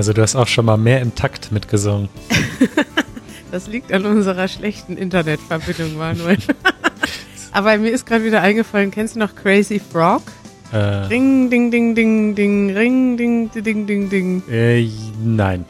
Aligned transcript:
Also 0.00 0.14
du 0.14 0.22
hast 0.22 0.34
auch 0.34 0.46
schon 0.48 0.64
mal 0.64 0.78
mehr 0.78 1.02
im 1.02 1.14
Takt 1.14 1.52
mitgesungen. 1.52 2.08
Das 3.52 3.66
liegt 3.66 3.92
an 3.92 4.06
unserer 4.06 4.46
schlechten 4.46 4.96
Internetverbindung, 4.96 5.98
Manuel. 5.98 6.38
Aber 7.52 7.76
mir 7.76 7.90
ist 7.90 8.06
gerade 8.06 8.24
wieder 8.24 8.40
eingefallen, 8.40 8.92
kennst 8.92 9.16
du 9.16 9.18
noch 9.18 9.34
Crazy 9.34 9.80
Frog? 9.80 10.22
Äh, 10.72 10.76
Ring, 10.76 11.50
ding, 11.50 11.70
ding, 11.70 11.94
ding, 11.96 12.34
ding, 12.36 12.70
ring, 12.70 13.16
ding, 13.16 13.50
ding, 13.50 13.86
ding, 13.86 14.08
ding. 14.08 14.42
äh, 14.48 14.88
nein. 15.22 15.64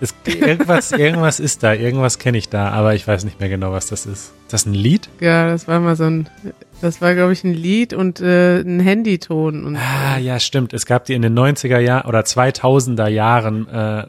Es, 0.00 0.14
irgendwas, 0.24 0.92
irgendwas 0.92 1.40
ist 1.40 1.62
da, 1.62 1.74
irgendwas 1.74 2.18
kenne 2.18 2.38
ich 2.38 2.48
da, 2.48 2.70
aber 2.70 2.94
ich 2.94 3.06
weiß 3.06 3.24
nicht 3.24 3.40
mehr 3.40 3.48
genau, 3.48 3.72
was 3.72 3.88
das 3.88 4.06
ist. 4.06 4.32
Ist 4.44 4.52
das 4.52 4.64
ein 4.64 4.74
Lied? 4.74 5.10
Ja, 5.20 5.48
das 5.48 5.68
war 5.68 5.80
mal 5.80 5.96
so 5.96 6.04
ein, 6.04 6.28
das 6.84 7.00
war, 7.00 7.14
glaube 7.14 7.32
ich, 7.32 7.42
ein 7.44 7.54
Lied 7.54 7.94
und 7.94 8.20
äh, 8.20 8.60
ein 8.60 8.80
Handyton. 8.80 9.64
Und 9.64 9.76
Ah, 9.76 10.18
ja, 10.18 10.38
stimmt. 10.38 10.72
Es 10.72 10.86
gab 10.86 11.06
die 11.06 11.14
in 11.14 11.22
den 11.22 11.36
90er 11.36 11.78
Jahren 11.78 12.06
oder 12.06 12.20
2000er 12.20 13.08
Jahren. 13.08 13.66
Äh, 13.68 14.06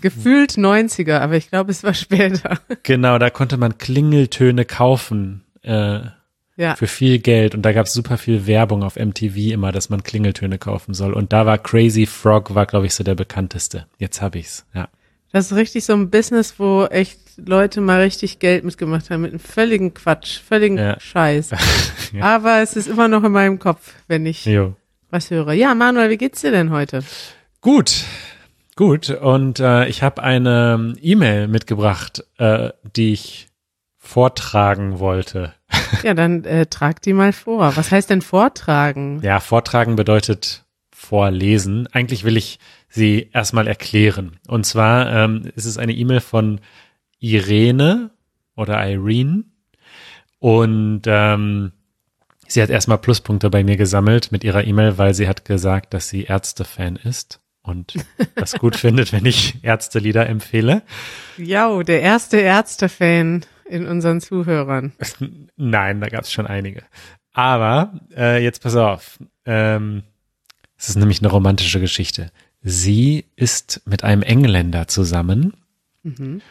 gefühlt 0.00 0.52
90er, 0.52 1.18
aber 1.18 1.36
ich 1.36 1.48
glaube, 1.50 1.70
es 1.70 1.82
war 1.84 1.94
später. 1.94 2.58
genau, 2.82 3.18
da 3.18 3.30
konnte 3.30 3.56
man 3.56 3.78
Klingeltöne 3.78 4.64
kaufen 4.64 5.42
äh, 5.62 6.00
Ja, 6.56 6.76
für 6.76 6.86
viel 6.86 7.18
Geld 7.18 7.54
und 7.54 7.62
da 7.62 7.72
gab 7.72 7.86
es 7.86 7.92
super 7.92 8.18
viel 8.18 8.46
Werbung 8.46 8.82
auf 8.82 8.96
MTV 8.96 9.52
immer, 9.52 9.72
dass 9.72 9.88
man 9.88 10.02
Klingeltöne 10.02 10.58
kaufen 10.58 10.94
soll. 10.94 11.12
Und 11.12 11.32
da 11.32 11.46
war 11.46 11.58
Crazy 11.58 12.06
Frog, 12.06 12.54
war 12.54 12.66
glaube 12.66 12.86
ich 12.86 12.94
so 12.94 13.04
der 13.04 13.14
bekannteste. 13.14 13.86
Jetzt 13.98 14.20
habe 14.20 14.38
ich's. 14.38 14.66
Ja. 14.74 14.88
das 15.32 15.50
ist 15.50 15.56
richtig 15.56 15.84
so 15.84 15.94
ein 15.94 16.10
Business, 16.10 16.58
wo 16.58 16.84
echt 16.84 17.21
Leute 17.36 17.80
mal 17.80 18.00
richtig 18.00 18.38
Geld 18.38 18.64
mitgemacht 18.64 19.10
haben, 19.10 19.22
mit 19.22 19.30
einem 19.32 19.40
völligen 19.40 19.94
Quatsch, 19.94 20.38
völligen 20.40 20.78
Ja. 20.78 20.98
Scheiß. 21.00 21.50
Ja. 22.12 22.24
Aber 22.36 22.60
es 22.60 22.76
ist 22.76 22.88
immer 22.88 23.08
noch 23.08 23.24
in 23.24 23.32
meinem 23.32 23.58
Kopf, 23.58 23.94
wenn 24.06 24.26
ich 24.26 24.44
Jo. 24.44 24.74
was 25.08 25.30
höre. 25.30 25.54
Ja, 25.54 25.74
Manuel, 25.74 26.10
wie 26.10 26.18
geht's 26.18 26.42
dir 26.42 26.50
denn 26.50 26.70
heute? 26.70 27.02
Gut, 27.62 28.04
gut. 28.76 29.08
Und 29.08 29.60
äh, 29.60 29.86
ich 29.88 30.02
habe 30.02 30.22
eine 30.22 30.94
E-Mail 31.00 31.48
mitgebracht, 31.48 32.22
äh, 32.36 32.68
die 32.96 33.14
ich 33.14 33.48
vortragen 33.98 34.98
wollte. 34.98 35.54
Ja, 36.02 36.12
dann 36.14 36.44
äh, 36.44 36.66
trag 36.66 37.00
die 37.02 37.12
mal 37.14 37.32
vor. 37.32 37.76
Was 37.76 37.90
heißt 37.90 38.10
denn 38.10 38.20
vortragen? 38.22 39.20
Ja, 39.22 39.40
vortragen 39.40 39.94
bedeutet 39.96 40.64
vorlesen. 40.90 41.86
Eigentlich 41.92 42.24
will 42.24 42.36
ich 42.36 42.58
sie 42.88 43.30
erstmal 43.32 43.66
erklären. 43.68 44.38
Und 44.48 44.64
zwar 44.66 45.10
ähm, 45.12 45.50
ist 45.54 45.64
es 45.66 45.78
eine 45.78 45.92
E-Mail 45.92 46.20
von 46.20 46.60
Irene 47.22 48.10
oder 48.56 48.84
Irene. 48.86 49.44
Und 50.38 51.02
ähm, 51.06 51.72
sie 52.48 52.60
hat 52.60 52.70
erstmal 52.70 52.98
Pluspunkte 52.98 53.48
bei 53.48 53.62
mir 53.62 53.76
gesammelt 53.76 54.32
mit 54.32 54.42
ihrer 54.44 54.66
E-Mail, 54.66 54.98
weil 54.98 55.14
sie 55.14 55.28
hat 55.28 55.44
gesagt, 55.44 55.94
dass 55.94 56.08
sie 56.08 56.24
Ärzte-Fan 56.24 56.96
ist 56.96 57.40
und 57.62 57.94
das 58.34 58.54
gut 58.54 58.76
findet, 58.76 59.12
wenn 59.12 59.24
ich 59.24 59.62
Ärztelieder 59.62 60.28
empfehle. 60.28 60.82
Ja, 61.38 61.82
der 61.82 62.02
erste 62.02 62.38
Ärzte-Fan 62.38 63.46
in 63.66 63.86
unseren 63.86 64.20
Zuhörern. 64.20 64.92
Nein, 65.56 66.00
da 66.00 66.08
gab 66.08 66.24
es 66.24 66.32
schon 66.32 66.48
einige. 66.48 66.82
Aber 67.32 68.00
äh, 68.16 68.42
jetzt 68.42 68.62
pass 68.62 68.74
auf. 68.74 69.18
Ähm, 69.46 70.02
es 70.76 70.88
ist 70.88 70.96
nämlich 70.96 71.20
eine 71.20 71.30
romantische 71.30 71.80
Geschichte. 71.80 72.32
Sie 72.62 73.26
ist 73.36 73.80
mit 73.86 74.02
einem 74.02 74.22
Engländer 74.22 74.88
zusammen 74.88 75.54
Mhm. 76.02 76.42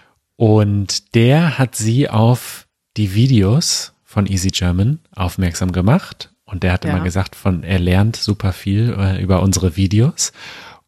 Und 0.42 1.14
der 1.14 1.60
hat 1.60 1.76
sie 1.76 2.10
auf 2.10 2.68
die 2.98 3.14
Videos 3.14 3.94
von 4.04 4.26
Easy 4.26 4.50
German 4.50 4.98
aufmerksam 5.16 5.72
gemacht. 5.72 6.34
Und 6.46 6.64
der 6.64 6.74
hat 6.74 6.84
Ja. 6.84 6.90
immer 6.92 7.04
gesagt, 7.04 7.36
von 7.36 7.62
er 7.64 7.78
lernt 7.78 8.16
super 8.16 8.52
viel 8.52 8.96
äh, 8.98 9.22
über 9.22 9.44
unsere 9.44 9.76
Videos. 9.78 10.32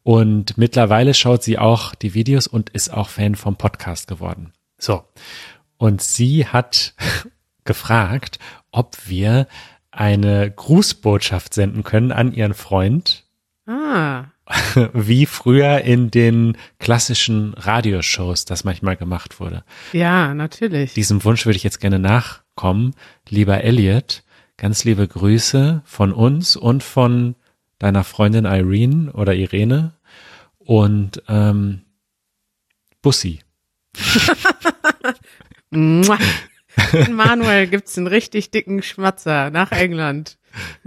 Und 0.01 0.57
mittlerweile 0.57 1.13
schaut 1.13 1.43
sie 1.43 1.59
auch 1.59 1.93
die 1.93 2.15
Videos 2.15 2.47
und 2.47 2.71
ist 2.71 2.91
auch 2.91 3.09
Fan 3.09 3.35
vom 3.35 3.55
Podcast 3.55 4.07
geworden. 4.07 4.53
So. 4.79 5.03
Und 5.77 6.01
sie 6.01 6.47
hat 6.47 6.95
gefragt, 7.63 8.39
ob 8.71 8.97
wir 9.05 9.47
eine 9.91 10.49
Grußbotschaft 10.49 11.53
senden 11.53 11.83
können 11.83 12.11
an 12.11 12.33
ihren 12.33 12.55
Freund, 12.55 13.23
Ah, 13.67 14.25
wie 14.93 15.25
früher 15.25 15.81
in 15.81 16.11
den 16.11 16.57
klassischen 16.79 17.53
Radioshows 17.53 18.45
das 18.45 18.63
manchmal 18.63 18.97
gemacht 18.97 19.39
wurde. 19.39 19.63
ja, 19.93 20.33
natürlich. 20.33 20.93
Diesem 20.93 21.23
Wunsch 21.23 21.45
würde 21.45 21.57
ich 21.57 21.63
jetzt 21.63 21.79
gerne 21.79 21.99
nachkommen. 21.99 22.93
Lieber 23.29 23.63
Elliot, 23.63 24.23
ganz 24.57 24.83
liebe 24.83 25.07
Grüße 25.07 25.81
von 25.85 26.11
uns 26.11 26.55
und 26.55 26.83
von 26.83 27.35
deiner 27.79 28.03
Freundin 28.03 28.45
Irene 28.45 29.11
oder 29.13 29.33
Irene 29.33 29.93
und 30.57 31.23
ähm, 31.27 31.81
Bussi. 33.01 33.39
Manuel 35.71 37.67
gibt's 37.67 37.97
einen 37.97 38.07
richtig 38.07 38.51
dicken 38.51 38.81
Schmatzer 38.81 39.49
nach 39.49 39.71
England. 39.71 40.37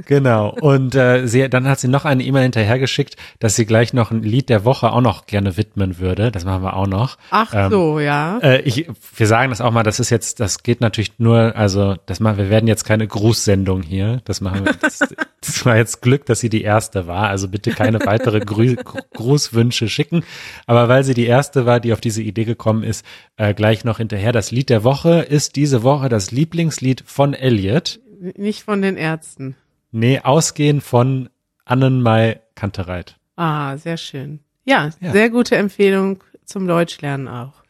Genau. 0.07 0.51
Und 0.61 0.95
äh, 0.95 1.27
sie, 1.27 1.49
dann 1.49 1.69
hat 1.69 1.81
sie 1.81 1.89
noch 1.89 2.05
eine 2.05 2.23
E-Mail 2.23 2.45
hinterhergeschickt, 2.45 3.17
dass 3.39 3.57
sie 3.57 3.67
gleich 3.67 3.93
noch 3.93 4.11
ein 4.11 4.23
Lied 4.23 4.49
der 4.49 4.65
Woche 4.65 4.93
auch 4.93 5.01
noch 5.01 5.27
gerne 5.27 5.57
widmen 5.57 5.99
würde. 5.99 6.31
Das 6.31 6.45
machen 6.45 6.63
wir 6.63 6.77
auch 6.77 6.87
noch. 6.87 7.17
Ach 7.31 7.53
Ähm, 7.55 7.71
so, 7.71 8.01
ja. 8.01 8.39
Äh, 8.39 8.61
ich, 8.63 8.89
wir 9.17 9.27
sagen 9.27 9.51
das 9.51 9.61
auch 9.61 9.73
mal, 9.73 9.83
das 9.83 10.01
ist 10.01 10.11
jetzt, 10.11 10.41
das 10.41 10.63
geht 10.63 10.81
natürlich 10.81 11.19
nur, 11.19 11.57
also 11.57 11.97
das 12.07 12.21
machen, 12.21 12.39
wir 12.39 12.51
werden 12.51 12.69
jetzt 12.69 12.85
keine 12.85 13.07
Grußsendung 13.07 13.83
hier. 13.83 14.21
Das 14.25 14.41
machen 14.41 14.65
wir. 14.65 14.73
Das, 14.81 14.99
das 15.41 15.65
war 15.65 15.77
jetzt 15.77 16.03
Glück, 16.03 16.27
dass 16.27 16.41
sie 16.41 16.49
die 16.49 16.63
erste 16.63 17.07
war. 17.07 17.29
Also 17.29 17.49
bitte 17.49 17.71
keine 17.71 18.01
weitere 18.05 18.41
Grü 18.41 18.77
Grußwünsche 19.15 19.89
schicken. 19.89 20.25
Aber 20.67 20.89
weil 20.89 21.05
sie 21.05 21.15
die 21.15 21.27
erste 21.27 21.67
war, 21.67 21.81
die 21.81 21.93
auf 21.93 22.01
diese 22.01 22.23
Idee 22.23 22.45
gekommen 22.45 22.83
ist, 22.83 23.05
äh, 23.37 23.55
gleich 23.55 23.85
noch 23.85 23.99
hinterher. 23.99 24.33
Das 24.33 24.51
Lied 24.51 24.71
der 24.71 24.85
Woche 24.85 25.21
ist 25.21 25.57
diese 25.57 25.83
Woche 25.83 26.09
das 26.09 26.31
Lieblingslied 26.31 27.03
von 27.07 27.35
Elliot. 27.35 28.01
Nicht 28.21 28.63
von 28.63 28.83
den 28.83 28.97
Ärzten. 28.97 29.57
Nee, 29.93 30.21
ausgehend 30.21 30.83
von 30.83 31.29
Annenmai 31.65 32.41
Kantereit. 32.55 33.17
Ah, 33.37 33.77
sehr 33.77 33.97
schön. 33.97 34.41
Ja, 34.65 34.91
Ja. 35.01 35.13
sehr 35.13 35.31
gute 35.31 35.57
Empfehlung 35.57 36.23
zum 36.45 36.67
Deutschlernen 36.67 37.29
auch. 37.29 37.63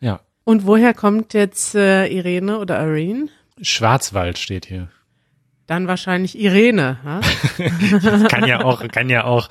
Ja. 0.00 0.20
Und 0.44 0.66
woher 0.66 0.94
kommt 0.94 1.34
jetzt 1.34 1.74
äh, 1.74 2.06
Irene 2.08 2.58
oder 2.58 2.80
Irene? 2.84 3.28
Schwarzwald 3.60 4.38
steht 4.38 4.66
hier. 4.66 4.88
Dann 5.72 5.88
wahrscheinlich 5.88 6.38
Irene. 6.38 6.98
Ha? 7.02 7.20
kann 8.28 8.46
ja 8.46 8.62
auch, 8.62 8.86
kann 8.88 9.08
ja 9.08 9.24
auch 9.24 9.48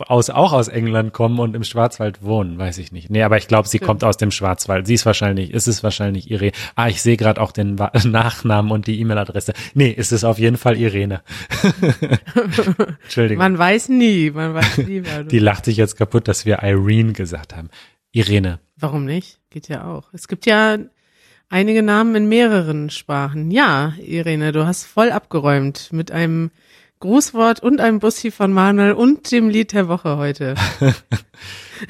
aus, 0.00 0.30
auch 0.30 0.52
aus 0.52 0.66
England 0.66 1.12
kommen 1.12 1.38
und 1.38 1.54
im 1.54 1.62
Schwarzwald 1.62 2.24
wohnen, 2.24 2.58
weiß 2.58 2.78
ich 2.78 2.90
nicht. 2.90 3.08
Nee, 3.08 3.22
aber 3.22 3.36
ich 3.36 3.46
glaube, 3.46 3.68
sie 3.68 3.76
Stimmt. 3.76 3.86
kommt 3.86 4.02
aus 4.02 4.16
dem 4.16 4.32
Schwarzwald. 4.32 4.88
Sie 4.88 4.94
ist 4.94 5.06
wahrscheinlich, 5.06 5.52
ist 5.52 5.68
es 5.68 5.84
wahrscheinlich 5.84 6.28
Irene. 6.28 6.50
Ah, 6.74 6.88
ich 6.88 7.02
sehe 7.02 7.16
gerade 7.16 7.40
auch 7.40 7.52
den 7.52 7.76
Nachnamen 8.04 8.72
und 8.72 8.88
die 8.88 8.98
E-Mail-Adresse. 8.98 9.52
Nee, 9.74 9.90
ist 9.90 10.10
es 10.10 10.24
auf 10.24 10.40
jeden 10.40 10.56
Fall 10.56 10.76
Irene. 10.76 11.22
Entschuldigung. 13.04 13.38
Man 13.40 13.56
weiß 13.56 13.90
nie, 13.90 14.32
man 14.32 14.54
weiß 14.54 14.78
nie. 14.78 15.04
die 15.30 15.38
lacht 15.38 15.66
sich 15.66 15.76
jetzt 15.76 15.94
kaputt, 15.94 16.26
dass 16.26 16.46
wir 16.46 16.64
Irene 16.64 17.12
gesagt 17.12 17.54
haben. 17.54 17.70
Irene. 18.10 18.58
Warum 18.76 19.04
nicht? 19.04 19.38
Geht 19.50 19.68
ja 19.68 19.84
auch. 19.84 20.12
Es 20.12 20.26
gibt 20.26 20.46
ja 20.46 20.78
einige 21.48 21.82
Namen 21.82 22.14
in 22.14 22.28
mehreren 22.28 22.90
Sprachen. 22.90 23.50
Ja, 23.50 23.94
Irene, 24.00 24.52
du 24.52 24.66
hast 24.66 24.84
voll 24.84 25.10
abgeräumt 25.10 25.92
mit 25.92 26.10
einem 26.10 26.50
Grußwort 27.00 27.60
und 27.60 27.80
einem 27.80 28.00
Bussi 28.00 28.30
von 28.30 28.52
Manuel 28.52 28.92
und 28.92 29.30
dem 29.30 29.48
Lied 29.48 29.72
der 29.72 29.88
Woche 29.88 30.16
heute. 30.16 30.54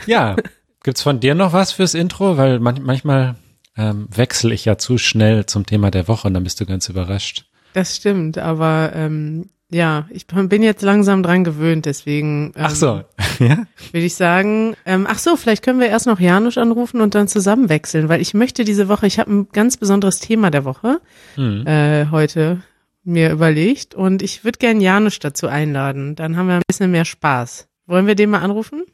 Ja, 0.07 0.37
gibt's 0.83 1.03
von 1.03 1.19
dir 1.21 1.35
noch 1.35 1.55
was 1.55 1.73
fürs 1.73 1.95
Intro? 1.95 2.37
Weil 2.37 2.61
man, 2.61 2.83
manchmal 2.83 3.37
ähm, 3.77 4.07
wechsle 4.11 4.53
ich 4.53 4.65
ja 4.67 4.77
zu 4.77 4.99
schnell 4.99 5.47
zum 5.47 5.65
Thema 5.67 5.91
der 5.91 6.09
Woche 6.09 6.29
und 6.29 6.35
dann 6.35 6.45
bist 6.45 6.61
du 6.61 6.67
ganz 6.67 6.89
überrascht. 6.89 7.47
Das 7.73 7.97
stimmt, 7.97 8.39
aber 8.39 8.93
ähm, 8.95 9.51
ja, 9.71 10.07
ich 10.11 10.27
bin 10.27 10.63
jetzt 10.63 10.83
langsam 10.83 11.23
dran 11.23 11.45
gewöhnt, 11.45 11.85
deswegen 11.87 12.53
ähm, 12.57 12.65
Ach 12.65 12.75
so, 12.75 13.03
ja? 13.39 13.67
würde 13.93 14.07
ich 14.07 14.15
sagen, 14.15 14.75
ähm, 14.87 15.07
ach 15.09 15.19
so, 15.19 15.37
vielleicht 15.37 15.63
können 15.63 15.81
wir 15.81 15.89
erst 15.89 16.07
noch 16.07 16.21
Janusz 16.21 16.57
anrufen 16.59 17.01
und 17.01 17.15
dann 17.15 17.29
zusammen 17.29 17.69
wechseln, 17.69 18.09
weil 18.09 18.21
ich 18.21 18.33
möchte 18.35 18.65
diese 18.65 18.89
Woche, 18.89 19.07
ich 19.07 19.19
habe 19.19 19.33
ein 19.33 19.49
ganz 19.53 19.77
besonderes 19.77 20.21
Thema 20.21 20.51
der 20.51 20.65
Woche 20.65 21.01
Hm. 21.35 21.67
äh, 21.67 22.07
heute 22.11 22.63
mir 23.05 23.31
überlegt 23.31 23.95
und 23.95 24.23
ich 24.23 24.45
würde 24.45 24.59
gern 24.59 24.81
Janusz 24.81 25.19
dazu 25.19 25.47
einladen. 25.49 26.15
Dann 26.15 26.37
haben 26.37 26.49
wir 26.49 26.57
ein 26.57 26.63
bisschen 26.67 26.91
mehr 26.91 27.05
Spaß. 27.07 27.69
Wollen 27.87 28.07
wir 28.07 28.15
den 28.15 28.31
mal 28.31 28.41
anrufen? 28.41 28.85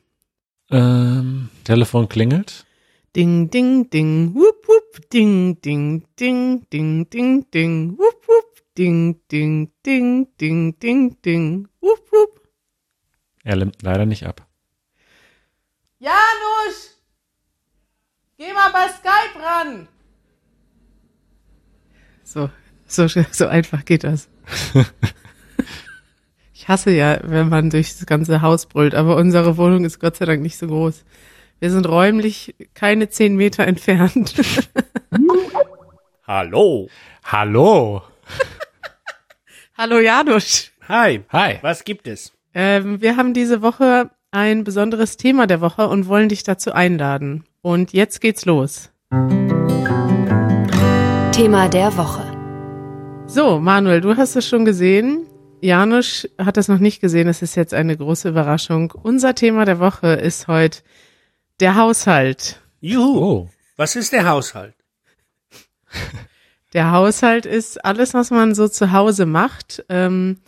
Ähm, 0.70 1.48
Telefon 1.64 2.08
klingelt. 2.08 2.64
Ding, 3.16 3.50
ding, 3.50 3.90
ding, 3.90 4.34
wup, 4.34 4.66
wup, 4.66 5.10
ding, 5.12 5.60
ding, 5.60 6.04
ding, 6.18 6.66
ding, 6.72 7.08
ding, 7.10 7.46
ding, 7.52 7.98
wup, 7.98 8.23
ding, 8.76 9.20
ding, 9.30 9.72
ding, 9.84 10.28
ding, 10.40 10.78
ding, 10.78 11.20
ding, 11.22 11.68
wup, 11.80 12.12
wup. 12.12 12.48
Er 13.44 13.56
nimmt 13.56 13.82
leider 13.82 14.06
nicht 14.06 14.26
ab. 14.26 14.46
Janusz! 15.98 17.00
Geh 18.36 18.52
mal 18.52 18.70
bei 18.72 18.88
Skype 18.88 19.42
ran! 19.42 19.88
So, 22.24 22.50
so, 22.86 23.06
so 23.06 23.46
einfach 23.46 23.84
geht 23.84 24.04
das. 24.04 24.28
Ich 26.56 26.68
hasse 26.68 26.92
ja, 26.92 27.18
wenn 27.24 27.50
man 27.50 27.68
durch 27.68 27.90
das 27.90 28.06
ganze 28.06 28.40
Haus 28.40 28.64
brüllt, 28.64 28.94
aber 28.94 29.16
unsere 29.16 29.58
Wohnung 29.58 29.84
ist 29.84 29.98
Gott 29.98 30.16
sei 30.16 30.24
Dank 30.24 30.40
nicht 30.40 30.56
so 30.56 30.66
groß. 30.66 31.04
Wir 31.58 31.70
sind 31.70 31.86
räumlich 31.86 32.54
keine 32.72 33.10
zehn 33.10 33.36
Meter 33.36 33.66
entfernt. 33.66 34.34
Hallo. 36.26 36.88
Hallo. 37.24 38.02
Hallo 39.76 39.98
Janusz. 39.98 40.70
Hi. 40.88 41.22
Hi. 41.30 41.58
Was 41.62 41.84
gibt 41.84 42.06
es? 42.06 42.32
Ähm, 42.54 43.00
wir 43.00 43.16
haben 43.16 43.34
diese 43.34 43.62
Woche 43.62 44.10
ein 44.30 44.64
besonderes 44.64 45.16
Thema 45.16 45.46
der 45.46 45.60
Woche 45.60 45.88
und 45.88 46.06
wollen 46.08 46.28
dich 46.28 46.42
dazu 46.42 46.72
einladen. 46.72 47.44
Und 47.62 47.92
jetzt 47.92 48.20
geht's 48.20 48.44
los. 48.44 48.90
Thema 51.32 51.68
der 51.68 51.96
Woche. 51.96 52.24
So, 53.26 53.58
Manuel, 53.58 54.00
du 54.00 54.16
hast 54.16 54.36
es 54.36 54.46
schon 54.46 54.64
gesehen. 54.64 55.26
Janusz 55.60 56.28
hat 56.38 56.56
es 56.58 56.68
noch 56.68 56.78
nicht 56.78 57.00
gesehen. 57.00 57.26
Es 57.26 57.42
ist 57.42 57.54
jetzt 57.54 57.74
eine 57.74 57.96
große 57.96 58.28
Überraschung. 58.28 58.92
Unser 59.02 59.34
Thema 59.34 59.64
der 59.64 59.78
Woche 59.80 60.08
ist 60.08 60.46
heute 60.46 60.80
der 61.60 61.76
Haushalt. 61.76 62.60
Juhu. 62.80 63.18
Oh. 63.18 63.50
Was 63.76 63.96
ist 63.96 64.12
der 64.12 64.28
Haushalt? 64.28 64.74
Der 66.74 66.90
Haushalt 66.90 67.46
ist 67.46 67.84
alles, 67.84 68.14
was 68.14 68.30
man 68.30 68.54
so 68.54 68.66
zu 68.66 68.90
Hause 68.90 69.26
macht. 69.26 69.84
Ähm, 69.88 70.40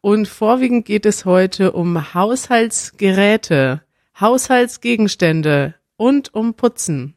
und 0.00 0.26
vorwiegend 0.26 0.86
geht 0.86 1.04
es 1.04 1.26
heute 1.26 1.72
um 1.72 2.14
Haushaltsgeräte, 2.14 3.82
Haushaltsgegenstände 4.18 5.74
und 5.96 6.32
um 6.34 6.54
Putzen. 6.54 7.14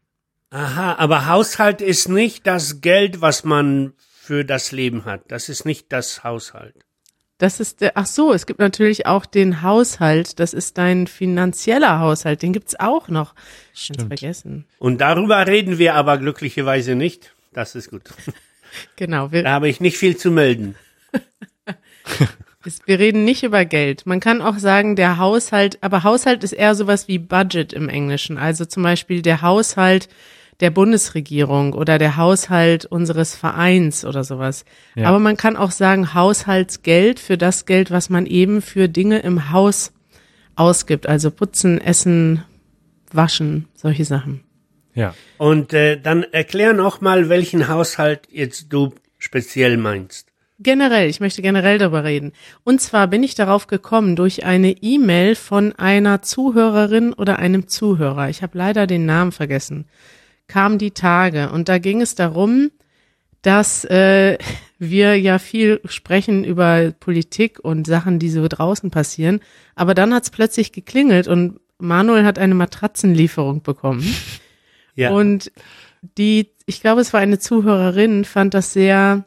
Aha, 0.49 0.95
aber 0.95 1.27
Haushalt 1.27 1.81
ist 1.81 2.09
nicht 2.09 2.45
das 2.47 2.81
Geld, 2.81 3.21
was 3.21 3.45
man 3.45 3.93
für 4.19 4.43
das 4.43 4.73
Leben 4.73 5.05
hat. 5.05 5.21
Das 5.29 5.47
ist 5.47 5.65
nicht 5.65 5.93
das 5.93 6.25
Haushalt. 6.25 6.75
Das 7.37 7.61
ist 7.61 7.79
der, 7.79 7.93
ach 7.95 8.07
so, 8.07 8.33
es 8.33 8.45
gibt 8.45 8.59
natürlich 8.59 9.05
auch 9.05 9.25
den 9.25 9.61
Haushalt. 9.61 10.39
Das 10.41 10.53
ist 10.53 10.77
dein 10.77 11.07
finanzieller 11.07 11.99
Haushalt. 11.99 12.41
Den 12.41 12.51
gibt's 12.51 12.77
auch 12.77 13.07
noch. 13.07 13.33
Ganz 13.35 13.45
Stimmt. 13.73 14.01
vergessen. 14.07 14.65
Und 14.79 14.99
darüber 14.99 15.47
reden 15.47 15.77
wir 15.77 15.95
aber 15.95 16.17
glücklicherweise 16.17 16.95
nicht. 16.95 17.33
Das 17.53 17.75
ist 17.75 17.91
gut. 17.91 18.03
Genau. 18.95 19.31
Wir, 19.31 19.43
Da 19.43 19.51
habe 19.51 19.69
ich 19.69 19.79
nicht 19.79 19.97
viel 19.97 20.17
zu 20.17 20.31
melden. 20.31 20.75
ist, 22.65 22.87
wir 22.87 22.99
reden 22.99 23.25
nicht 23.25 23.43
über 23.43 23.65
Geld. 23.65 24.05
Man 24.05 24.19
kann 24.19 24.41
auch 24.41 24.57
sagen, 24.57 24.95
der 24.95 25.17
Haushalt, 25.17 25.77
aber 25.81 26.03
Haushalt 26.03 26.43
ist 26.43 26.53
eher 26.53 26.75
sowas 26.75 27.07
wie 27.07 27.19
Budget 27.19 27.73
im 27.73 27.89
Englischen. 27.89 28.37
Also 28.37 28.65
zum 28.65 28.83
Beispiel 28.83 29.21
der 29.21 29.41
Haushalt 29.41 30.09
der 30.59 30.71
Bundesregierung 30.71 31.73
oder 31.73 31.97
der 31.97 32.17
Haushalt 32.17 32.85
unseres 32.85 33.33
Vereins 33.33 34.03
oder 34.03 34.23
sowas. 34.23 34.65
Ja. 34.95 35.07
Aber 35.07 35.19
man 35.19 35.37
kann 35.37 35.55
auch 35.55 35.71
sagen 35.71 36.13
Haushaltsgeld 36.13 37.19
für 37.19 37.37
das 37.37 37.65
Geld, 37.65 37.91
was 37.91 38.09
man 38.09 38.25
eben 38.25 38.61
für 38.61 38.89
Dinge 38.89 39.19
im 39.19 39.51
Haus 39.51 39.93
ausgibt. 40.55 41.07
Also 41.07 41.31
putzen, 41.31 41.79
essen, 41.79 42.43
waschen, 43.11 43.67
solche 43.73 44.03
Sachen. 44.05 44.41
Ja. 44.99 45.15
Und 45.37 45.73
äh, 45.73 45.97
dann 45.97 46.23
erklär 46.23 46.73
noch 46.73 46.99
mal, 46.99 47.29
welchen 47.29 47.69
Haushalt 47.69 48.27
jetzt 48.29 48.73
du 48.73 48.93
speziell 49.17 49.77
meinst. 49.77 50.27
Generell, 50.59 51.09
ich 51.09 51.21
möchte 51.21 51.41
generell 51.41 51.77
darüber 51.77 52.03
reden. 52.03 52.33
Und 52.65 52.81
zwar 52.81 53.07
bin 53.07 53.23
ich 53.23 53.33
darauf 53.33 53.67
gekommen 53.67 54.17
durch 54.17 54.43
eine 54.43 54.71
E-Mail 54.71 55.35
von 55.35 55.71
einer 55.71 56.21
Zuhörerin 56.21 57.13
oder 57.13 57.39
einem 57.39 57.69
Zuhörer. 57.69 58.27
Ich 58.29 58.41
habe 58.41 58.57
leider 58.57 58.85
den 58.87 59.05
Namen 59.05 59.31
vergessen. 59.31 59.85
Kam 60.47 60.77
die 60.77 60.91
Tage 60.91 61.49
und 61.49 61.69
da 61.69 61.77
ging 61.77 62.01
es 62.01 62.15
darum, 62.15 62.71
dass 63.41 63.85
äh, 63.85 64.37
wir 64.79 65.17
ja 65.17 65.39
viel 65.39 65.79
sprechen 65.85 66.43
über 66.43 66.91
Politik 66.99 67.59
und 67.61 67.87
Sachen, 67.87 68.19
die 68.19 68.29
so 68.29 68.45
draußen 68.45 68.91
passieren. 68.91 69.39
Aber 69.75 69.93
dann 69.93 70.13
hat 70.13 70.23
es 70.23 70.29
plötzlich 70.29 70.73
geklingelt 70.73 71.29
und 71.29 71.61
Manuel 71.77 72.25
hat 72.25 72.37
eine 72.37 72.55
Matratzenlieferung 72.55 73.61
bekommen. 73.61 74.03
Ja. 74.95 75.11
Und 75.11 75.51
die, 76.17 76.49
ich 76.65 76.81
glaube, 76.81 77.01
es 77.01 77.13
war 77.13 77.19
eine 77.19 77.39
Zuhörerin, 77.39 78.25
fand 78.25 78.53
das 78.53 78.73
sehr 78.73 79.25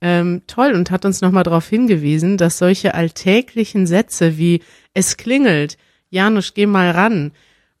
ähm, 0.00 0.42
toll 0.46 0.72
und 0.72 0.90
hat 0.90 1.04
uns 1.04 1.20
nochmal 1.20 1.44
darauf 1.44 1.68
hingewiesen, 1.68 2.36
dass 2.36 2.58
solche 2.58 2.94
alltäglichen 2.94 3.86
Sätze 3.86 4.38
wie 4.38 4.62
es 4.94 5.16
klingelt, 5.16 5.76
Janusz, 6.10 6.54
geh 6.54 6.66
mal 6.66 6.90
ran 6.90 7.32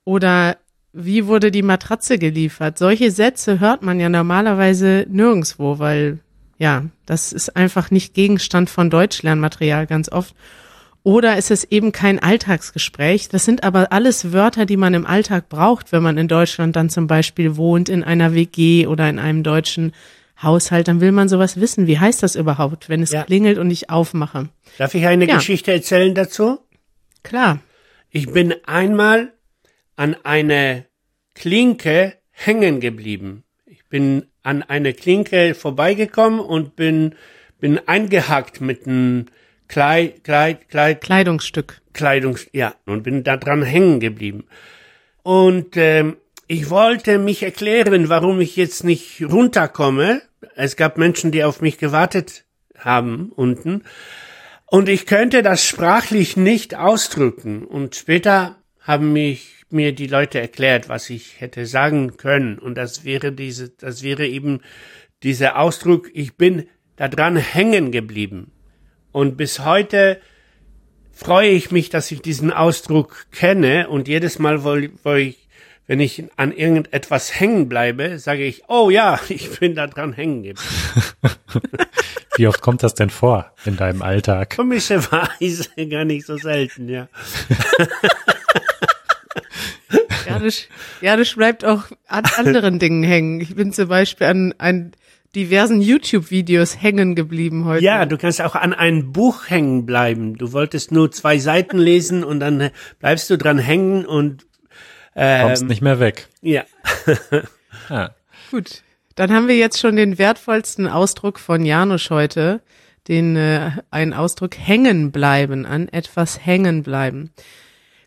oder 0.04 0.56
wie 0.92 1.26
wurde 1.26 1.50
die 1.50 1.62
Matratze 1.62 2.18
geliefert? 2.18 2.78
Solche 2.78 3.10
Sätze 3.10 3.60
hört 3.60 3.82
man 3.82 4.00
ja 4.00 4.08
normalerweise 4.08 5.06
nirgendswo, 5.08 5.78
weil 5.78 6.18
ja, 6.58 6.84
das 7.06 7.32
ist 7.32 7.56
einfach 7.56 7.90
nicht 7.90 8.12
Gegenstand 8.12 8.68
von 8.68 8.90
Deutschlernmaterial 8.90 9.86
ganz 9.86 10.10
oft. 10.10 10.34
Oder 11.02 11.38
ist 11.38 11.50
es 11.50 11.64
eben 11.64 11.92
kein 11.92 12.18
Alltagsgespräch? 12.18 13.28
Das 13.30 13.44
sind 13.46 13.64
aber 13.64 13.90
alles 13.92 14.32
Wörter, 14.32 14.66
die 14.66 14.76
man 14.76 14.92
im 14.92 15.06
Alltag 15.06 15.48
braucht, 15.48 15.92
wenn 15.92 16.02
man 16.02 16.18
in 16.18 16.28
Deutschland 16.28 16.76
dann 16.76 16.90
zum 16.90 17.06
Beispiel 17.06 17.56
wohnt, 17.56 17.88
in 17.88 18.04
einer 18.04 18.34
WG 18.34 18.86
oder 18.86 19.08
in 19.08 19.18
einem 19.18 19.42
deutschen 19.42 19.92
Haushalt. 20.42 20.88
Dann 20.88 21.00
will 21.00 21.12
man 21.12 21.28
sowas 21.28 21.58
wissen. 21.58 21.86
Wie 21.86 21.98
heißt 21.98 22.22
das 22.22 22.34
überhaupt, 22.36 22.88
wenn 22.90 23.02
es 23.02 23.12
Ja. 23.12 23.24
klingelt 23.24 23.56
und 23.58 23.70
ich 23.70 23.88
aufmache? 23.88 24.48
Darf 24.76 24.94
ich 24.94 25.06
eine 25.06 25.26
Ja. 25.26 25.36
Geschichte 25.36 25.72
erzählen 25.72 26.14
dazu? 26.14 26.58
Klar. 27.22 27.60
Ich 28.10 28.30
bin 28.30 28.54
einmal 28.66 29.32
an 29.96 30.16
eine 30.22 30.84
Klinke 31.34 32.14
hängen 32.30 32.80
geblieben. 32.80 33.44
Ich 33.66 33.86
bin 33.88 34.26
an 34.42 34.62
eine 34.62 34.92
Klinke 34.94 35.54
vorbeigekommen 35.54 36.40
und 36.40 36.76
bin, 36.76 37.14
bin 37.58 37.78
eingehackt 37.86 38.60
mit 38.60 38.86
einem 38.86 39.26
Kleid, 39.70 40.24
Kleid, 40.24 40.68
Kleid, 40.68 41.00
Kleidungsstück. 41.00 41.80
Kleidungs, 41.92 42.48
ja, 42.52 42.74
und 42.86 43.04
bin 43.04 43.22
da 43.22 43.36
dran 43.36 43.62
hängen 43.62 44.00
geblieben. 44.00 44.48
Und 45.22 45.76
ähm, 45.76 46.16
ich 46.48 46.70
wollte 46.70 47.18
mich 47.18 47.44
erklären, 47.44 48.08
warum 48.08 48.40
ich 48.40 48.56
jetzt 48.56 48.82
nicht 48.82 49.22
runterkomme. 49.22 50.22
Es 50.56 50.74
gab 50.74 50.98
Menschen, 50.98 51.30
die 51.30 51.44
auf 51.44 51.60
mich 51.60 51.78
gewartet 51.78 52.44
haben 52.78 53.30
unten. 53.30 53.84
Und 54.66 54.88
ich 54.88 55.06
könnte 55.06 55.40
das 55.44 55.64
sprachlich 55.64 56.36
nicht 56.36 56.74
ausdrücken. 56.74 57.64
Und 57.64 57.94
später 57.94 58.56
haben 58.80 59.12
mich 59.12 59.66
mir 59.70 59.92
die 59.92 60.08
Leute 60.08 60.40
erklärt, 60.40 60.88
was 60.88 61.08
ich 61.10 61.40
hätte 61.40 61.64
sagen 61.64 62.16
können. 62.16 62.58
Und 62.58 62.74
das 62.74 63.04
wäre 63.04 63.30
diese, 63.30 63.68
das 63.68 64.02
wäre 64.02 64.26
eben 64.26 64.62
dieser 65.22 65.60
Ausdruck, 65.60 66.10
ich 66.12 66.34
bin 66.34 66.66
da 66.96 67.06
dran 67.06 67.36
hängen 67.36 67.92
geblieben. 67.92 68.50
Und 69.12 69.36
bis 69.36 69.60
heute 69.60 70.20
freue 71.12 71.50
ich 71.50 71.70
mich, 71.70 71.90
dass 71.90 72.10
ich 72.10 72.22
diesen 72.22 72.52
Ausdruck 72.52 73.26
kenne 73.32 73.88
und 73.88 74.08
jedes 74.08 74.38
Mal, 74.38 74.64
wo, 74.64 74.76
wo 75.04 75.14
ich, 75.14 75.48
wenn 75.86 76.00
ich 76.00 76.24
an 76.36 76.52
irgendetwas 76.52 77.38
hängen 77.38 77.68
bleibe, 77.68 78.18
sage 78.18 78.44
ich, 78.44 78.62
oh 78.68 78.90
ja, 78.90 79.20
ich 79.28 79.58
bin 79.58 79.74
da 79.74 79.86
dran 79.86 80.12
hängen 80.12 80.42
geblieben. 80.42 80.68
Wie 82.36 82.46
oft 82.46 82.62
kommt 82.62 82.82
das 82.82 82.94
denn 82.94 83.10
vor 83.10 83.52
in 83.66 83.76
deinem 83.76 84.02
Alltag? 84.02 84.56
Komischerweise 84.56 85.68
gar 85.90 86.04
nicht 86.04 86.24
so 86.24 86.38
selten, 86.38 86.88
ja. 86.88 87.08
Janusz, 90.26 90.68
Janusz 91.00 91.34
bleibt 91.34 91.64
auch 91.64 91.84
an 92.06 92.24
anderen 92.36 92.78
Dingen 92.78 93.02
hängen. 93.02 93.40
Ich 93.40 93.54
bin 93.54 93.72
zum 93.72 93.88
Beispiel 93.88 94.26
an, 94.28 94.54
an 94.58 94.92
diversen 95.34 95.80
YouTube-Videos 95.80 96.82
hängen 96.82 97.14
geblieben 97.14 97.64
heute. 97.64 97.84
Ja, 97.84 98.04
du 98.06 98.18
kannst 98.18 98.40
auch 98.40 98.54
an 98.54 98.72
ein 98.72 99.12
Buch 99.12 99.48
hängen 99.48 99.86
bleiben. 99.86 100.36
Du 100.36 100.52
wolltest 100.52 100.92
nur 100.92 101.10
zwei 101.12 101.38
Seiten 101.38 101.78
lesen 101.78 102.24
und 102.24 102.40
dann 102.40 102.70
bleibst 102.98 103.30
du 103.30 103.38
dran 103.38 103.58
hängen 103.58 104.04
und 104.06 104.46
Kommst 105.14 105.62
ähm, 105.62 105.68
nicht 105.68 105.82
mehr 105.82 106.00
weg. 106.00 106.28
ja. 106.40 106.64
Ja. 107.88 108.10
Gut, 108.50 108.82
dann 109.14 109.32
haben 109.32 109.48
wir 109.48 109.56
jetzt 109.56 109.78
schon 109.78 109.96
den 109.96 110.18
wertvollsten 110.18 110.86
Ausdruck 110.88 111.38
von 111.38 111.64
Janusz 111.64 112.10
heute, 112.10 112.60
den 113.08 113.36
äh, 113.36 113.70
einen 113.90 114.12
Ausdruck 114.12 114.56
hängen 114.56 115.12
bleiben, 115.12 115.66
an 115.66 115.88
etwas 115.88 116.44
hängen 116.44 116.82
bleiben. 116.82 117.30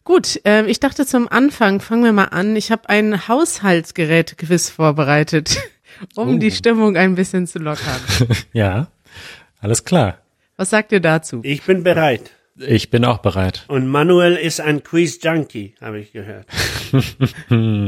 Gut, 0.03 0.41
ähm, 0.43 0.67
ich 0.67 0.79
dachte 0.79 1.05
zum 1.05 1.29
Anfang, 1.29 1.79
fangen 1.79 2.03
wir 2.03 2.11
mal 2.11 2.25
an. 2.25 2.55
Ich 2.55 2.71
habe 2.71 2.89
ein 2.89 3.27
Haushaltsgerät-Quiz 3.27 4.69
vorbereitet, 4.69 5.57
um 6.15 6.35
Oh. 6.35 6.37
die 6.39 6.51
Stimmung 6.51 6.95
ein 6.97 7.15
bisschen 7.15 7.47
zu 7.47 7.59
lockern. 7.59 7.99
Ja. 8.53 8.87
Alles 9.59 9.83
klar. 9.85 10.19
Was 10.57 10.69
sagt 10.69 10.91
ihr 10.91 10.99
dazu? 10.99 11.39
Ich 11.43 11.63
bin 11.63 11.83
bereit. 11.83 12.31
Ich 12.57 12.89
bin 12.91 13.03
auch 13.05 13.17
bereit. 13.19 13.65
Und 13.67 13.87
Manuel 13.87 14.35
ist 14.35 14.61
ein 14.61 14.83
Quiz-Junkie, 14.83 15.75
habe 15.81 15.99
ich 15.99 16.11
gehört. 16.11 16.45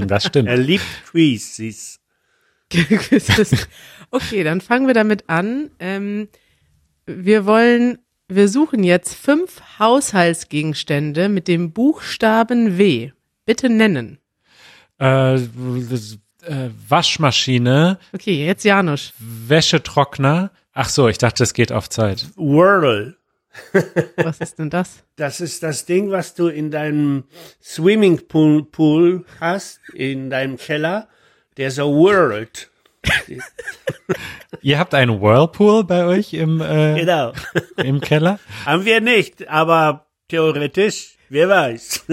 Das 0.07 0.24
Er 0.25 0.29
stimmt. 0.29 0.57
liebt 0.57 0.84
Quizzes. 1.12 2.00
Quizzes. 2.72 3.67
okay, 4.10 4.43
dann 4.43 4.62
fangen 4.62 4.88
wir 4.88 4.95
damit 4.95 5.29
an. 5.29 5.69
Ähm, 5.79 6.27
wir 7.05 7.45
wollen, 7.45 8.00
wir 8.27 8.48
suchen 8.50 8.84
jetzt 8.84 9.13
fünf 9.13 9.62
Haushaltsgegenstände 9.77 11.29
mit 11.29 11.48
dem 11.48 11.72
Buchstaben 11.72 12.79
W. 12.79 13.12
Bitte 13.45 13.69
nennen. 13.69 14.17
Äh, 14.98 15.38
äh, 16.45 16.69
Waschmaschine, 16.87 17.97
Okay, 18.13 18.45
jetzt 18.45 18.63
Janusz. 18.63 19.13
Wäschetrockner. 19.19 20.51
Ach 20.73 20.89
so, 20.89 21.07
ich 21.07 21.17
dachte, 21.17 21.43
es 21.43 21.53
geht 21.53 21.71
auf 21.71 21.89
Zeit. 21.89 22.25
Whirl. 22.35 23.15
Was 24.17 24.39
ist 24.41 24.59
denn 24.59 24.69
das? 24.69 25.03
Das 25.15 25.39
ist 25.39 25.63
das 25.63 25.85
Ding, 25.85 26.11
was 26.11 26.33
du 26.35 26.47
in 26.47 26.71
deinem 26.71 27.23
Swimmingpool 27.63 28.65
Pool 28.65 29.25
hast, 29.39 29.79
in 29.93 30.29
deinem 30.29 30.57
Keller, 30.57 31.07
der 31.55 31.71
so 31.71 31.93
whirlt. 31.93 32.69
Ihr 34.61 34.79
habt 34.79 34.93
einen 34.93 35.21
Whirlpool 35.21 35.83
bei 35.83 36.05
euch 36.05 36.33
im, 36.33 36.59
äh, 36.61 36.99
Genau. 36.99 37.33
im 37.77 38.01
Keller? 38.01 38.39
Haben 38.65 38.83
wir 38.85 38.99
nicht, 38.99 39.47
aber 39.47 40.07
theoretisch, 40.27 41.15
wer 41.29 41.47
weiß. 41.49 42.05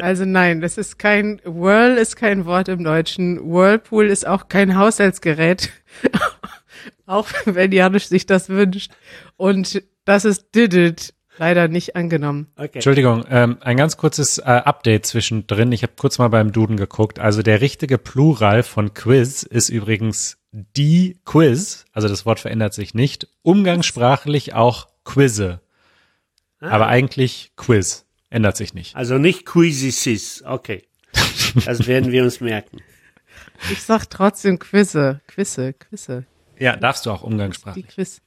Also 0.00 0.24
nein, 0.24 0.60
das 0.60 0.78
ist 0.78 0.98
kein 0.98 1.40
Whirl 1.44 1.96
ist 1.96 2.16
kein 2.16 2.44
Wort 2.44 2.68
im 2.68 2.84
Deutschen. 2.84 3.38
Whirlpool 3.40 4.06
ist 4.06 4.26
auch 4.26 4.48
kein 4.48 4.76
Haushaltsgerät. 4.76 5.70
auch 7.06 7.28
wenn 7.44 7.72
Janusz 7.72 8.08
sich 8.08 8.26
das 8.26 8.48
wünscht. 8.48 8.90
Und 9.36 9.82
das 10.04 10.24
ist 10.24 10.54
did 10.54 10.74
it 10.74 11.14
leider 11.38 11.68
nicht 11.68 11.96
angenommen. 11.96 12.48
Okay. 12.56 12.70
Entschuldigung, 12.74 13.24
ähm, 13.30 13.58
ein 13.60 13.76
ganz 13.76 13.96
kurzes 13.96 14.38
äh, 14.38 14.42
Update 14.42 15.06
zwischendrin. 15.06 15.72
Ich 15.72 15.82
habe 15.82 15.92
kurz 15.96 16.18
mal 16.18 16.28
beim 16.28 16.52
Duden 16.52 16.76
geguckt. 16.76 17.18
Also 17.18 17.42
der 17.42 17.60
richtige 17.60 17.98
Plural 17.98 18.62
von 18.62 18.94
Quiz 18.94 19.42
ist 19.42 19.68
übrigens 19.68 20.38
die 20.52 21.18
Quiz. 21.24 21.84
Also 21.92 22.08
das 22.08 22.26
Wort 22.26 22.40
verändert 22.40 22.74
sich 22.74 22.94
nicht. 22.94 23.28
Umgangssprachlich 23.42 24.54
auch 24.54 24.88
Quizze. 25.04 25.60
Aber 26.60 26.88
eigentlich 26.88 27.52
Quiz. 27.56 28.04
Ändert 28.30 28.56
sich 28.56 28.74
nicht. 28.74 28.94
Also 28.96 29.18
nicht 29.18 29.46
Quizzes, 29.46 30.42
okay. 30.44 30.82
Das 31.64 31.86
werden 31.86 32.12
wir 32.12 32.24
uns 32.24 32.40
merken. 32.40 32.82
Ich 33.70 33.82
sag 33.82 34.06
trotzdem 34.10 34.58
Quizze, 34.58 35.20
Quizze, 35.26 35.72
Quizze, 35.72 36.24
Ja, 36.58 36.76
darfst 36.76 37.06
du 37.06 37.10
auch 37.10 37.20
die 37.20 37.26
umgangssprachlich. 37.26 37.88
Quiz. 37.88 38.20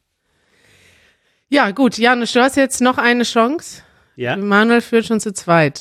Ja, 1.49 1.71
gut, 1.71 1.97
Janusz, 1.97 2.31
du 2.33 2.41
hast 2.41 2.55
jetzt 2.57 2.81
noch 2.81 2.97
eine 2.97 3.23
Chance. 3.23 3.83
Ja? 4.15 4.37
Manuel 4.37 4.81
führt 4.81 5.05
schon 5.05 5.19
zu 5.19 5.33
zweit, 5.33 5.77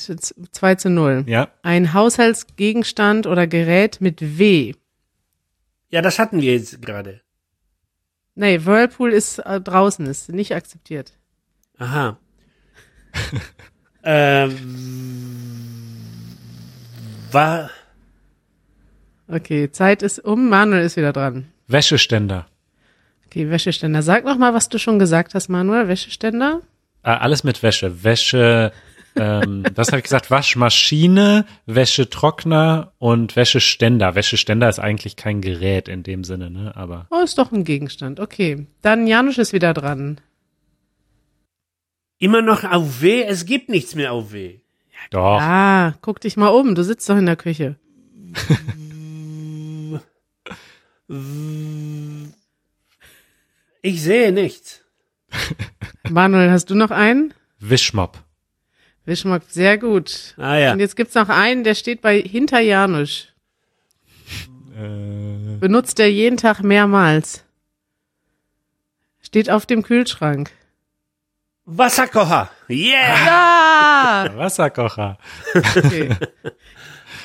zwei 0.51 0.75
zu 0.75 0.89
null. 0.89 1.23
Ja, 1.27 1.49
Ein 1.63 1.93
Haushaltsgegenstand 1.93 3.27
oder 3.27 3.47
Gerät 3.47 4.01
mit 4.01 4.37
W. 4.37 4.73
Ja, 5.89 6.01
das 6.01 6.19
hatten 6.19 6.41
wir 6.41 6.53
jetzt 6.53 6.81
gerade. 6.81 7.21
Nee, 8.35 8.65
Whirlpool 8.65 9.11
ist 9.11 9.39
äh, 9.39 9.59
draußen, 9.59 10.05
ist 10.05 10.29
nicht 10.29 10.55
akzeptiert. 10.55 11.13
Aha. 11.77 12.17
ähm, 14.03 14.57
war, 17.31 17.69
Okay, 19.31 19.71
Zeit 19.71 20.03
ist 20.03 20.19
um, 20.19 20.49
Manuel 20.49 20.83
ist 20.83 20.97
wieder 20.97 21.13
dran. 21.13 21.45
Wäscheständer. 21.67 22.47
Okay, 23.27 23.49
Wäscheständer. 23.49 24.01
Sag 24.01 24.25
noch 24.25 24.37
mal, 24.37 24.53
was 24.53 24.67
du 24.67 24.77
schon 24.77 24.99
gesagt 24.99 25.33
hast, 25.35 25.47
Manuel. 25.47 25.87
Wäscheständer? 25.87 26.61
Äh, 27.03 27.11
alles 27.11 27.45
mit 27.45 27.63
Wäsche. 27.63 28.03
Wäsche, 28.03 28.73
ähm, 29.15 29.63
was 29.75 29.87
habe 29.87 29.99
ich 29.99 30.03
gesagt? 30.03 30.31
Waschmaschine, 30.31 31.45
Wäschetrockner 31.65 32.91
und 32.99 33.37
Wäscheständer. 33.37 34.15
Wäscheständer 34.15 34.67
ist 34.67 34.79
eigentlich 34.79 35.15
kein 35.15 35.39
Gerät 35.39 35.87
in 35.87 36.03
dem 36.03 36.25
Sinne, 36.25 36.51
ne? 36.51 36.73
Aber 36.75 37.07
Oh, 37.09 37.21
ist 37.23 37.37
doch 37.37 37.53
ein 37.53 37.63
Gegenstand. 37.63 38.19
Okay, 38.19 38.67
dann 38.81 39.07
Janusz 39.07 39.37
ist 39.37 39.53
wieder 39.53 39.73
dran. 39.73 40.19
Immer 42.21 42.41
noch 42.41 42.63
auf 42.63 43.01
W, 43.01 43.23
es 43.23 43.45
gibt 43.45 43.67
nichts 43.69 43.95
mehr 43.95 44.13
auf 44.13 44.31
W. 44.31 44.59
doch. 45.09 45.39
Ah, 45.41 45.95
guck 46.01 46.21
dich 46.21 46.37
mal 46.37 46.47
um. 46.49 46.75
Du 46.75 46.83
sitzt 46.83 47.09
doch 47.09 47.17
in 47.17 47.25
der 47.25 47.35
Küche. 47.35 47.75
Ich 53.81 54.01
sehe 54.01 54.31
nichts. 54.31 54.81
Manuel, 56.09 56.51
hast 56.51 56.69
du 56.69 56.75
noch 56.75 56.91
einen? 56.91 57.33
Wischmopp. 57.59 58.19
Wischmock, 59.05 59.41
sehr 59.49 59.77
gut. 59.77 60.35
Ah 60.37 60.55
ja. 60.55 60.73
Und 60.73 60.79
jetzt 60.79 60.95
gibt's 60.95 61.15
noch 61.15 61.29
einen, 61.29 61.63
der 61.63 61.75
steht 61.75 62.01
bei 62.01 62.21
hinter 62.21 62.59
Janusz. 62.59 63.27
Äh, 64.77 65.57
Benutzt 65.59 65.99
er 65.99 66.09
jeden 66.11 66.37
Tag 66.37 66.63
mehrmals. 66.63 67.43
Steht 69.21 69.49
auf 69.49 69.65
dem 69.65 69.83
Kühlschrank. 69.83 70.51
Wasserkocher. 71.65 72.49
Yeah! 72.69 73.27
Ah! 73.29 74.29
Wasserkocher. 74.35 75.17
Okay. 75.55 76.15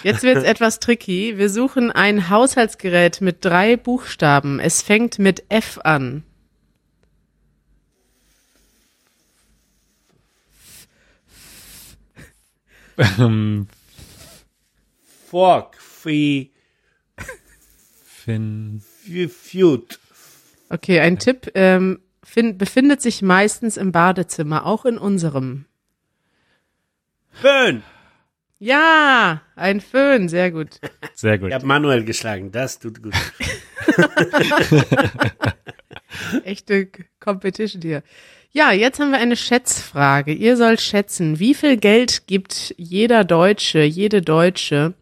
Jetzt 0.02 0.22
wird's 0.22 0.44
etwas 0.44 0.78
tricky. 0.78 1.38
Wir 1.38 1.48
suchen 1.50 1.90
ein 1.90 2.28
Haushaltsgerät 2.28 3.20
mit 3.20 3.44
drei 3.44 3.76
Buchstaben. 3.76 4.60
Es 4.60 4.82
fängt 4.82 5.18
mit 5.18 5.44
F 5.48 5.78
an. 5.82 6.24
Ähm, 12.98 13.68
Fork. 15.26 15.76
Fi, 16.06 16.52
Fin 18.04 18.80
fi, 18.80 19.28
Feud. 19.28 19.98
Okay, 20.68 21.00
ein 21.00 21.18
Tipp. 21.18 21.50
Ähm, 21.54 22.00
find, 22.26 22.58
befindet 22.58 23.00
sich 23.00 23.22
meistens 23.22 23.76
im 23.76 23.92
Badezimmer, 23.92 24.66
auch 24.66 24.84
in 24.84 24.98
unserem. 24.98 25.66
Föhn. 27.30 27.82
Ja, 28.58 29.42
ein 29.54 29.80
Föhn, 29.80 30.28
sehr 30.28 30.50
gut. 30.50 30.80
Sehr 31.14 31.38
gut. 31.38 31.48
Ich 31.48 31.54
habe 31.54 31.66
Manuel 31.66 32.04
geschlagen, 32.04 32.52
das 32.52 32.78
tut 32.78 33.02
gut. 33.02 33.14
Echte 36.44 36.88
Competition 37.20 37.80
hier. 37.80 38.02
Ja, 38.52 38.72
jetzt 38.72 39.00
haben 39.00 39.10
wir 39.10 39.18
eine 39.18 39.36
Schätzfrage. 39.36 40.32
Ihr 40.32 40.56
sollt 40.56 40.80
schätzen, 40.80 41.38
wie 41.38 41.54
viel 41.54 41.76
Geld 41.76 42.26
gibt 42.26 42.74
jeder 42.78 43.24
Deutsche, 43.24 43.82
jede 43.82 44.22
Deutsche 44.22 44.94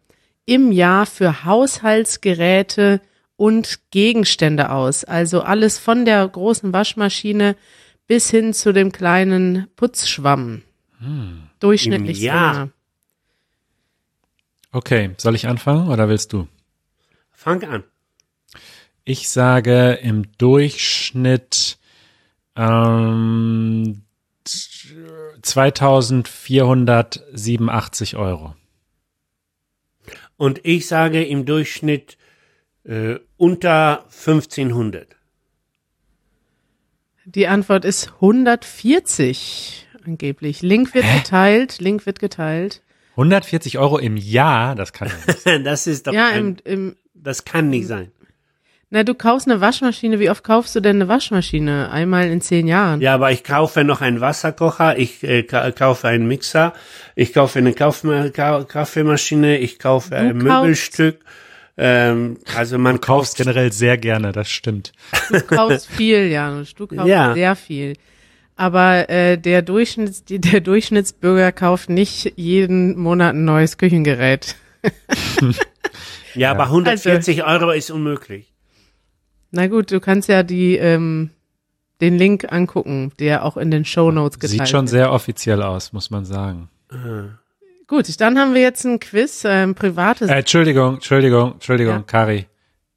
im 0.46 0.72
Jahr 0.72 1.06
für 1.06 1.44
Haushaltsgeräte 1.44 3.00
und 3.36 3.90
Gegenstände 3.90 4.70
aus? 4.70 5.04
Also 5.04 5.42
alles 5.42 5.78
von 5.78 6.04
der 6.04 6.26
großen 6.26 6.72
Waschmaschine 6.72 7.56
bis 8.06 8.30
hin 8.30 8.52
zu 8.52 8.72
dem 8.72 8.92
kleinen 8.92 9.68
Putzschwamm. 9.76 10.62
Durchschnittlich. 11.60 12.18
Im 12.18 12.24
Jahr. 12.24 12.54
Summe. 12.54 12.72
Okay, 14.72 15.10
soll 15.18 15.34
ich 15.34 15.46
anfangen 15.46 15.88
oder 15.88 16.08
willst 16.08 16.32
du? 16.32 16.48
Fang 17.30 17.62
an. 17.64 17.84
Ich 19.04 19.28
sage 19.28 19.98
im 20.02 20.36
Durchschnitt 20.38 21.78
ähm, 22.56 24.02
2487 25.42 28.16
Euro. 28.16 28.56
Und 30.36 30.60
ich 30.64 30.88
sage 30.88 31.24
im 31.24 31.44
Durchschnitt 31.44 32.16
äh, 32.84 33.16
unter 33.36 34.04
1500. 34.06 35.08
Die 37.26 37.46
Antwort 37.46 37.84
ist 37.84 38.12
140 38.14 39.86
angeblich. 40.06 40.60
Link 40.62 40.94
wird 40.94 41.06
geteilt, 41.14 41.80
Link 41.80 42.04
wird 42.06 42.18
geteilt. 42.18 42.82
140 43.12 43.78
Euro 43.78 43.98
im 43.98 44.16
Jahr, 44.16 44.74
das 44.74 44.92
kann 44.92 45.08
ja 45.08 45.14
nicht. 45.54 45.64
Das 45.66 45.86
ist 45.86 46.06
doch 46.06 46.12
Ja, 46.12 46.28
ein, 46.28 46.56
im, 46.64 46.72
im, 46.90 46.96
das 47.14 47.44
kann 47.44 47.70
nicht 47.70 47.86
sein. 47.86 48.10
na, 48.90 49.04
du 49.04 49.14
kaufst 49.14 49.48
eine 49.48 49.60
Waschmaschine. 49.62 50.18
Wie 50.20 50.28
oft 50.28 50.44
kaufst 50.44 50.74
du 50.76 50.80
denn 50.80 50.96
eine 50.96 51.08
Waschmaschine? 51.08 51.90
Einmal 51.90 52.28
in 52.28 52.40
zehn 52.42 52.66
Jahren. 52.66 53.00
Ja, 53.00 53.14
aber 53.14 53.30
ich 53.32 53.42
kaufe 53.44 53.84
noch 53.84 54.00
einen 54.02 54.20
Wasserkocher, 54.20 54.98
ich 54.98 55.22
äh, 55.22 55.44
ka 55.44 55.70
kaufe 55.70 56.08
einen 56.08 56.26
Mixer, 56.28 56.74
ich 57.14 57.32
kaufe 57.32 57.58
eine 57.60 57.72
Kaufma 57.72 58.28
Ka 58.28 58.64
Kaffeemaschine, 58.64 59.58
ich 59.58 59.78
kaufe 59.78 60.14
ein 60.14 60.40
kaufst- 60.40 60.42
Möbelstück. 60.62 61.24
Ähm, 61.76 62.38
also 62.54 62.78
man 62.78 63.00
Kaufst 63.00 63.36
kauft 63.36 63.36
generell 63.38 63.72
sehr 63.72 63.98
gerne, 63.98 64.30
das 64.32 64.48
stimmt. 64.48 64.92
Du 65.30 65.40
kaufst 65.40 65.86
viel, 65.86 66.28
Janusz. 66.28 66.74
Du 66.74 66.86
kaufst 66.86 67.06
Ja. 67.08 67.34
sehr 67.34 67.56
viel. 67.56 67.94
Aber 68.56 69.10
äh, 69.10 69.36
der, 69.36 69.62
Durchschnitts, 69.62 70.22
der 70.28 70.60
Durchschnittsbürger 70.60 71.50
kauft 71.50 71.88
nicht 71.90 72.32
jeden 72.36 72.96
Monat 72.98 73.34
ein 73.34 73.44
neues 73.44 73.78
Küchengerät. 73.78 74.54
Ja, 76.34 76.50
aber 76.50 76.64
140 76.64 77.44
Euro 77.44 77.70
ist 77.70 77.92
unmöglich. 77.92 78.52
Na 79.52 79.68
gut, 79.68 79.92
du 79.92 80.00
kannst 80.00 80.28
ja 80.28 80.42
die 80.42 80.76
ähm, 80.76 81.30
den 82.00 82.18
Link 82.18 82.50
angucken, 82.52 83.12
der 83.20 83.44
auch 83.44 83.56
in 83.56 83.70
den 83.70 83.84
Show 83.84 84.10
Notes 84.10 84.40
geteilt 84.40 84.58
Sieht 84.62 84.68
schon 84.68 84.80
wird. 84.80 84.88
sehr 84.90 85.12
offiziell 85.12 85.62
aus, 85.62 85.92
muss 85.92 86.10
man 86.10 86.24
sagen. 86.24 86.68
Gut, 87.86 88.20
dann 88.20 88.38
haben 88.38 88.54
wir 88.54 88.62
jetzt 88.62 88.84
ein 88.84 88.98
Quiz, 89.00 89.42
ähm, 89.46 89.74
privates. 89.74 90.28
Äh, 90.30 90.36
Entschuldigung, 90.36 90.94
Entschuldigung, 90.94 91.52
Entschuldigung, 91.52 91.94
Ja. 91.94 92.02
Kari. 92.02 92.46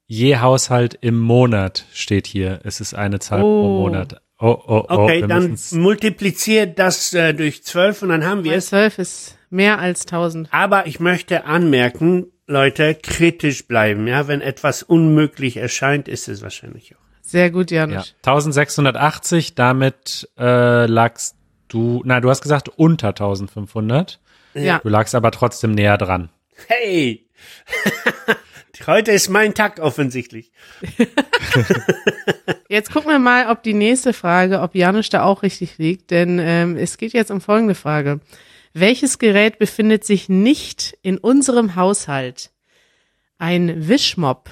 Je 0.06 0.38
Haushalt 0.38 0.96
im 1.02 1.18
Monat 1.18 1.84
steht 1.92 2.26
hier. 2.26 2.60
Es 2.64 2.80
ist 2.80 2.94
eine 2.94 3.18
Zahl 3.18 3.40
pro 3.40 3.46
Oh. 3.46 3.80
Monat. 3.82 4.20
Oh, 4.40 4.56
oh, 4.66 4.84
oh. 4.88 4.94
Okay, 5.04 5.20
wir 5.20 5.28
dann 5.28 5.52
müssen's- 5.52 5.74
multipliziert 5.76 6.78
das 6.78 7.12
äh, 7.12 7.34
durch 7.34 7.62
12 7.64 8.02
und 8.02 8.08
dann 8.10 8.24
haben 8.24 8.44
wir 8.44 8.54
es. 8.56 8.68
12 8.68 8.98
ist 8.98 9.38
mehr 9.50 9.78
als 9.80 10.02
1000. 10.06 10.48
Aber 10.52 10.86
ich 10.86 11.00
möchte 11.00 11.44
anmerken, 11.44 12.26
Leute, 12.46 12.94
kritisch 12.94 13.66
bleiben. 13.66 14.06
Ja, 14.06 14.26
wenn 14.28 14.40
etwas 14.40 14.82
unmöglich 14.82 15.58
erscheint, 15.58 16.08
ist 16.08 16.28
es 16.28 16.40
wahrscheinlich 16.40 16.94
auch. 16.94 17.00
Sehr 17.20 17.50
gut, 17.50 17.70
Ja. 17.70 17.80
Janusz. 17.86 18.14
1680, 18.22 19.54
damit 19.54 20.30
äh, 20.38 20.86
lagst 20.86 21.36
du, 21.68 22.00
na, 22.06 22.20
du 22.20 22.30
hast 22.30 22.40
gesagt 22.40 22.70
unter 22.70 23.08
1500. 23.08 24.18
Ja. 24.54 24.78
Du 24.78 24.88
lagst 24.88 25.14
aber 25.14 25.30
trotzdem 25.30 25.72
näher 25.72 25.98
dran. 25.98 26.30
Hey! 26.66 27.26
Heute 28.86 29.12
ist 29.12 29.28
mein 29.28 29.54
Tag 29.54 29.80
offensichtlich. 29.80 30.52
Jetzt 32.68 32.92
gucken 32.92 33.10
wir 33.10 33.18
mal, 33.18 33.50
ob 33.50 33.62
die 33.62 33.74
nächste 33.74 34.12
Frage, 34.12 34.60
ob 34.60 34.74
Janusz 34.74 35.10
da 35.10 35.24
auch 35.24 35.42
richtig 35.42 35.78
liegt, 35.78 36.10
denn 36.10 36.38
ähm, 36.38 36.76
es 36.76 36.96
geht 36.96 37.12
jetzt 37.12 37.30
um 37.30 37.40
folgende 37.40 37.74
Frage. 37.74 38.20
Welches 38.72 39.18
Gerät 39.18 39.58
befindet 39.58 40.04
sich 40.04 40.28
nicht 40.28 40.96
in 41.02 41.18
unserem 41.18 41.74
Haushalt? 41.74 42.50
Ein 43.38 43.88
Wischmopp, 43.88 44.50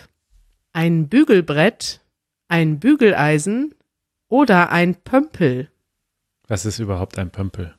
ein 0.72 1.08
Bügelbrett, 1.08 2.00
ein 2.48 2.80
Bügeleisen 2.80 3.74
oder 4.28 4.70
ein 4.72 4.96
Pömpel? 4.96 5.70
Was 6.48 6.66
ist 6.66 6.78
überhaupt 6.78 7.18
ein 7.18 7.30
Pömpel? 7.30 7.75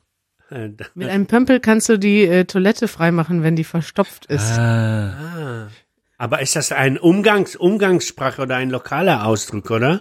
Äh, 0.50 0.70
Mit 0.94 1.08
einem 1.08 1.26
Pömpel 1.26 1.60
kannst 1.60 1.88
du 1.88 1.98
die 1.98 2.22
äh, 2.24 2.44
Toilette 2.44 2.88
freimachen, 2.88 3.42
wenn 3.42 3.56
die 3.56 3.64
verstopft 3.64 4.26
ist. 4.26 4.50
Ah, 4.58 5.68
Aber 6.16 6.40
ist 6.40 6.56
das 6.56 6.72
ein 6.72 6.98
Umgangs 6.98 7.54
Umgangssprache 7.56 8.42
oder 8.42 8.56
ein 8.56 8.70
lokaler 8.70 9.26
Ausdruck, 9.26 9.70
oder? 9.70 10.00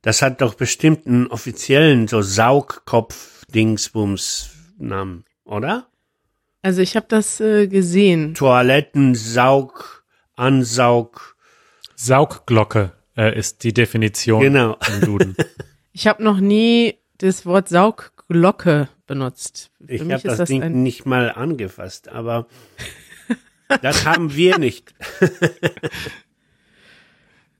Das 0.00 0.22
hat 0.22 0.40
doch 0.40 0.54
bestimmt 0.54 1.06
einen 1.06 1.26
offiziellen 1.28 2.08
so 2.08 2.22
Saugkopf-Dingsbums-Namen, 3.92 5.24
oder? 5.44 5.86
Also 6.62 6.80
ich 6.80 6.96
habe 6.96 7.06
das 7.08 7.40
äh, 7.40 7.66
gesehen. 7.66 8.34
Toiletten, 8.34 9.14
Saug, 9.14 10.04
Ansaug. 10.36 11.36
Saugglocke 11.96 12.92
äh, 13.16 13.38
ist 13.38 13.62
die 13.64 13.72
Definition 13.72 14.40
Genau. 14.42 14.76
im 14.94 15.00
Duden. 15.02 15.36
Ich 15.94 16.06
habe 16.06 16.24
noch 16.24 16.40
nie 16.40 16.94
das 17.18 17.44
Wort 17.44 17.68
Saugglocke 17.68 18.88
benutzt. 19.06 19.70
Für 19.86 19.92
Ich 19.94 20.02
mich 20.04 20.12
habe 20.24 20.28
ist 20.28 20.38
das, 20.38 20.48
Ding 20.48 20.62
ein 20.62 20.82
nicht 20.82 21.06
mal 21.06 21.30
angefasst, 21.32 22.08
aber 22.08 22.46
das 23.82 24.04
haben 24.06 24.34
wir 24.34 24.58
nicht. 24.58 24.94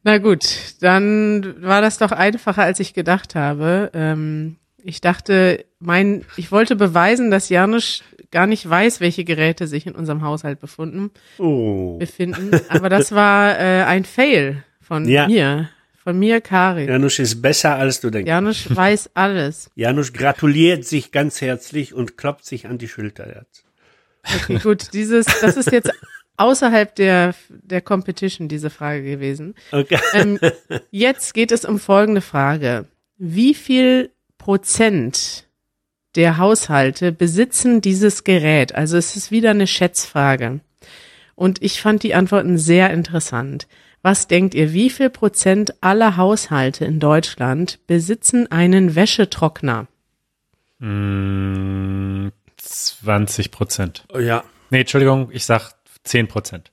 Na 0.04 0.18
gut, 0.18 0.44
dann 0.80 1.62
war 1.62 1.80
das 1.80 1.98
doch 1.98 2.10
einfacher, 2.10 2.62
als 2.62 2.80
ich 2.80 2.92
gedacht 2.92 3.34
habe. 3.36 3.90
Ähm, 3.94 4.56
ich 4.82 5.00
dachte, 5.00 5.64
mein, 5.78 6.24
ich 6.36 6.50
wollte 6.50 6.74
beweisen, 6.74 7.30
dass 7.30 7.48
Janusz 7.48 8.02
gar 8.32 8.48
nicht 8.48 8.68
weiß, 8.68 9.00
welche 9.00 9.22
Geräte 9.22 9.68
sich 9.68 9.86
in 9.86 9.94
unserem 9.94 10.22
Haushalt 10.22 10.58
befunden, 10.58 11.10
Oh. 11.38 11.98
befinden. 11.98 12.50
Aber 12.68 12.88
das 12.88 13.12
war 13.12 13.56
äh, 13.60 13.84
ein 13.84 14.04
Fail 14.04 14.64
von 14.80 15.06
Ja. 15.06 15.28
mir, 15.28 15.68
von 16.02 16.18
mir, 16.18 16.40
Karin. 16.40 16.88
Janusz 16.88 17.20
ist 17.20 17.40
besser, 17.40 17.76
als 17.76 18.00
du 18.00 18.10
denkst. 18.10 18.28
Janusz 18.28 18.66
weiß 18.68 19.10
alles. 19.14 19.70
Janusz 19.76 20.12
gratuliert 20.12 20.84
sich 20.84 21.12
ganz 21.12 21.40
herzlich 21.40 21.94
und 21.94 22.16
klopft 22.16 22.44
sich 22.44 22.66
an 22.66 22.78
die 22.78 22.88
Schulter 22.88 23.28
jetzt. 23.28 23.64
Okay, 24.24 24.58
gut, 24.58 24.92
dieses, 24.94 25.26
das 25.26 25.56
ist 25.56 25.70
jetzt 25.70 25.92
außerhalb 26.36 26.92
der, 26.96 27.34
der 27.48 27.80
Competition, 27.80 28.48
diese 28.48 28.70
Frage 28.70 29.04
gewesen. 29.04 29.54
Okay. 29.70 29.98
Ähm, 30.14 30.38
jetzt 30.90 31.34
geht 31.34 31.52
es 31.52 31.64
um 31.64 31.78
folgende 31.78 32.20
Frage. 32.20 32.86
Wie 33.16 33.54
viel 33.54 34.10
Prozent 34.38 35.48
der 36.16 36.36
Haushalte 36.36 37.12
besitzen 37.12 37.80
dieses 37.80 38.24
Gerät? 38.24 38.74
Also 38.74 38.96
es 38.96 39.14
ist 39.14 39.30
wieder 39.30 39.50
eine 39.50 39.68
Schätzfrage. 39.68 40.60
Und 41.36 41.62
ich 41.62 41.80
fand 41.80 42.02
die 42.02 42.14
Antworten 42.14 42.58
sehr 42.58 42.90
interessant. 42.90 43.68
Was 44.02 44.26
denkt 44.26 44.54
ihr, 44.54 44.72
wie 44.72 44.90
viel 44.90 45.10
Prozent 45.10 45.74
aller 45.80 46.16
Haushalte 46.16 46.84
in 46.84 46.98
Deutschland 46.98 47.78
besitzen 47.86 48.50
einen 48.50 48.94
Wäschetrockner? 48.96 49.86
Mm, 50.78 52.28
20 52.56 53.50
Prozent. 53.52 54.04
Ja, 54.18 54.44
Nee, 54.72 54.80
Entschuldigung, 54.80 55.28
ich 55.30 55.44
sag 55.44 55.74
10 56.04 56.28
Prozent. 56.28 56.72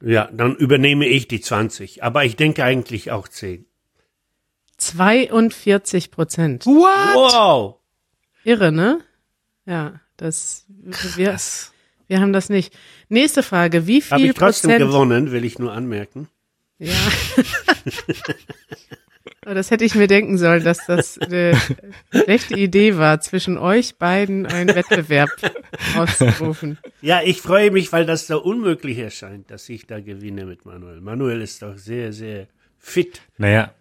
ja, 0.00 0.28
dann 0.32 0.54
übernehme 0.54 1.06
ich 1.08 1.26
die 1.26 1.40
20. 1.40 2.04
Aber 2.04 2.24
ich 2.24 2.36
denke 2.36 2.62
eigentlich 2.62 3.10
auch 3.10 3.26
10. 3.26 3.66
42 4.76 6.12
Prozent. 6.12 6.66
Wow! 6.66 7.80
Irre, 8.44 8.70
ne? 8.70 9.00
Ja, 9.66 10.00
das, 10.16 10.66
wir, 11.16 11.36
wir 12.14 12.20
haben 12.20 12.32
das 12.32 12.48
nicht. 12.48 12.72
Nächste 13.08 13.42
Frage. 13.42 13.88
Wie 13.88 14.00
Habe 14.00 14.20
viel 14.20 14.30
ich 14.30 14.36
trotzdem 14.36 14.70
Prozent? 14.70 14.88
gewonnen, 14.88 15.32
will 15.32 15.44
ich 15.44 15.58
nur 15.58 15.72
anmerken. 15.72 16.28
Ja. 16.78 16.94
Aber 19.42 19.54
das 19.56 19.72
hätte 19.72 19.84
ich 19.84 19.96
mir 19.96 20.06
denken 20.06 20.38
sollen, 20.38 20.62
dass 20.62 20.86
das 20.86 21.18
eine 21.18 21.60
schlechte 22.12 22.54
Idee 22.54 22.98
war, 22.98 23.20
zwischen 23.20 23.58
euch 23.58 23.96
beiden 23.98 24.46
einen 24.46 24.76
Wettbewerb 24.76 25.28
auszurufen. 25.96 26.78
Ja, 27.00 27.20
ich 27.20 27.40
freue 27.40 27.72
mich, 27.72 27.92
weil 27.92 28.06
das 28.06 28.28
so 28.28 28.40
unmöglich 28.40 28.98
erscheint, 28.98 29.50
dass 29.50 29.68
ich 29.68 29.88
da 29.88 29.98
gewinne 29.98 30.44
mit 30.44 30.64
Manuel. 30.66 31.00
Manuel 31.00 31.40
ist 31.40 31.62
doch 31.62 31.76
sehr, 31.78 32.12
sehr 32.12 32.46
fit. 32.78 33.22
Naja, 33.38 33.74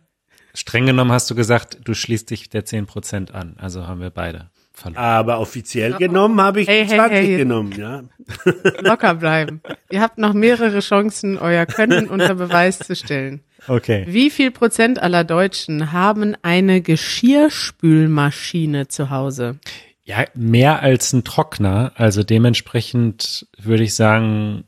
streng 0.55 0.87
genommen 0.87 1.11
hast 1.11 1.29
du 1.29 1.35
gesagt, 1.35 1.81
du 1.83 1.93
schließt 1.93 2.31
dich 2.31 2.49
der 2.49 2.65
10 2.65 2.87
Prozent 2.87 3.31
an. 3.35 3.57
Also 3.59 3.85
haben 3.85 4.01
wir 4.01 4.09
beide 4.09 4.49
verloren. 4.73 5.03
Aber 5.03 5.39
offiziell 5.39 5.93
genommen 5.93 6.41
habe 6.41 6.61
ich 6.61 6.67
Hey, 6.67 6.83
die 6.83 6.91
hey, 6.91 6.97
20 6.97 7.17
hey. 7.17 7.37
genommen, 7.37 7.71
ja. 7.77 8.03
Locker 8.81 9.15
bleiben. 9.15 9.61
Ihr 9.89 10.01
habt 10.01 10.17
noch 10.17 10.33
mehrere 10.33 10.79
Chancen, 10.79 11.37
euer 11.37 11.65
Können 11.65 12.07
unter 12.07 12.35
Beweis 12.35 12.79
zu 12.79 12.95
stellen. 12.95 13.41
Okay. 13.67 14.03
Wie 14.07 14.29
viel 14.29 14.51
Prozent 14.51 15.01
aller 15.01 15.23
Deutschen 15.23 15.93
haben 15.93 16.35
eine 16.41 16.81
Geschirrspülmaschine 16.81 18.89
zu 18.89 19.09
Hause? 19.09 19.57
Ja, 20.03 20.25
mehr 20.33 20.81
als 20.81 21.13
ein 21.13 21.23
Trockner. 21.23 21.93
Also 21.95 22.23
dementsprechend 22.23 23.47
würde 23.57 23.83
ich 23.83 23.95
sagen 23.95 24.65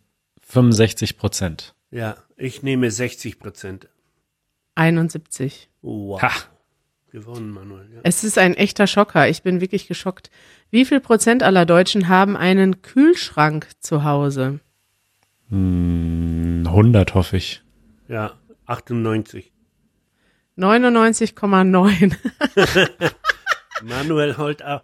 65 0.48 1.18
Prozent. 1.18 1.74
Ja, 1.91 2.15
ich 2.38 2.63
nehme 2.63 2.89
60 2.89 3.39
Prozent. 3.39 3.89
71. 4.76 5.68
Wow. 5.82 6.22
Ha. 6.22 6.32
Gewonnen, 7.15 7.51
Manuel. 7.51 7.88
Ja. 7.93 8.01
Es 8.04 8.25
ist 8.25 8.38
ein 8.38 8.56
echter 8.56 8.88
Schocker. 8.88 9.30
Ich 9.30 9.41
bin 9.41 9.62
wirklich 9.62 9.88
geschockt. 9.88 10.30
Wie 10.69 10.84
viel 10.84 10.99
Prozent 10.99 11.43
aller 11.43 11.65
Deutschen 11.65 12.10
haben 12.10 12.36
einen 12.36 12.82
Kühlschrank 12.82 13.69
zu 13.80 14.04
Hause? 14.04 14.60
100 15.49 17.13
hoffe 17.13 17.38
ich. 17.38 17.62
ja, 18.10 18.34
98. 18.65 19.54
99,9. 20.58 22.15
Manuel 23.84 24.36
holt 24.38 24.62
au- 24.63 24.82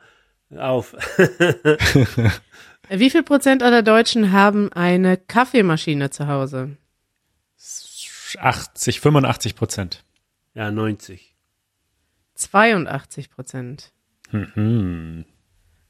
auf. 0.57 0.95
Wie 2.89 3.09
viel 3.09 3.23
Prozent 3.23 3.61
aller 3.63 3.83
Deutschen 3.83 4.31
haben 4.31 4.71
eine 4.73 5.17
Kaffeemaschine 5.17 6.09
zu 6.11 6.27
Hause? 6.27 6.77
80, 8.37 9.01
85 9.01 9.55
Prozent. 9.55 10.03
Ja, 10.53 10.71
90. 10.71 11.30
82 12.41 13.29
Prozent. 13.29 13.91
Mhm. 14.31 15.25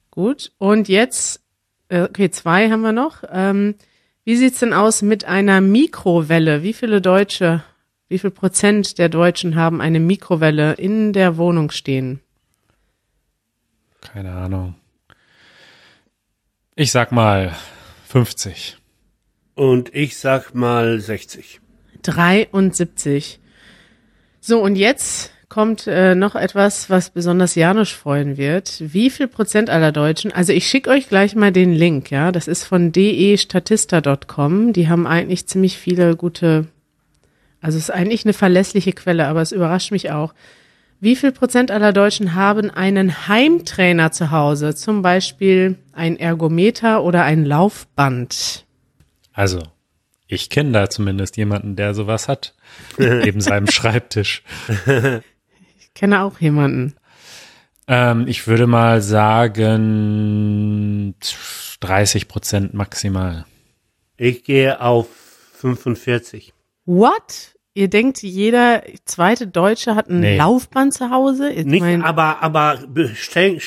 Gut. 0.09 0.51
Und 0.57 0.87
jetzt, 0.87 1.41
äh, 1.89 2.03
okay, 2.03 2.29
zwei 2.29 2.69
haben 2.69 2.81
wir 2.81 2.91
noch. 2.91 3.23
Ähm, 3.29 3.75
wie 4.23 4.35
sieht's 4.35 4.59
denn 4.59 4.73
aus 4.73 5.01
mit 5.01 5.25
einer 5.25 5.61
Mikrowelle? 5.61 6.63
Wie 6.63 6.73
viele 6.73 7.01
Deutsche, 7.01 7.63
wie 8.07 8.19
viel 8.19 8.31
Prozent 8.31 8.97
der 8.97 9.09
Deutschen 9.09 9.55
haben 9.55 9.81
eine 9.81 9.99
Mikrowelle 9.99 10.73
in 10.73 11.13
der 11.13 11.37
Wohnung 11.37 11.71
stehen? 11.71 12.19
Keine 14.01 14.31
Ahnung. 14.33 14.75
Ich 16.75 16.91
sag 16.91 17.11
mal 17.11 17.55
50. 18.07 18.77
Und 19.55 19.93
ich 19.93 20.17
sag 20.17 20.53
mal 20.55 20.99
60. 20.99 21.61
73. 22.01 23.39
So, 24.39 24.61
und 24.61 24.75
jetzt 24.75 25.31
kommt 25.51 25.85
äh, 25.85 26.15
noch 26.15 26.35
etwas, 26.35 26.89
was 26.89 27.09
besonders 27.09 27.55
Janusz 27.55 27.89
freuen 27.89 28.37
wird. 28.37 28.77
Wie 28.79 29.09
viel 29.09 29.27
Prozent 29.27 29.69
aller 29.69 29.91
Deutschen, 29.91 30.31
also 30.31 30.53
ich 30.53 30.65
schicke 30.65 30.89
euch 30.89 31.09
gleich 31.09 31.35
mal 31.35 31.51
den 31.51 31.73
Link, 31.73 32.09
ja, 32.09 32.31
das 32.31 32.47
ist 32.47 32.63
von 32.63 32.93
destatista.com, 32.93 34.71
die 34.71 34.87
haben 34.87 35.05
eigentlich 35.05 35.47
ziemlich 35.47 35.77
viele 35.77 36.15
gute, 36.15 36.67
also 37.59 37.77
es 37.77 37.83
ist 37.83 37.89
eigentlich 37.89 38.23
eine 38.25 38.31
verlässliche 38.31 38.93
Quelle, 38.93 39.27
aber 39.27 39.41
es 39.41 39.51
überrascht 39.51 39.91
mich 39.91 40.09
auch. 40.09 40.33
Wie 41.01 41.17
viel 41.17 41.33
Prozent 41.33 41.69
aller 41.69 41.91
Deutschen 41.91 42.33
haben 42.33 42.69
einen 42.69 43.27
Heimtrainer 43.27 44.13
zu 44.13 44.31
Hause, 44.31 44.73
zum 44.73 45.01
Beispiel 45.01 45.75
ein 45.91 46.17
Ergometer 46.17 47.03
oder 47.03 47.25
ein 47.25 47.43
Laufband? 47.43 48.65
Also, 49.33 49.63
ich 50.27 50.49
kenne 50.49 50.71
da 50.71 50.89
zumindest 50.89 51.35
jemanden, 51.35 51.75
der 51.75 51.93
sowas 51.93 52.29
hat. 52.29 52.55
neben 52.97 53.41
seinem 53.41 53.67
Schreibtisch. 53.67 54.43
Ich 55.93 55.99
kenne 55.99 56.23
auch 56.23 56.39
jemanden. 56.39 56.95
Ähm, 57.87 58.25
ich 58.27 58.47
würde 58.47 58.67
mal 58.67 59.01
sagen 59.01 61.15
30 61.81 62.27
Prozent 62.29 62.73
maximal. 62.73 63.45
Ich 64.15 64.45
gehe 64.45 64.79
auf 64.81 65.07
45. 65.53 66.53
What? 66.85 67.55
Ihr 67.73 67.89
denkt, 67.89 68.21
jeder 68.21 68.83
zweite 69.05 69.47
Deutsche 69.47 69.95
hat 69.95 70.09
ein 70.09 70.21
Nee. 70.21 70.37
Laufband 70.37 70.93
zu 70.93 71.09
Hause? 71.09 71.51
Ich 71.51 71.65
Nicht, 71.65 71.81
mein, 71.81 72.01
aber, 72.01 72.41
aber 72.41 72.79
bestell, 72.87 73.59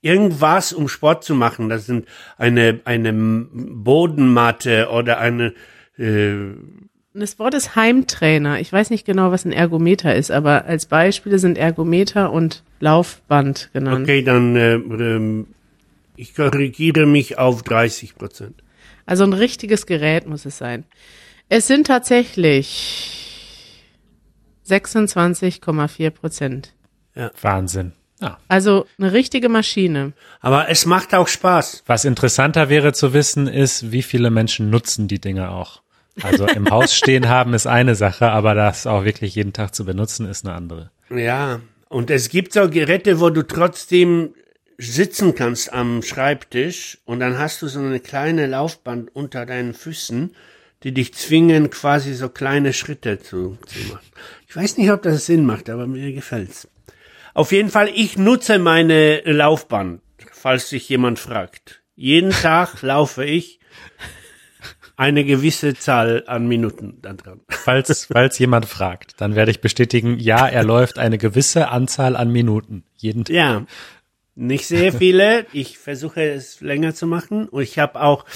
irgendwas, 0.00 0.72
um 0.72 0.88
Sport 0.88 1.24
zu 1.24 1.34
machen. 1.34 1.68
Das 1.68 1.86
sind 1.86 2.06
eine, 2.36 2.80
eine 2.84 3.12
Bodenmatte 3.12 4.88
oder 4.90 5.18
eine, 5.18 5.54
äh, 5.98 6.54
das 7.12 7.38
Wort 7.38 7.54
ist 7.54 7.74
Heimtrainer. 7.74 8.60
Ich 8.60 8.72
weiß 8.72 8.90
nicht 8.90 9.04
genau, 9.04 9.32
was 9.32 9.44
ein 9.44 9.52
Ergometer 9.52 10.14
ist, 10.14 10.30
aber 10.30 10.64
als 10.66 10.86
Beispiele 10.86 11.38
sind 11.38 11.58
Ergometer 11.58 12.32
und 12.32 12.62
Laufband 12.78 13.70
genannt. 13.72 14.04
okay, 14.04 14.22
dann, 14.22 14.56
äh, 14.56 14.74
ähm, 14.74 15.48
ich 16.16 16.34
korrigiere 16.34 17.06
mich 17.06 17.38
auf 17.38 17.62
30 17.62 18.14
Prozent. 18.14 18.62
Also 19.06 19.24
ein 19.24 19.32
richtiges 19.32 19.86
Gerät 19.86 20.26
muss 20.26 20.46
es 20.46 20.58
sein. 20.58 20.84
Es 21.48 21.66
sind 21.66 21.88
tatsächlich 21.88 23.82
26,4 24.68 26.10
Prozent. 26.10 26.74
Wahnsinn. 27.40 27.92
Ja. 28.20 28.38
Also 28.48 28.86
eine 28.98 29.12
richtige 29.12 29.48
Maschine. 29.48 30.12
Aber 30.40 30.68
es 30.68 30.86
macht 30.86 31.14
auch 31.14 31.26
Spaß. 31.26 31.84
Was 31.86 32.04
interessanter 32.04 32.68
wäre 32.68 32.92
zu 32.92 33.12
wissen, 33.12 33.48
ist, 33.48 33.90
wie 33.90 34.02
viele 34.02 34.30
Menschen 34.30 34.70
nutzen 34.70 35.08
die 35.08 35.20
Dinge 35.20 35.50
auch. 35.50 35.82
Also 36.22 36.46
im 36.46 36.70
Haus 36.70 36.94
stehen 36.94 37.28
haben 37.28 37.54
ist 37.54 37.66
eine 37.66 37.94
Sache, 37.94 38.30
aber 38.30 38.54
das 38.54 38.86
auch 38.86 39.04
wirklich 39.04 39.34
jeden 39.34 39.52
Tag 39.52 39.74
zu 39.74 39.84
benutzen 39.84 40.26
ist 40.26 40.44
eine 40.44 40.54
andere. 40.54 40.90
Ja, 41.14 41.60
und 41.88 42.10
es 42.10 42.28
gibt 42.28 42.52
so 42.52 42.68
Geräte, 42.68 43.20
wo 43.20 43.30
du 43.30 43.46
trotzdem 43.46 44.34
sitzen 44.78 45.34
kannst 45.34 45.72
am 45.72 46.02
Schreibtisch 46.02 46.98
und 47.04 47.20
dann 47.20 47.38
hast 47.38 47.60
du 47.62 47.68
so 47.68 47.80
eine 47.80 48.00
kleine 48.00 48.46
Laufband 48.46 49.14
unter 49.14 49.44
deinen 49.44 49.74
Füßen, 49.74 50.34
die 50.82 50.92
dich 50.92 51.12
zwingen, 51.14 51.68
quasi 51.70 52.14
so 52.14 52.28
kleine 52.28 52.72
Schritte 52.72 53.18
zu, 53.18 53.58
zu 53.66 53.78
machen. 53.92 54.06
Ich 54.48 54.56
weiß 54.56 54.78
nicht, 54.78 54.90
ob 54.90 55.02
das 55.02 55.26
Sinn 55.26 55.44
macht, 55.44 55.68
aber 55.68 55.86
mir 55.86 56.12
gefällt's. 56.12 56.68
Auf 57.34 57.52
jeden 57.52 57.68
Fall, 57.68 57.90
ich 57.94 58.16
nutze 58.16 58.58
meine 58.58 59.20
Laufband, 59.20 60.00
falls 60.32 60.70
sich 60.70 60.88
jemand 60.88 61.18
fragt. 61.18 61.82
Jeden 61.94 62.30
Tag 62.30 62.80
laufe 62.82 63.24
ich 63.24 63.60
eine 65.00 65.24
gewisse 65.24 65.72
Zahl 65.72 66.24
an 66.26 66.46
Minuten 66.46 66.98
da 67.00 67.14
dran. 67.14 67.40
Falls, 67.48 68.04
falls 68.12 68.38
jemand 68.38 68.66
fragt, 68.66 69.18
dann 69.22 69.34
werde 69.34 69.50
ich 69.50 69.62
bestätigen, 69.62 70.18
ja, 70.18 70.46
er 70.46 70.62
läuft 70.62 70.98
eine 70.98 71.16
gewisse 71.16 71.68
Anzahl 71.68 72.16
an 72.16 72.30
Minuten. 72.30 72.84
Jeden 72.96 73.24
Tag. 73.24 73.34
Ja, 73.34 73.64
nicht 74.34 74.66
sehr 74.66 74.92
viele. 74.92 75.46
Ich 75.54 75.78
versuche 75.78 76.22
es 76.22 76.60
länger 76.60 76.94
zu 76.94 77.06
machen. 77.06 77.48
Und 77.48 77.62
ich 77.62 77.78
habe 77.78 78.02
auch 78.02 78.26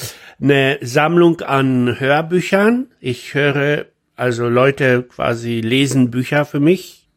eine 0.40 0.79
Sammlung 0.81 1.42
an 1.42 2.00
Hörbüchern. 2.00 2.87
Ich 2.98 3.35
höre, 3.35 3.85
also 4.16 4.48
Leute 4.48 5.03
quasi 5.03 5.61
lesen 5.61 6.11
Bücher 6.11 6.46
für 6.46 6.61
mich 6.61 7.11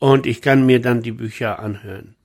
und 0.00 0.26
ich 0.26 0.42
kann 0.42 0.66
mir 0.66 0.80
dann 0.80 1.02
die 1.02 1.12
Bücher 1.12 1.60
anhören. 1.60 2.15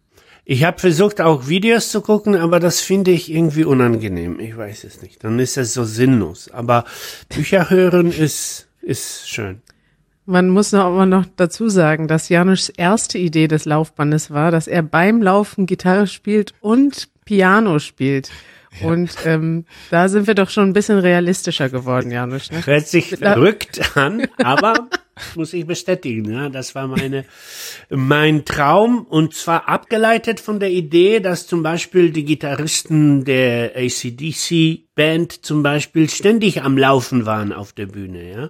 Ich 0.51 0.65
habe 0.65 0.79
versucht 0.79 1.21
auch 1.21 1.47
Videos 1.47 1.91
zu 1.91 2.01
gucken, 2.01 2.35
aber 2.35 2.59
das 2.59 2.81
finde 2.81 3.11
ich 3.11 3.31
irgendwie 3.31 3.63
unangenehm. 3.63 4.37
Ich 4.41 4.57
weiß 4.57 4.83
es 4.83 5.01
nicht. 5.01 5.23
Dann 5.23 5.39
ist 5.39 5.55
es 5.55 5.73
so 5.73 5.85
sinnlos. 5.85 6.51
Aber 6.51 6.83
Bücher 7.29 7.69
hören 7.69 8.11
ist 8.11 8.67
ist 8.81 9.29
schön. 9.29 9.61
Man 10.25 10.49
muss 10.49 10.73
noch, 10.73 10.83
aber 10.83 11.05
noch 11.05 11.23
dazu 11.37 11.69
sagen, 11.69 12.09
dass 12.09 12.27
Janusz 12.27 12.69
erste 12.75 13.17
Idee 13.17 13.47
des 13.47 13.63
Laufbandes 13.63 14.31
war, 14.31 14.51
dass 14.51 14.67
er 14.67 14.83
beim 14.83 15.21
Laufen 15.21 15.67
Gitarre 15.67 16.05
spielt 16.05 16.53
und 16.59 17.07
Piano 17.23 17.79
spielt. 17.79 18.29
Und 18.83 19.09
ähm, 19.23 19.63
da 19.89 20.09
sind 20.09 20.27
wir 20.27 20.35
doch 20.35 20.49
schon 20.49 20.67
ein 20.67 20.73
bisschen 20.73 20.99
realistischer 20.99 21.69
geworden, 21.69 22.11
Janusz. 22.11 22.51
Ne? 22.51 22.65
Hört 22.65 22.89
sich 22.89 23.15
verrückt 23.15 23.95
an, 23.95 24.27
aber 24.43 24.89
muss 25.35 25.53
ich 25.53 25.65
bestätigen, 25.65 26.31
ja, 26.31 26.49
das 26.49 26.75
war 26.75 26.87
meine, 26.87 27.25
mein 27.89 28.45
Traum 28.45 29.05
und 29.05 29.33
zwar 29.33 29.67
abgeleitet 29.67 30.39
von 30.39 30.59
der 30.59 30.71
Idee, 30.71 31.19
dass 31.19 31.47
zum 31.47 31.63
Beispiel 31.63 32.11
die 32.11 32.25
Gitarristen 32.25 33.25
der 33.25 33.75
ACDC 33.75 34.93
Band 34.95 35.45
zum 35.45 35.63
Beispiel 35.63 36.09
ständig 36.09 36.61
am 36.61 36.77
Laufen 36.77 37.25
waren 37.25 37.53
auf 37.53 37.73
der 37.73 37.87
Bühne, 37.87 38.31
ja. 38.31 38.49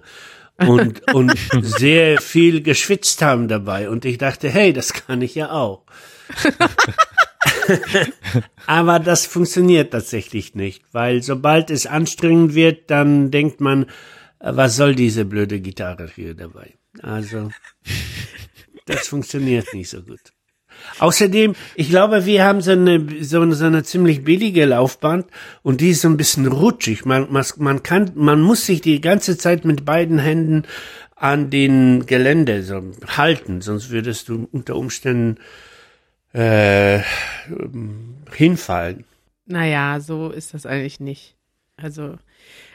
Und, 0.66 1.12
und 1.14 1.36
sehr 1.62 2.20
viel 2.20 2.62
geschwitzt 2.62 3.22
haben 3.22 3.48
dabei. 3.48 3.88
Und 3.88 4.04
ich 4.04 4.18
dachte, 4.18 4.48
hey, 4.48 4.72
das 4.72 4.92
kann 4.92 5.22
ich 5.22 5.34
ja 5.34 5.50
auch. 5.50 5.84
Aber 8.66 8.98
das 8.98 9.26
funktioniert 9.26 9.92
tatsächlich 9.92 10.54
nicht, 10.54 10.84
weil 10.92 11.22
sobald 11.22 11.70
es 11.70 11.86
anstrengend 11.86 12.54
wird, 12.54 12.90
dann 12.90 13.30
denkt 13.30 13.60
man, 13.60 13.86
was 14.42 14.76
soll 14.76 14.94
diese 14.94 15.24
blöde 15.24 15.60
Gitarre 15.60 16.10
hier 16.14 16.34
dabei? 16.34 16.74
Also, 17.00 17.50
das 18.86 19.08
funktioniert 19.08 19.72
nicht 19.72 19.88
so 19.88 20.02
gut. 20.02 20.20
Außerdem, 20.98 21.54
ich 21.76 21.90
glaube, 21.90 22.26
wir 22.26 22.44
haben 22.44 22.60
so 22.60 22.72
eine, 22.72 23.06
so 23.22 23.40
eine, 23.40 23.54
so 23.54 23.66
eine 23.66 23.84
ziemlich 23.84 24.24
billige 24.24 24.64
Laufband 24.64 25.26
und 25.62 25.80
die 25.80 25.90
ist 25.90 26.00
so 26.00 26.08
ein 26.08 26.16
bisschen 26.16 26.46
rutschig. 26.46 27.04
Man, 27.04 27.30
man, 27.30 27.44
man 27.58 27.82
kann, 27.82 28.10
man 28.14 28.40
muss 28.40 28.66
sich 28.66 28.80
die 28.80 29.00
ganze 29.00 29.38
Zeit 29.38 29.64
mit 29.64 29.84
beiden 29.84 30.18
Händen 30.18 30.64
an 31.14 31.50
den 31.50 32.06
Gelände 32.06 32.64
so 32.64 32.82
halten, 33.06 33.60
sonst 33.60 33.90
würdest 33.90 34.28
du 34.28 34.48
unter 34.50 34.74
Umständen 34.74 35.36
äh, 36.32 37.00
hinfallen. 38.32 39.04
Naja, 39.46 40.00
so 40.00 40.30
ist 40.30 40.54
das 40.54 40.66
eigentlich 40.66 40.98
nicht. 40.98 41.36
Also, 41.82 42.16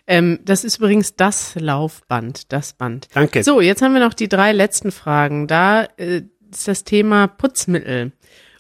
ähm, 0.08 0.40
das 0.44 0.64
ist 0.64 0.78
übrigens 0.78 1.16
das 1.16 1.56
Laufband, 1.56 2.52
das 2.52 2.74
Band. 2.74 3.08
Danke. 3.14 3.44
So, 3.44 3.62
jetzt 3.62 3.82
haben 3.82 3.94
wir 3.94 4.00
noch 4.00 4.14
die 4.14 4.30
drei 4.30 4.52
letzten 4.54 4.92
Fragen. 4.92 5.48
Da 5.48 5.84
äh, 5.98 6.24
ist 6.52 6.68
das 6.68 6.84
Thema 6.84 7.28
Putzmittel. 7.28 8.12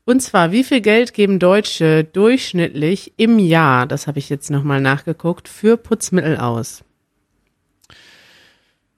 Und 0.05 0.21
zwar, 0.21 0.53
wie 0.53 0.63
viel 0.63 0.81
Geld 0.81 1.13
geben 1.13 1.37
Deutsche 1.37 2.05
durchschnittlich 2.05 3.13
im 3.17 3.39
Jahr, 3.39 3.85
das 3.85 4.07
habe 4.07 4.19
ich 4.19 4.29
jetzt 4.29 4.49
nochmal 4.49 4.79
nachgeguckt, 4.79 5.49
für 5.49 5.75
Putzmittel 5.75 6.37
aus? 6.37 6.83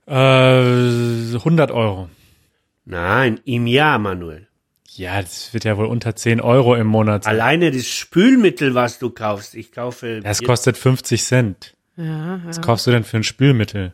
Äh, 0.06 1.34
100 1.36 1.72
Euro. 1.72 2.10
Nein, 2.86 3.40
im 3.46 3.68
Jahr, 3.68 4.00
Manuel. 4.00 4.49
Ja, 4.96 5.22
das 5.22 5.54
wird 5.54 5.64
ja 5.66 5.78
wohl 5.78 5.86
unter 5.86 6.16
10 6.16 6.42
Euro 6.42 6.76
im 6.76 6.88
Monat 6.88 7.24
sein. 7.24 7.36
Alleine 7.36 7.72
das 7.72 7.86
Spülmittel, 7.88 8.76
was 8.76 9.00
du 9.00 9.10
kaufst. 9.12 9.56
Ich 9.56 9.72
kaufe. 9.72 10.20
Das 10.22 10.42
kostet 10.42 10.78
50 10.78 11.24
Cent. 11.24 11.76
Ja, 11.96 12.42
Was 12.46 12.58
ja. 12.58 12.62
kaufst 12.64 12.88
du 12.88 12.92
denn 12.92 13.04
für 13.04 13.18
ein 13.18 13.24
Spülmittel? 13.24 13.94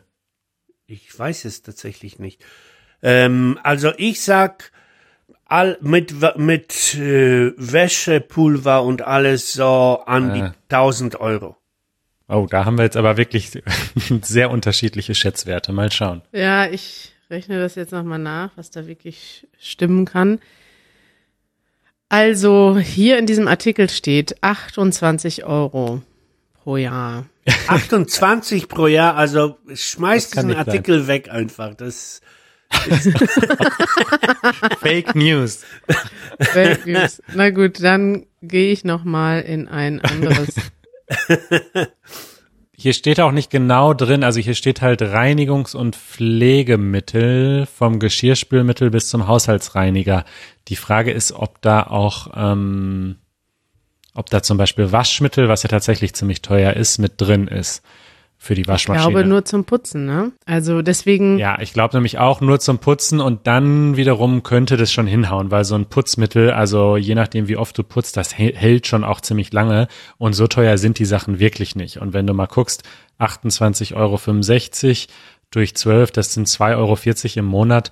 Ich 0.86 1.16
weiß 1.18 1.44
es 1.44 1.62
tatsächlich 1.62 2.18
nicht. 2.18 2.44
Ähm, 3.02 3.58
also 3.62 3.92
ich 3.96 4.22
sag 4.22 4.70
all, 5.44 5.76
mit 5.80 6.14
mit 6.36 6.94
äh, 6.94 7.52
Wäschepulver 7.56 8.82
und 8.82 9.02
alles 9.02 9.52
so 9.52 10.02
an 10.06 10.34
die 10.34 10.42
Ah. 10.42 10.54
1000 10.70 11.20
Euro. 11.20 11.56
Oh, 12.28 12.46
da 12.50 12.64
haben 12.64 12.76
wir 12.78 12.84
jetzt 12.84 12.96
aber 12.96 13.16
wirklich 13.16 13.50
sehr 14.22 14.50
unterschiedliche 14.50 15.14
Schätzwerte. 15.14 15.72
Mal 15.72 15.92
schauen. 15.92 16.22
ja, 16.32 16.66
ich 16.68 17.12
rechne 17.30 17.58
das 17.60 17.74
jetzt 17.74 17.92
nochmal 17.92 18.18
nach, 18.20 18.50
was 18.56 18.70
da 18.70 18.86
wirklich 18.86 19.46
stimmen 19.58 20.04
kann. 20.04 20.38
Also, 22.08 22.78
hier 22.78 23.18
in 23.18 23.26
diesem 23.26 23.48
Artikel 23.48 23.88
steht 23.88 24.42
28 24.42 25.44
Euro 25.44 26.02
pro 26.54 26.76
Jahr. 26.76 27.26
28 27.66 28.68
pro 28.68 28.86
Jahr, 28.86 29.16
also 29.16 29.58
schmeiß 29.72 30.24
Das 30.24 30.32
kann 30.32 30.46
diesen 30.46 30.48
nicht 30.48 30.66
sein. 30.66 30.68
Artikel 30.68 31.06
weg 31.06 31.30
einfach. 31.30 31.74
Das 31.74 32.20
Fake 34.80 35.14
News. 35.14 35.64
Fake 36.40 36.86
News. 36.86 37.22
Na 37.34 37.50
gut, 37.50 37.82
dann 37.82 38.26
gehe 38.42 38.72
ich 38.72 38.84
noch 38.84 39.04
mal 39.04 39.40
in 39.40 39.68
ein 39.68 40.00
anderes. 40.00 40.54
Hier 42.86 42.94
steht 42.94 43.18
auch 43.18 43.32
nicht 43.32 43.50
genau 43.50 43.94
drin, 43.94 44.22
also 44.22 44.38
hier 44.38 44.54
steht 44.54 44.80
halt 44.80 45.02
Reinigungs- 45.02 45.74
und 45.74 45.96
Pflegemittel 45.96 47.66
vom 47.66 47.98
Geschirrspülmittel 47.98 48.90
bis 48.90 49.08
zum 49.08 49.26
Haushaltsreiniger. 49.26 50.24
Die 50.68 50.76
Frage 50.76 51.10
ist, 51.10 51.32
ob 51.32 51.60
da 51.62 51.82
auch, 51.82 52.28
ähm, 52.36 53.16
ob 54.14 54.30
da 54.30 54.40
zum 54.40 54.56
Beispiel 54.56 54.92
Waschmittel, 54.92 55.48
was 55.48 55.64
ja 55.64 55.68
tatsächlich 55.68 56.14
ziemlich 56.14 56.42
teuer 56.42 56.74
ist, 56.74 56.98
mit 56.98 57.14
drin 57.20 57.48
ist 57.48 57.82
für 58.46 58.54
die 58.54 58.62
Ich 58.62 58.68
Waschmaschine. 58.68 59.12
glaube 59.12 59.28
nur 59.28 59.44
zum 59.44 59.64
Putzen, 59.64 60.06
ne? 60.06 60.32
Also 60.46 60.80
deswegen, 60.80 61.38
Ja, 61.38 61.60
ich 61.60 61.72
glaube 61.74 61.96
nämlich 61.96 62.18
auch 62.18 62.40
nur 62.40 62.58
zum 62.60 62.78
Putzen 62.78 63.20
und 63.20 63.46
dann 63.46 63.96
wiederum 63.96 64.42
könnte 64.42 64.76
das 64.76 64.90
schon 64.92 65.06
hinhauen, 65.06 65.50
weil 65.50 65.64
so 65.64 65.74
ein 65.74 65.86
Putzmittel, 65.86 66.50
also 66.52 66.96
je 66.96 67.14
nachdem 67.14 67.48
wie 67.48 67.56
oft 67.56 67.76
du 67.76 67.82
putzt, 67.82 68.16
das 68.16 68.32
hä- 68.38 68.54
hält 68.54 68.86
schon 68.86 69.04
auch 69.04 69.20
ziemlich 69.20 69.52
lange 69.52 69.88
und 70.16 70.32
so 70.32 70.46
teuer 70.46 70.78
sind 70.78 70.98
die 70.98 71.04
Sachen 71.04 71.38
wirklich 71.38 71.76
nicht. 71.76 71.98
Und 71.98 72.14
wenn 72.14 72.26
du 72.26 72.32
mal 72.32 72.46
guckst, 72.46 72.82
28,65 73.18 73.94
Euro 73.96 74.18
durch 75.50 75.74
12, 75.74 76.10
das 76.12 76.32
sind 76.34 76.48
2,40 76.48 76.76
Euro 76.76 76.98
im 77.40 77.44
Monat, 77.46 77.90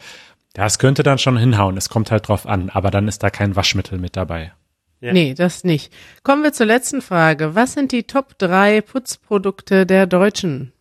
das 0.54 0.78
könnte 0.78 1.02
dann 1.02 1.18
schon 1.18 1.36
hinhauen. 1.36 1.76
Es 1.76 1.88
kommt 1.88 2.10
halt 2.10 2.28
drauf 2.28 2.46
an, 2.46 2.70
aber 2.70 2.90
dann 2.90 3.08
ist 3.08 3.22
da 3.22 3.30
kein 3.30 3.56
Waschmittel 3.56 3.98
mit 3.98 4.16
dabei. 4.16 4.52
Ja. 5.04 5.12
nee, 5.12 5.34
das 5.34 5.64
nicht. 5.64 5.92
Kommen 6.22 6.42
wir 6.42 6.52
zur 6.54 6.64
letzten 6.66 7.02
Frage. 7.02 7.54
Was 7.54 7.74
sind 7.74 7.92
die 7.92 8.04
Top 8.04 8.38
3 8.38 8.80
Putzprodukte 8.80 9.84
der 9.84 10.06
Deutschen? 10.06 10.72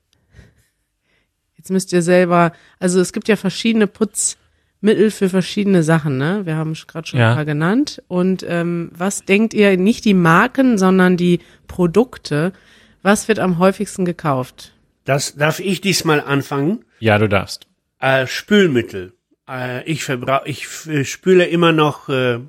Jetzt 1.57 1.69
müsst 1.71 1.91
ihr 1.91 2.01
selber, 2.01 2.53
also 2.79 2.99
es 3.01 3.11
gibt 3.11 3.27
ja 3.27 3.35
verschiedene 3.35 3.87
Putzmittel 3.87 5.11
für 5.11 5.27
verschiedene 5.29 5.83
Sachen, 5.83 6.17
ne? 6.17 6.41
Wir 6.45 6.55
haben 6.55 6.73
gerade 6.73 7.07
schon 7.07 7.19
Ja. 7.19 7.31
ein 7.31 7.35
paar 7.35 7.45
genannt. 7.45 8.01
Und 8.07 8.45
ähm, 8.47 8.91
was 8.95 9.25
denkt 9.25 9.53
ihr, 9.53 9.75
nicht 9.77 10.05
die 10.05 10.13
Marken, 10.13 10.77
sondern 10.77 11.17
die 11.17 11.39
Produkte, 11.67 12.53
was 13.01 13.27
wird 13.27 13.39
am 13.39 13.57
häufigsten 13.59 14.05
gekauft? 14.05 14.73
Das 15.05 15.35
darf 15.35 15.59
ich 15.59 15.81
diesmal 15.81 16.21
anfangen. 16.21 16.85
Ja, 16.99 17.17
du 17.17 17.27
darfst. 17.27 17.67
Äh, 17.99 18.25
Spülmittel. 18.27 19.13
Äh, 19.49 19.83
ich 19.83 20.05
verbrauche, 20.05 20.47
ich 20.47 20.65
spüle 21.09 21.45
immer 21.45 21.73
noch 21.73 22.07
äh, 22.07 22.39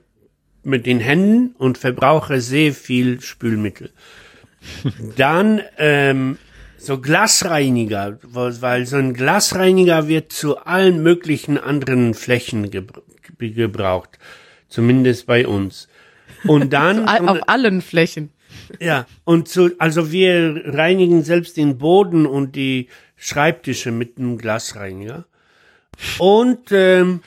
mit 0.64 0.86
den 0.86 1.00
Händen 1.00 1.54
und 1.58 1.78
verbrauche 1.78 2.40
sehr 2.40 2.72
viel 2.72 3.20
Spülmittel. 3.20 3.90
Dann 5.16 5.60
ähm, 5.78 6.38
so 6.84 7.00
Glasreiniger, 7.00 8.18
weil 8.22 8.86
so 8.86 8.96
ein 8.96 9.14
Glasreiniger 9.14 10.08
wird 10.08 10.32
zu 10.32 10.58
allen 10.58 11.02
möglichen 11.02 11.58
anderen 11.58 12.14
Flächen 12.14 12.70
gebr 12.70 13.02
gebraucht, 13.38 14.18
zumindest 14.68 15.26
bei 15.26 15.46
uns. 15.46 15.88
Und 16.44 16.72
dann 16.72 17.06
All, 17.06 17.28
auf 17.28 17.48
allen 17.48 17.82
Flächen. 17.82 18.30
ja, 18.80 19.06
und 19.24 19.48
so, 19.48 19.70
also 19.78 20.12
wir 20.12 20.62
reinigen 20.66 21.24
selbst 21.24 21.56
den 21.56 21.76
Boden 21.78 22.26
und 22.26 22.54
die 22.54 22.88
Schreibtische 23.16 23.90
mit 23.90 24.18
einem 24.18 24.38
Glasreiniger. 24.38 25.24
Und, 26.18 26.70
ähm, 26.70 27.20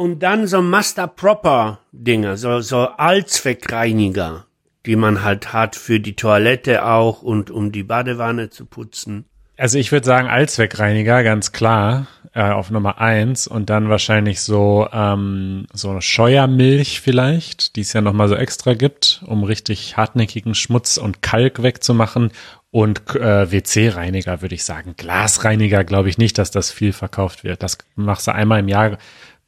und 0.00 0.20
dann 0.20 0.46
so 0.46 0.62
Master 0.62 1.06
Proper 1.06 1.80
Dinger, 1.92 2.38
so, 2.38 2.60
so 2.60 2.88
Allzweckreiniger, 2.96 4.46
die 4.86 4.96
man 4.96 5.22
halt 5.22 5.52
hat 5.52 5.76
für 5.76 6.00
die 6.00 6.16
Toilette 6.16 6.86
auch 6.86 7.20
und 7.20 7.50
um 7.50 7.70
die 7.70 7.82
Badewanne 7.82 8.48
zu 8.48 8.64
putzen. 8.64 9.26
Also 9.58 9.76
ich 9.76 9.92
würde 9.92 10.06
sagen 10.06 10.26
Allzweckreiniger, 10.26 11.22
ganz 11.22 11.52
klar, 11.52 12.06
äh, 12.32 12.40
auf 12.40 12.70
Nummer 12.70 12.98
eins 12.98 13.46
und 13.46 13.68
dann 13.68 13.90
wahrscheinlich 13.90 14.40
so 14.40 14.88
ähm, 14.90 15.66
so 15.74 15.90
eine 15.90 16.00
Scheuermilch 16.00 17.02
vielleicht, 17.02 17.76
die 17.76 17.82
es 17.82 17.92
ja 17.92 18.00
nochmal 18.00 18.28
so 18.28 18.36
extra 18.36 18.72
gibt, 18.72 19.22
um 19.26 19.44
richtig 19.44 19.98
hartnäckigen 19.98 20.54
Schmutz 20.54 20.96
und 20.96 21.20
Kalk 21.20 21.62
wegzumachen 21.62 22.30
und 22.70 23.16
äh, 23.16 23.50
WC-Reiniger 23.50 24.42
würde 24.42 24.54
ich 24.54 24.64
sagen. 24.64 24.94
Glasreiniger 24.96 25.84
glaube 25.84 26.08
ich 26.08 26.18
nicht, 26.18 26.38
dass 26.38 26.50
das 26.50 26.70
viel 26.70 26.92
verkauft 26.92 27.42
wird. 27.42 27.62
Das 27.62 27.78
machst 27.96 28.28
du 28.28 28.34
einmal 28.34 28.60
im 28.60 28.68
Jahr, 28.68 28.96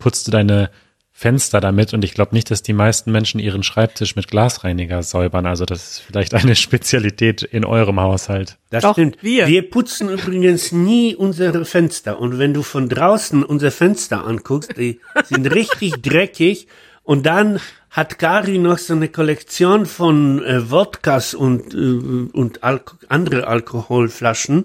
putzt 0.03 0.27
du 0.27 0.31
deine 0.33 0.71
Fenster 1.15 1.61
damit 1.61 1.95
und 1.95 2.03
ich 2.03 2.15
glaube 2.15 2.35
nicht, 2.35 2.51
dass 2.51 2.63
die 2.63 2.73
meisten 2.73 3.13
Menschen 3.13 3.39
ihren 3.39 3.63
Schreibtisch 3.63 4.17
mit 4.17 4.27
Glasreiniger 4.29 5.05
säubern. 5.05 5.47
Also 5.47 5.65
das 5.65 5.93
ist 5.93 5.99
vielleicht 6.01 6.35
eine 6.35 6.57
Spezialität 6.67 7.43
in 7.43 7.65
eurem 7.65 8.01
Haushalt. 8.01 8.57
Das 8.71 8.83
Doch, 8.83 8.95
stimmt. 8.95 9.19
wir. 9.23 9.47
wir 9.47 9.71
putzen 9.71 10.09
übrigens 10.09 10.73
nie 10.73 11.15
unsere 11.15 11.65
Fenster. 11.65 12.19
Und 12.19 12.39
wenn 12.39 12.53
du 12.53 12.63
von 12.63 12.89
draußen 12.89 13.45
unsere 13.45 13.71
Fenster 13.71 14.27
anguckst, 14.27 14.77
die 14.77 15.01
sind 15.25 15.47
richtig 15.47 16.03
dreckig. 16.03 16.67
Und 17.05 17.25
dann 17.25 17.61
hat 17.91 18.19
Gary 18.19 18.59
noch 18.59 18.79
so 18.79 18.95
eine 18.95 19.09
Kollektion 19.09 19.87
von 19.87 20.43
äh, 20.45 20.71
Wodkas 20.71 21.35
und, 21.35 21.73
äh, 21.75 22.31
und 22.33 22.65
Alko 22.65 22.97
andere 23.09 23.47
Alkoholflaschen. 23.47 24.65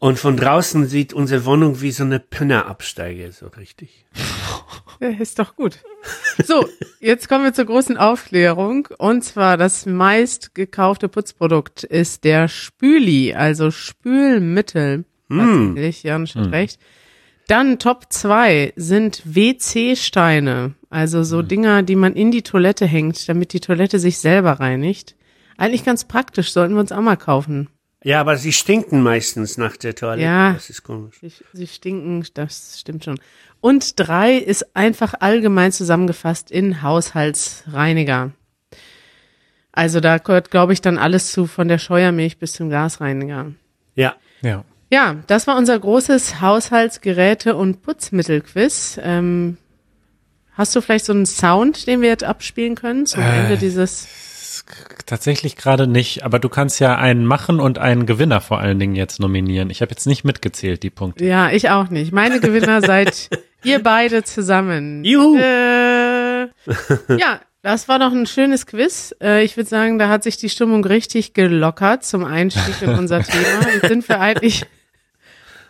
Und 0.00 0.18
von 0.18 0.36
draußen 0.36 0.86
sieht 0.86 1.12
unsere 1.12 1.44
Wohnung 1.44 1.80
wie 1.80 1.90
so 1.90 2.04
eine 2.04 2.20
Pennerabsteige, 2.20 3.32
so 3.32 3.48
richtig. 3.48 4.04
Ja, 5.00 5.08
ist 5.08 5.38
doch 5.38 5.56
gut. 5.56 5.78
So, 6.44 6.68
jetzt 7.00 7.28
kommen 7.28 7.44
wir 7.44 7.52
zur 7.52 7.66
großen 7.66 7.96
Aufklärung. 7.96 8.88
Und 8.98 9.22
zwar 9.22 9.56
das 9.56 9.86
meist 9.86 10.54
gekaufte 10.54 11.08
Putzprodukt 11.08 11.84
ist 11.84 12.24
der 12.24 12.48
Spüli, 12.48 13.34
also 13.34 13.70
Spülmittel. 13.70 15.04
Tatsächlich, 15.28 16.02
Jan 16.02 16.26
hat 16.26 16.52
recht. 16.52 16.80
Dann 17.48 17.78
Top 17.78 18.06
2 18.10 18.74
sind 18.76 19.22
WC-Steine, 19.24 20.74
also 20.90 21.22
so 21.22 21.42
Dinger, 21.42 21.82
die 21.82 21.96
man 21.96 22.14
in 22.14 22.30
die 22.30 22.42
Toilette 22.42 22.86
hängt, 22.86 23.28
damit 23.28 23.52
die 23.52 23.60
Toilette 23.60 23.98
sich 23.98 24.18
selber 24.18 24.52
reinigt. 24.52 25.16
Eigentlich 25.56 25.84
ganz 25.84 26.04
praktisch, 26.04 26.52
sollten 26.52 26.74
wir 26.74 26.80
uns 26.80 26.92
auch 26.92 27.00
mal 27.00 27.16
kaufen. 27.16 27.68
Ja, 28.08 28.22
aber 28.22 28.38
sie 28.38 28.54
stinken 28.54 29.02
meistens 29.02 29.58
nach 29.58 29.76
der 29.76 29.94
Toilette. 29.94 30.22
Ja. 30.22 30.54
Das 30.54 30.70
ist 30.70 30.82
komisch. 30.82 31.16
Sie, 31.20 31.30
sie 31.52 31.66
stinken, 31.66 32.24
das 32.32 32.80
stimmt 32.80 33.04
schon. 33.04 33.20
Und 33.60 34.00
drei 34.00 34.36
ist 34.36 34.74
einfach 34.74 35.12
allgemein 35.20 35.72
zusammengefasst 35.72 36.50
in 36.50 36.80
Haushaltsreiniger. 36.80 38.30
Also 39.72 40.00
da 40.00 40.16
gehört, 40.16 40.50
glaube 40.50 40.72
ich, 40.72 40.80
dann 40.80 40.96
alles 40.96 41.32
zu, 41.32 41.46
von 41.46 41.68
der 41.68 41.76
Scheuermilch 41.76 42.38
bis 42.38 42.54
zum 42.54 42.70
Gasreiniger. 42.70 43.52
Ja. 43.94 44.16
Ja. 44.40 44.64
Ja, 44.88 45.16
das 45.26 45.46
war 45.46 45.58
unser 45.58 45.78
großes 45.78 46.36
Haushaltsgeräte- 46.40 47.52
und 47.52 47.82
Putzmittelquiz. 47.82 48.98
Ähm, 49.02 49.58
hast 50.54 50.74
du 50.74 50.80
vielleicht 50.80 51.04
so 51.04 51.12
einen 51.12 51.26
Sound, 51.26 51.86
den 51.86 52.00
wir 52.00 52.08
jetzt 52.08 52.24
abspielen 52.24 52.74
können 52.74 53.04
zum 53.04 53.20
Ende 53.20 53.58
dieses? 53.58 54.08
Tatsächlich 55.06 55.56
gerade 55.56 55.86
nicht, 55.86 56.22
aber 56.24 56.38
du 56.38 56.48
kannst 56.48 56.80
ja 56.80 56.96
einen 56.96 57.24
machen 57.24 57.60
und 57.60 57.78
einen 57.78 58.04
Gewinner 58.04 58.40
vor 58.40 58.58
allen 58.60 58.78
Dingen 58.78 58.94
jetzt 58.94 59.20
nominieren. 59.20 59.70
Ich 59.70 59.80
habe 59.80 59.90
jetzt 59.90 60.06
nicht 60.06 60.24
mitgezählt, 60.24 60.82
die 60.82 60.90
Punkte. 60.90 61.24
Ja, 61.24 61.50
ich 61.50 61.70
auch 61.70 61.88
nicht. 61.88 62.12
Meine 62.12 62.40
Gewinner 62.40 62.82
seid 62.82 63.30
ihr 63.64 63.82
beide 63.82 64.22
zusammen. 64.24 65.04
Juhu. 65.04 65.38
Äh, 65.38 66.42
ja, 67.16 67.40
das 67.62 67.88
war 67.88 67.98
doch 67.98 68.12
ein 68.12 68.26
schönes 68.26 68.66
Quiz. 68.66 69.14
Äh, 69.22 69.44
ich 69.44 69.56
würde 69.56 69.70
sagen, 69.70 69.98
da 69.98 70.08
hat 70.08 70.22
sich 70.24 70.36
die 70.36 70.50
Stimmung 70.50 70.84
richtig 70.84 71.32
gelockert 71.32 72.04
zum 72.04 72.24
Einstieg 72.24 72.82
in 72.82 72.90
unser 72.90 73.22
Thema. 73.22 73.68
Jetzt 73.72 73.88
sind 73.88 74.08
wir 74.08 74.20
eigentlich 74.20 74.66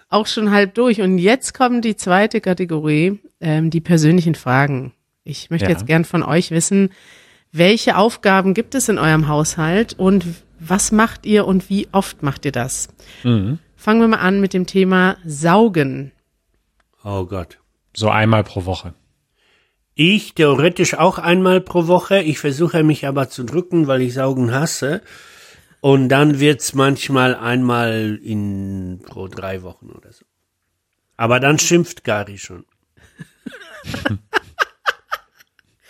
auch 0.08 0.26
schon 0.26 0.50
halb 0.50 0.74
durch. 0.74 1.00
Und 1.00 1.18
jetzt 1.18 1.54
kommt 1.54 1.84
die 1.84 1.96
zweite 1.96 2.40
Kategorie, 2.40 3.20
ähm, 3.40 3.70
die 3.70 3.80
persönlichen 3.80 4.34
Fragen. 4.34 4.92
Ich 5.22 5.50
möchte 5.50 5.66
Ja. 5.66 5.70
jetzt 5.72 5.86
gern 5.86 6.04
von 6.04 6.22
euch 6.22 6.50
wissen, 6.50 6.90
welche 7.52 7.96
Aufgaben 7.96 8.54
gibt 8.54 8.74
es 8.74 8.88
in 8.88 8.98
eurem 8.98 9.28
Haushalt 9.28 9.94
und 9.98 10.24
was 10.60 10.92
macht 10.92 11.24
ihr 11.24 11.46
und 11.46 11.70
wie 11.70 11.88
oft 11.92 12.22
macht 12.22 12.44
ihr 12.44 12.52
das? 12.52 12.88
Mhm. 13.22 13.58
Fangen 13.76 14.00
wir 14.00 14.08
mal 14.08 14.18
an 14.18 14.40
mit 14.40 14.54
dem 14.54 14.66
Thema 14.66 15.16
Saugen. 15.24 16.12
Oh 17.04 17.24
Gott. 17.26 17.58
So 17.94 18.10
einmal 18.10 18.44
pro 18.44 18.64
Woche. 18.64 18.94
Ich 19.94 20.34
theoretisch 20.34 20.94
auch 20.94 21.18
einmal 21.18 21.60
pro 21.60 21.86
Woche. 21.86 22.20
Ich 22.22 22.38
versuche 22.38 22.82
mich 22.82 23.06
aber 23.06 23.28
zu 23.28 23.44
drücken, 23.44 23.86
weil 23.86 24.02
ich 24.02 24.14
Saugen 24.14 24.52
hasse. 24.52 25.02
Und 25.80 26.08
dann 26.08 26.40
wird's 26.40 26.74
manchmal 26.74 27.36
einmal 27.36 28.18
in 28.22 29.00
pro 29.04 29.28
drei 29.28 29.62
Wochen 29.62 29.90
oder 29.90 30.12
so. 30.12 30.24
Aber 31.16 31.40
dann 31.40 31.58
schimpft 31.58 32.04
Gary 32.04 32.38
schon. 32.38 32.64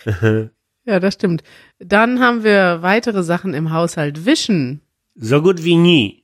Ja, 0.85 0.99
das 0.99 1.15
stimmt. 1.15 1.43
Dann 1.79 2.19
haben 2.19 2.43
wir 2.43 2.81
weitere 2.81 3.23
Sachen 3.23 3.53
im 3.53 3.71
Haushalt. 3.71 4.25
Wischen. 4.25 4.81
So 5.15 5.41
gut 5.41 5.63
wie 5.63 5.75
nie. 5.75 6.23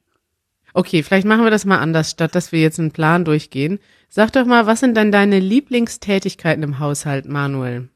Okay, 0.74 1.04
vielleicht 1.04 1.26
machen 1.26 1.44
wir 1.44 1.52
das 1.52 1.66
mal 1.66 1.80
anders, 1.80 2.12
statt 2.12 2.36
dass 2.36 2.52
wir 2.52 2.60
jetzt 2.60 2.80
einen 2.80 2.92
Plan 2.92 3.24
durchgehen. 3.24 3.80
Sag 4.10 4.34
doch 4.34 4.46
mal, 4.46 4.66
was 4.66 4.82
sind 4.82 4.98
denn 4.98 5.12
deine 5.12 5.40
Lieblingstätigkeiten 5.40 6.64
im 6.64 6.80
Haushalt, 6.80 7.26
Manuel? 7.26 7.90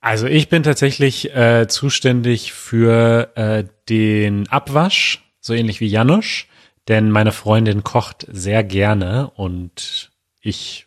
Also 0.00 0.26
ich 0.26 0.48
bin 0.48 0.62
tatsächlich 0.62 1.34
äh, 1.34 1.66
zuständig 1.68 2.54
für 2.54 3.32
äh, 3.34 3.64
den 3.88 4.48
Abwasch, 4.48 5.22
so 5.40 5.52
ähnlich 5.52 5.80
wie 5.80 5.88
Janusz, 5.88 6.46
denn 6.88 7.10
meine 7.10 7.32
Freundin 7.32 7.84
kocht 7.84 8.26
sehr 8.30 8.64
gerne 8.64 9.30
und 9.34 10.10
ich 10.40 10.86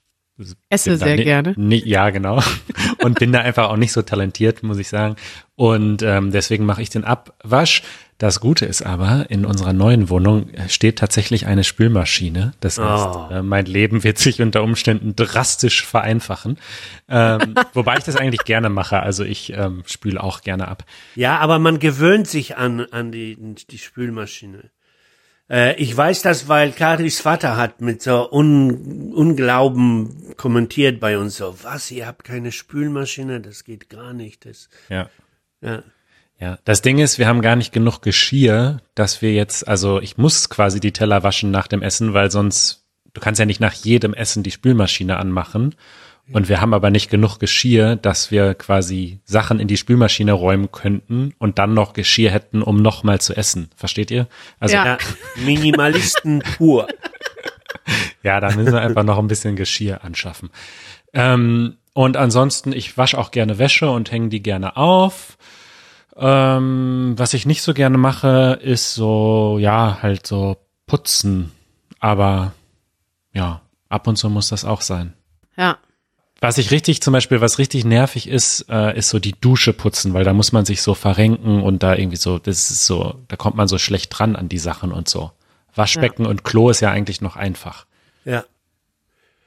Esse 0.69 0.97
sehr 0.97 1.15
ni- 1.15 1.23
gerne. 1.23 1.53
Ni 1.57 1.81
ja, 1.85 2.09
genau. 2.09 2.41
Und 3.03 3.19
bin 3.19 3.31
da 3.31 3.39
einfach 3.39 3.69
auch 3.69 3.77
nicht 3.77 3.91
so 3.91 4.01
talentiert, 4.01 4.63
muss 4.63 4.77
ich 4.77 4.87
sagen. 4.89 5.15
Und 5.55 6.01
ähm, 6.03 6.31
deswegen 6.31 6.65
mache 6.65 6.81
ich 6.81 6.89
den 6.89 7.03
Abwasch. 7.03 7.83
Das 8.19 8.39
Gute 8.39 8.65
ist 8.65 8.81
aber, 8.83 9.25
in 9.29 9.45
unserer 9.45 9.73
neuen 9.73 10.09
Wohnung 10.09 10.49
äh, 10.51 10.69
steht 10.69 10.99
tatsächlich 10.99 11.45
eine 11.45 11.63
Spülmaschine. 11.63 12.53
Das 12.61 12.77
heißt, 12.79 13.07
Oh. 13.15 13.27
äh, 13.31 13.41
mein 13.41 13.65
Leben 13.65 14.03
wird 14.03 14.17
sich 14.17 14.41
unter 14.41 14.63
Umständen 14.63 15.15
drastisch 15.15 15.85
vereinfachen. 15.85 16.57
Ähm, 17.09 17.55
wobei 17.73 17.97
ich 17.97 18.03
das 18.03 18.15
eigentlich 18.15 18.45
gerne 18.45 18.69
mache. 18.69 18.99
Also 19.01 19.23
ich 19.25 19.51
ähm, 19.53 19.83
spüle 19.85 20.23
auch 20.23 20.41
gerne 20.41 20.67
ab. 20.69 20.85
Ja, 21.15 21.39
aber 21.39 21.59
man 21.59 21.79
gewöhnt 21.79 22.27
sich 22.27 22.55
an, 22.57 22.81
an 22.91 23.11
die, 23.11 23.35
die 23.69 23.77
Spülmaschine. 23.77 24.69
Äh, 25.49 25.75
ich 25.75 25.95
weiß 25.95 26.21
das, 26.21 26.47
weil 26.47 26.71
Karis 26.71 27.21
Vater 27.21 27.57
hat 27.57 27.81
mit 27.81 28.01
so 28.01 28.31
Un 28.31 29.11
Unglauben 29.13 30.35
kommentiert 30.37 30.99
bei 30.99 31.17
uns 31.17 31.37
so, 31.37 31.55
was, 31.63 31.91
ihr 31.91 32.07
habt 32.07 32.23
keine 32.23 32.51
Spülmaschine? 32.51 33.41
Das 33.41 33.63
geht 33.63 33.89
gar 33.89 34.13
nicht. 34.13 34.45
Das, 34.45 34.69
Ja. 34.89 35.09
ja. 35.61 35.83
Ja, 36.39 36.57
das 36.65 36.81
Ding 36.81 36.97
ist, 36.97 37.19
wir 37.19 37.27
haben 37.27 37.41
gar 37.41 37.55
nicht 37.55 37.71
genug 37.71 38.01
Geschirr, 38.01 38.81
dass 38.95 39.21
wir 39.21 39.31
jetzt, 39.33 39.65
also 39.65 40.01
ich 40.01 40.17
muss 40.17 40.49
quasi 40.49 40.81
die 40.81 40.91
Teller 40.91 41.23
waschen 41.23 41.51
nach 41.51 41.67
dem 41.67 41.81
Essen, 41.81 42.13
weil 42.13 42.31
sonst, 42.31 42.83
du 43.13 43.21
kannst 43.21 43.39
ja 43.39 43.45
nicht 43.45 43.61
nach 43.61 43.71
jedem 43.71 44.13
Essen 44.13 44.43
die 44.43 44.51
Spülmaschine 44.51 45.17
anmachen. 45.17 45.75
Und 46.31 46.47
wir 46.47 46.61
haben 46.61 46.73
aber 46.73 46.89
nicht 46.89 47.09
genug 47.09 47.37
Geschirr, 47.37 47.97
dass 47.97 48.31
wir 48.31 48.53
quasi 48.53 49.19
Sachen 49.25 49.59
in 49.59 49.67
die 49.67 49.75
Spülmaschine 49.75 50.31
räumen 50.31 50.71
könnten 50.71 51.33
und 51.37 51.59
dann 51.59 51.73
noch 51.73 51.93
Geschirr 51.93 52.31
hätten, 52.31 52.61
um 52.61 52.81
nochmal 52.81 53.19
zu 53.19 53.35
essen. 53.35 53.69
Versteht 53.75 54.09
ihr? 54.09 54.27
Also 54.59 54.75
Ja. 54.75 54.85
ja. 54.85 54.97
Minimalisten 55.43 56.39
pur. 56.39 56.87
Ja, 58.23 58.39
da 58.39 58.55
müssen 58.55 58.71
wir 58.71 58.81
einfach 58.81 59.03
noch 59.03 59.19
ein 59.19 59.27
bisschen 59.27 59.57
Geschirr 59.57 60.03
anschaffen. 60.03 60.49
Ähm, 61.13 61.75
und 61.93 62.15
ansonsten, 62.15 62.71
ich 62.71 62.97
wasche 62.97 63.17
auch 63.17 63.31
gerne 63.31 63.59
Wäsche 63.59 63.89
und 63.91 64.11
hänge 64.11 64.29
die 64.29 64.41
gerne 64.41 64.77
auf. 64.77 65.37
Ähm, 66.15 67.15
was 67.17 67.33
ich 67.33 67.45
nicht 67.45 67.61
so 67.61 67.73
gerne 67.73 67.97
mache, 67.97 68.59
ist 68.61 68.93
so, 68.93 69.57
ja, 69.59 69.99
halt 70.01 70.25
so 70.25 70.57
putzen. 70.87 71.51
Aber 71.99 72.53
ja, 73.33 73.61
ab 73.89 74.07
und 74.07 74.15
zu 74.15 74.29
muss 74.29 74.49
das 74.49 74.63
auch 74.63 74.81
sein. 74.81 75.13
Ja. 75.57 75.77
Was 76.43 76.57
ich 76.57 76.71
richtig, 76.71 77.01
zum 77.01 77.13
Beispiel, 77.13 77.39
was 77.39 77.57
richtig 77.57 77.85
nervig 77.85 78.27
ist, 78.27 78.65
äh, 78.69 78.97
ist 78.97 79.07
so 79.07 79.17
die 79.17 79.31
Dusche 79.31 79.71
putzen, 79.71 80.13
weil 80.13 80.25
da 80.25 80.33
muss 80.33 80.51
man 80.51 80.65
sich 80.65 80.81
so 80.81 80.93
verrenken 80.93 81.63
und 81.63 81.83
da 81.83 81.95
irgendwie 81.95 82.17
so, 82.17 82.37
das 82.37 82.69
ist 82.69 82.85
so, 82.85 83.15
da 83.29 83.37
kommt 83.37 83.55
man 83.55 83.69
so 83.69 83.77
schlecht 83.77 84.09
dran 84.09 84.35
an 84.35 84.49
die 84.49 84.57
Sachen 84.57 84.91
und 84.91 85.07
so. 85.07 85.31
Waschbecken 85.73 86.25
und 86.25 86.43
Klo 86.43 86.69
ist 86.69 86.81
ja 86.81 86.91
eigentlich 86.91 87.21
noch 87.21 87.37
einfach. 87.37 87.85
Ja. 88.25 88.43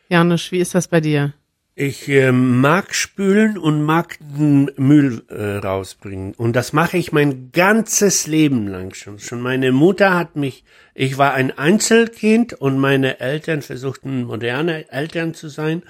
Janusz, 0.09 0.51
wie 0.53 0.59
ist 0.59 0.75
das 0.75 0.89
bei 0.89 1.03
dir? 1.03 1.35
Ich 1.75 2.09
äh, 2.09 2.33
mag 2.33 2.95
spülen 2.95 3.59
und 3.59 3.83
mag 3.83 4.17
den 4.19 4.71
Müll 4.79 5.23
äh, 5.29 5.59
rausbringen. 5.59 6.33
Und 6.33 6.57
das 6.57 6.73
mache 6.73 6.97
ich 6.97 7.13
mein 7.13 7.53
ganzes 7.53 8.27
Leben 8.27 8.69
lang 8.69 8.95
schon. 8.95 9.19
Schon 9.19 9.43
meine 9.43 9.71
Mutter 9.71 10.15
hat 10.15 10.37
mich, 10.37 10.65
ich 10.95 11.19
war 11.19 11.35
ein 11.35 11.59
Einzelkind 11.59 12.55
und 12.55 12.79
meine 12.79 13.21
Eltern 13.21 13.61
versuchten 13.61 14.25
moderne 14.25 14.91
Eltern 14.91 15.35
zu 15.35 15.51
sein. 15.51 15.83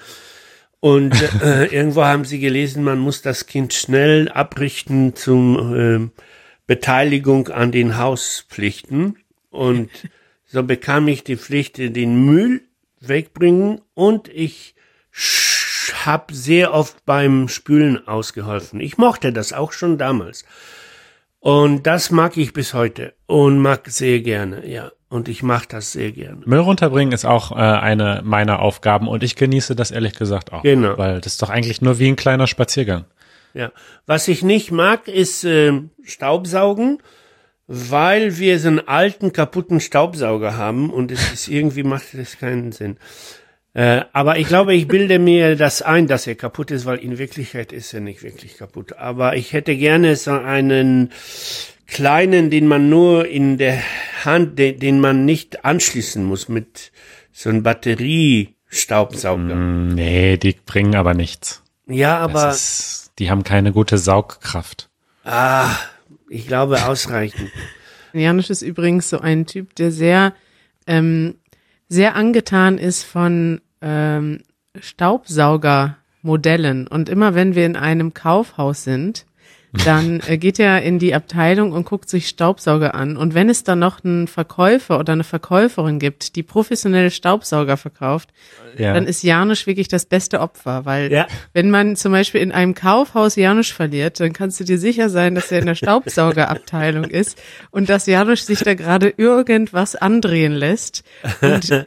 Und 0.81 1.15
äh, 1.43 1.67
irgendwo 1.67 2.05
haben 2.05 2.25
sie 2.25 2.39
gelesen, 2.39 2.85
man 2.85 2.99
muss 2.99 3.23
das 3.23 3.47
Kind 3.47 3.75
schnell 3.75 4.29
abrichten 4.29 5.15
zum 5.15 5.75
äh, 5.75 6.23
Beteiligung 6.67 7.49
an 7.49 7.73
den 7.73 7.99
Hauspflichten. 7.99 9.17
Und 9.51 9.91
so 10.45 10.63
bekam 10.63 11.09
ich 11.09 11.25
die 11.25 11.37
Pflicht, 11.37 11.79
den 11.79 12.25
Müll 12.25 12.63
wegbringen 13.01 13.81
und 13.95 14.29
ich 14.29 14.75
habe 16.05 16.35
sehr 16.35 16.73
oft 16.73 17.05
beim 17.05 17.49
Spülen 17.49 18.07
ausgeholfen. 18.07 18.81
Ich 18.81 18.99
mochte 18.99 19.33
das 19.33 19.53
auch 19.53 19.73
schon 19.73 19.99
damals. 19.99 20.45
Und 21.41 21.87
das 21.87 22.11
mag 22.11 22.37
ich 22.37 22.53
bis 22.53 22.75
heute 22.75 23.15
und 23.27 23.59
mag 23.59 23.89
sehr 23.89 24.21
gerne, 24.21 24.67
ja. 24.69 24.93
Und 25.09 25.29
ich 25.29 25.43
mache 25.43 25.67
das 25.69 25.93
sehr 25.93 26.11
gerne. 26.11 26.43
Müll 26.47 26.59
runterbringen 26.59 27.13
ist 27.13 27.25
auch 27.25 27.53
äh, 27.53 27.55
eine 27.55 28.23
meiner 28.25 28.59
Aufgaben 28.59 29.07
und 29.07 29.23
ich 29.23 29.37
genieße 29.37 29.77
das 29.77 29.93
ehrlich 29.93 30.15
gesagt 30.15 30.53
auch. 30.53 30.63
Genau. 30.63 30.99
Weil 30.99 31.21
das 31.21 31.35
ist 31.35 31.43
doch 31.43 31.51
eigentlich 31.51 31.81
nur 31.81 31.99
wie 32.01 32.09
ein 32.09 32.17
kleiner 32.17 32.49
Spaziergang. 32.49 33.05
Ja. 33.55 33.71
Was 34.05 34.27
ich 34.27 34.43
nicht 34.43 34.73
mag, 34.73 35.07
ist 35.07 35.45
äh, 35.45 35.73
Staubsaugen, 36.03 36.99
weil 37.69 38.37
wir 38.37 38.59
so 38.59 38.69
einen 38.69 38.87
alten, 38.87 39.33
kaputten 39.33 39.81
Staubsauger 39.81 40.57
haben 40.57 40.91
und 40.91 41.13
es 41.13 41.33
ist 41.33 41.49
irgendwie 41.49 41.85
macht 41.85 42.07
das 42.13 42.39
keinen 42.39 42.73
Sinn. 42.73 42.99
Äh, 43.75 44.05
aber 44.13 44.39
ich 44.39 44.49
glaube, 44.49 44.75
ich 44.75 44.89
bilde 44.89 45.19
mir 45.19 45.55
das 45.55 45.83
ein, 45.83 46.07
dass 46.07 46.27
er 46.27 46.35
kaputt 46.35 46.71
ist, 46.71 46.87
weil 46.87 46.99
in 46.99 47.19
Wirklichkeit 47.19 47.73
ist 47.73 47.95
er 47.95 48.01
nicht 48.01 48.23
wirklich 48.23 48.57
kaputt. 48.57 48.95
Aber 48.95 49.37
ich 49.37 49.53
hätte 49.53 49.77
gerne 49.77 50.17
so 50.17 50.33
einen 50.33 51.13
kleinen, 51.87 52.51
den 52.51 52.67
man 52.67 52.89
nur 52.89 53.27
in 53.27 53.59
der 53.59 53.81
Hand, 54.25 54.59
den, 54.59 54.79
den 54.79 55.01
man 55.01 55.25
nicht 55.25 55.65
anschließen 55.65 56.25
muss 56.25 56.49
mit 56.49 56.93
so 57.33 57.51
einem 57.51 57.63
Batteriestaubsauger. 57.63 59.55
Mm, 59.55 59.95
nee, 59.95 60.37
die 60.37 60.57
bringen 60.65 60.97
aber 60.97 61.15
nichts. 61.15 61.63
Ja, 61.87 62.19
aber 62.19 62.51
ist, 62.51 63.13
die 63.19 63.31
haben 63.31 63.45
keine 63.45 63.73
gute 63.73 63.99
Saugkraft. 63.99 64.89
ah, 65.25 65.71
ich 66.29 66.47
glaube 66.47 66.87
ausreichend. 66.87 67.51
Janusz 68.13 68.51
ist 68.51 68.63
übrigens 68.63 69.11
so 69.11 69.21
ein 69.21 69.47
Typ, 69.47 69.75
der 69.77 69.93
sehr, 69.93 70.33
ähm, 70.87 71.37
sehr 71.89 72.17
angetan 72.17 72.79
ist 72.79 73.05
von 73.05 73.61
ähm, 73.83 74.41
Staubsaugermodellen. 74.79 76.87
Und 76.87 77.09
immer 77.09 77.35
wenn 77.35 77.55
wir 77.55 77.67
in 77.67 77.77
einem 77.77 78.15
Kaufhaus 78.15 78.85
sind, 78.85 79.27
dann 79.85 80.21
äh, 80.27 80.39
geht 80.39 80.59
er 80.59 80.83
in 80.83 80.99
die 80.99 81.15
Abteilung 81.15 81.73
und 81.73 81.85
guckt 81.85 82.09
sich 82.09 82.29
Staubsauger 82.29 82.95
an. 82.95 83.17
Und 83.17 83.35
wenn 83.35 83.49
es 83.51 83.65
dann 83.65 83.79
noch 83.81 84.03
einen 84.05 84.29
Verkäufer 84.29 84.99
oder 84.99 85.13
eine 85.13 85.25
Verkäuferin 85.25 85.99
gibt, 85.99 86.37
die 86.37 86.43
professionelle 86.43 87.11
Staubsauger 87.11 87.77
verkauft, 87.77 88.31
Ja. 88.79 88.95
dann 88.95 89.07
ist 89.07 89.23
Janusz 89.23 89.67
wirklich 89.67 89.89
das 89.89 90.07
beste 90.07 90.41
Opfer, 90.41 90.85
weil 90.85 91.11
Ja. 91.13 91.27
wenn 91.53 91.71
man 91.71 91.97
zum 91.97 92.13
Beispiel 92.13 92.41
in 92.41 92.53
einem 92.53 92.75
Kaufhaus 92.75 93.37
Janusz 93.37 93.71
verliert, 93.71 94.21
dann 94.21 94.33
kannst 94.33 94.61
du 94.61 94.65
dir 94.65 94.79
sicher 94.79 95.09
sein, 95.09 95.35
dass 95.35 95.51
er 95.53 95.61
in 95.61 95.67
der 95.67 95.75
Staubsaugerabteilung 95.75 97.05
ist 97.05 97.41
und 97.71 97.89
dass 97.89 98.07
Janusz 98.07 98.47
sich 98.47 98.61
da 98.61 98.75
gerade 98.75 99.13
irgendwas 99.17 99.97
andrehen 99.97 100.53
lässt. 100.53 101.03
Und 101.41 101.85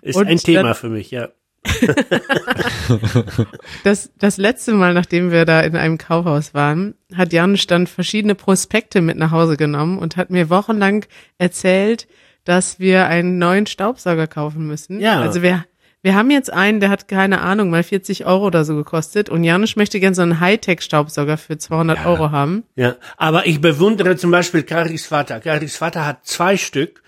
Ist 0.00 0.16
Und 0.16 0.26
ein 0.26 0.38
Thema 0.38 0.62
dann- 0.62 0.74
für 0.74 0.88
mich, 0.88 1.10
ja. 1.10 1.28
das, 3.84 4.10
das 4.18 4.36
letzte 4.36 4.72
Mal, 4.72 4.94
nachdem 4.94 5.30
wir 5.30 5.44
da 5.44 5.60
in 5.60 5.76
einem 5.76 5.98
Kaufhaus 5.98 6.54
waren, 6.54 6.94
hat 7.14 7.32
Janusz 7.32 7.66
dann 7.66 7.86
verschiedene 7.86 8.34
Prospekte 8.34 9.00
mit 9.00 9.16
nach 9.16 9.30
Hause 9.30 9.56
genommen 9.56 9.98
und 9.98 10.16
hat 10.16 10.30
mir 10.30 10.50
wochenlang 10.50 11.06
erzählt, 11.38 12.08
dass 12.44 12.80
wir 12.80 13.06
einen 13.06 13.38
neuen 13.38 13.66
Staubsauger 13.66 14.26
kaufen 14.26 14.66
müssen. 14.66 14.98
Ja. 15.00 15.20
Also 15.20 15.42
wir, 15.42 15.64
wir 16.02 16.16
haben 16.16 16.32
jetzt 16.32 16.52
einen, 16.52 16.80
der 16.80 16.90
hat 16.90 17.06
keine 17.06 17.40
Ahnung, 17.40 17.70
mal 17.70 17.84
40 17.84 18.26
Euro 18.26 18.46
oder 18.46 18.64
so 18.64 18.74
gekostet 18.74 19.28
und 19.28 19.44
Janusz 19.44 19.76
möchte 19.76 20.00
gerne 20.00 20.16
so 20.16 20.22
einen 20.22 20.40
Hightech-Staubsauger 20.40 21.36
für 21.36 21.58
200 21.58 22.04
Euro 22.04 22.32
haben. 22.32 22.64
Ja, 22.74 22.96
aber 23.16 23.46
ich 23.46 23.60
bewundere 23.60 24.16
zum 24.16 24.32
Beispiel 24.32 24.64
Karis 24.64 25.06
Vater. 25.06 25.38
Karis 25.38 25.76
Vater 25.76 26.04
hat 26.04 26.26
zwei 26.26 26.56
Stück, 26.56 27.01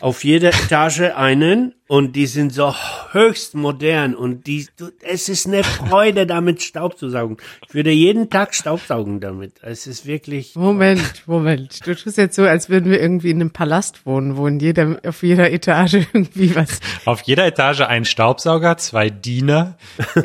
auf 0.00 0.24
jeder 0.24 0.50
Etage 0.50 1.00
einen 1.16 1.74
und 1.88 2.14
die 2.16 2.26
sind 2.26 2.52
so 2.52 2.74
höchst 3.12 3.54
modern 3.54 4.14
und 4.14 4.46
die, 4.46 4.66
du- 4.76 4.90
es 5.02 5.28
ist 5.28 5.46
eine 5.46 5.64
Freude 5.64 6.26
damit 6.26 6.62
Staub 6.62 6.98
zu 6.98 7.08
saugen. 7.08 7.38
Ich 7.66 7.74
würde 7.74 7.90
jeden 7.90 8.28
Tag 8.30 8.54
Staubsaugen 8.54 9.20
damit. 9.20 9.54
Es 9.62 9.86
ist 9.86 10.06
wirklich, 10.06 10.54
Moment, 10.54 11.22
Moment. 11.26 11.86
Du 11.86 11.94
tust 11.96 12.16
jetzt 12.18 12.36
so, 12.36 12.42
als 12.44 12.68
würden 12.68 12.90
wir 12.90 13.00
irgendwie 13.00 13.30
in 13.30 13.40
einem 13.40 13.50
Palast 13.50 14.04
wohnen, 14.06 14.36
wo 14.36 14.46
in 14.46 14.60
jeder, 14.60 14.98
auf 15.06 15.22
jeder 15.22 15.50
Etage 15.50 15.94
irgendwie 16.12 16.54
was 16.54 16.78
Auf 17.06 17.22
jeder 17.22 17.46
Etage 17.46 17.80
ein 17.80 18.04
Staubsauger, 18.04 18.76
zwei 18.76 19.08
Diener. 19.10 19.78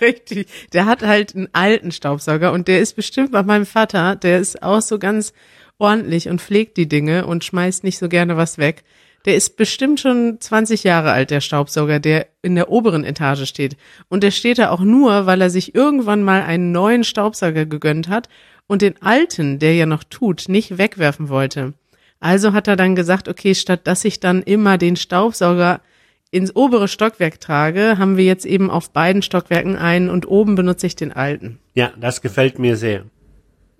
Richtig. 0.00 0.48
Der 0.72 0.86
hat 0.86 1.02
halt 1.02 1.34
einen 1.34 1.48
alten 1.52 1.92
Staubsauger 1.92 2.52
und 2.52 2.68
der 2.68 2.80
ist 2.80 2.94
bestimmt 2.94 3.32
bei 3.32 3.42
meinem 3.42 3.66
Vater, 3.66 4.16
der 4.16 4.38
ist 4.38 4.62
auch 4.62 4.80
so 4.82 4.98
ganz 4.98 5.32
ordentlich 5.78 6.28
und 6.28 6.40
pflegt 6.40 6.76
die 6.76 6.88
Dinge 6.88 7.26
und 7.26 7.44
schmeißt 7.44 7.84
nicht 7.84 7.98
so 7.98 8.08
gerne 8.08 8.36
was 8.36 8.58
weg. 8.58 8.84
Der 9.24 9.36
ist 9.36 9.56
bestimmt 9.56 10.00
schon 10.00 10.38
20 10.40 10.84
Jahre 10.84 11.12
alt, 11.12 11.30
der 11.30 11.40
Staubsauger, 11.40 11.98
der 12.00 12.28
in 12.42 12.54
der 12.54 12.70
oberen 12.70 13.04
Etage 13.04 13.46
steht. 13.48 13.76
Und 14.08 14.22
der 14.22 14.30
steht 14.30 14.58
da 14.58 14.70
auch 14.70 14.80
nur, 14.80 15.26
weil 15.26 15.40
er 15.40 15.50
sich 15.50 15.74
irgendwann 15.74 16.22
mal 16.22 16.42
einen 16.42 16.72
neuen 16.72 17.04
Staubsauger 17.04 17.66
gegönnt 17.66 18.08
hat 18.08 18.28
und 18.66 18.82
den 18.82 19.00
alten, 19.02 19.58
der 19.58 19.74
ja 19.74 19.86
noch 19.86 20.04
tut, 20.04 20.48
nicht 20.48 20.78
wegwerfen 20.78 21.28
wollte. 21.28 21.74
Also 22.20 22.52
hat 22.52 22.68
er 22.68 22.76
dann 22.76 22.94
gesagt, 22.94 23.28
okay, 23.28 23.54
statt 23.54 23.86
dass 23.86 24.04
ich 24.04 24.20
dann 24.20 24.42
immer 24.42 24.78
den 24.78 24.96
Staubsauger 24.96 25.80
ins 26.30 26.54
obere 26.54 26.88
Stockwerk 26.88 27.40
trage, 27.40 27.96
haben 27.98 28.16
wir 28.16 28.24
jetzt 28.24 28.44
eben 28.44 28.70
auf 28.70 28.90
beiden 28.90 29.22
Stockwerken 29.22 29.76
einen 29.76 30.10
und 30.10 30.28
oben 30.28 30.54
benutze 30.54 30.86
ich 30.86 30.96
den 30.96 31.12
alten. 31.12 31.58
ja, 31.74 31.92
das 31.98 32.20
gefällt 32.20 32.58
mir 32.58 32.76
sehr. 32.76 33.04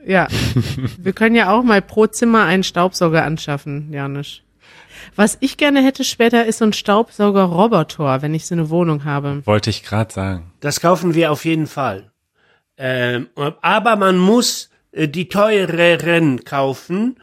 Ja, 0.08 0.26
wir 0.98 1.12
können 1.12 1.34
ja 1.34 1.52
auch 1.52 1.62
mal 1.62 1.82
pro 1.82 2.06
Zimmer 2.06 2.44
einen 2.44 2.64
Staubsauger 2.64 3.24
anschaffen, 3.24 3.92
Janusz. 3.92 4.40
Was 5.16 5.36
ich 5.40 5.58
gerne 5.58 5.84
hätte 5.84 6.02
später 6.02 6.46
ist 6.46 6.58
so 6.58 6.64
ein 6.64 6.72
Staubsauger-Roboter, 6.72 8.22
wenn 8.22 8.32
ich 8.32 8.46
so 8.46 8.54
eine 8.54 8.70
Wohnung 8.70 9.04
habe. 9.04 9.42
Wollte 9.44 9.68
ich 9.68 9.82
gerade 9.82 10.10
sagen. 10.10 10.52
Das 10.60 10.80
kaufen 10.80 11.14
wir 11.14 11.30
auf 11.30 11.44
jeden 11.44 11.66
Fall. 11.66 12.10
Ähm, 12.78 13.28
aber 13.60 13.96
man 13.96 14.16
muss 14.16 14.70
äh, 14.92 15.08
die 15.08 15.28
teureren 15.28 16.42
kaufen, 16.42 17.16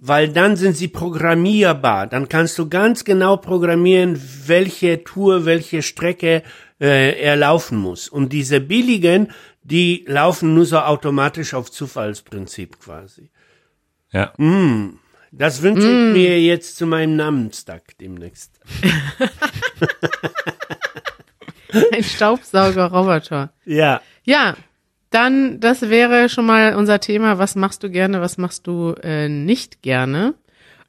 weil 0.00 0.28
dann 0.28 0.54
sind 0.54 0.76
sie 0.76 0.88
programmierbar. 0.88 2.06
Dann 2.06 2.28
kannst 2.28 2.56
du 2.58 2.68
ganz 2.68 3.04
genau 3.04 3.36
programmieren, 3.36 4.20
welche 4.46 5.02
Tour, 5.02 5.44
welche 5.44 5.82
Strecke 5.82 6.44
äh, 6.80 7.20
er 7.20 7.36
laufen 7.36 7.78
muss. 7.78 8.08
Und 8.08 8.32
diese 8.32 8.60
billigen, 8.60 9.32
die 9.62 10.04
laufen 10.06 10.54
nur 10.54 10.64
so 10.64 10.78
automatisch 10.78 11.54
auf 11.54 11.70
Zufallsprinzip 11.70 12.80
quasi. 12.80 13.30
Ja. 14.10 14.32
Das 15.30 15.62
wünsche 15.62 15.86
ich 15.86 16.14
mir 16.14 16.40
jetzt 16.40 16.76
zu 16.76 16.86
meinem 16.86 17.16
Namenstag 17.16 17.98
demnächst. 17.98 18.58
Ein 21.92 22.02
Staubsauger-Roboter. 22.02 23.52
Ja. 23.66 24.00
Ja, 24.24 24.56
dann, 25.10 25.60
das 25.60 25.82
wäre 25.82 26.28
schon 26.28 26.46
mal 26.46 26.74
unser 26.74 27.00
Thema. 27.00 27.38
Was 27.38 27.54
machst 27.54 27.82
du 27.82 27.90
gerne, 27.90 28.20
was 28.20 28.38
machst 28.38 28.66
du 28.66 28.94
äh, 29.02 29.28
nicht 29.28 29.82
gerne? 29.82 30.34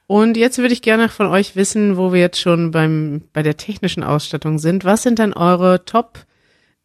Und 0.10 0.38
jetzt 0.38 0.58
würde 0.58 0.74
ich 0.74 0.82
gerne 0.82 1.08
von 1.08 1.28
euch 1.28 1.56
wissen, 1.56 1.96
wo 1.96 2.12
wir 2.12 2.20
jetzt 2.20 2.40
schon 2.40 2.72
beim, 2.72 3.22
bei 3.32 3.44
der 3.44 3.58
technischen 3.58 4.02
Ausstattung 4.02 4.58
sind. 4.58 4.84
Was 4.84 5.04
sind 5.04 5.20
denn 5.20 5.34
eure 5.34 5.86
Top 5.86 6.26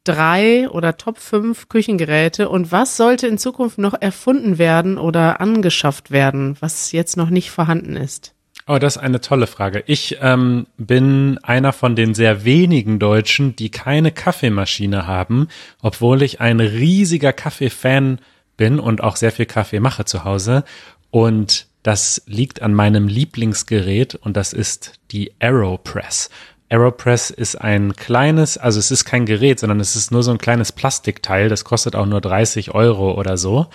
drei 0.04 0.68
oder 0.68 0.98
Top 0.98 1.16
5 1.16 1.70
Küchengeräte 1.70 2.50
und 2.50 2.70
was 2.70 2.98
sollte 2.98 3.26
in 3.26 3.38
Zukunft 3.38 3.78
noch 3.78 3.94
erfunden 3.98 4.58
werden 4.58 4.98
oder 4.98 5.40
angeschafft 5.40 6.10
werden, 6.10 6.58
was 6.60 6.92
jetzt 6.92 7.16
noch 7.16 7.30
nicht 7.30 7.50
vorhanden 7.50 7.96
ist? 7.96 8.34
Oh, 8.66 8.76
das 8.76 8.96
ist 8.96 9.02
eine 9.02 9.22
tolle 9.22 9.46
Frage. 9.46 9.82
Ich 9.86 10.18
ähm, 10.20 10.66
bin 10.76 11.38
einer 11.42 11.72
von 11.72 11.96
den 11.96 12.12
sehr 12.12 12.44
wenigen 12.44 12.98
Deutschen, 12.98 13.56
die 13.56 13.70
keine 13.70 14.12
Kaffeemaschine 14.12 15.06
haben, 15.06 15.48
obwohl 15.80 16.20
ich 16.20 16.42
ein 16.42 16.60
riesiger 16.60 17.32
Kaffee-Fan 17.32 18.18
bin 18.58 18.78
und 18.78 19.02
auch 19.02 19.16
sehr 19.16 19.32
viel 19.32 19.46
Kaffee 19.46 19.80
mache 19.80 20.04
zu 20.04 20.24
Hause. 20.24 20.64
Und 21.10 21.68
das 21.84 22.22
liegt 22.26 22.62
an 22.62 22.72
meinem 22.72 23.08
Lieblingsgerät 23.08 24.14
und 24.14 24.38
das 24.38 24.54
ist 24.54 24.94
die 25.12 25.32
Aeropress. 25.38 26.30
Aeropress 26.70 27.28
ist 27.28 27.60
ein 27.60 27.94
kleines, 27.94 28.56
also 28.56 28.78
es 28.78 28.90
ist 28.90 29.04
kein 29.04 29.26
Gerät, 29.26 29.60
sondern 29.60 29.80
es 29.80 29.94
ist 29.94 30.10
nur 30.10 30.22
so 30.22 30.30
ein 30.30 30.38
kleines 30.38 30.72
Plastikteil. 30.72 31.50
Das 31.50 31.64
kostet 31.64 31.94
auch 31.94 32.06
nur 32.06 32.22
30 32.22 32.74
Euro 32.74 33.12
oder 33.12 33.36
so. 33.36 33.66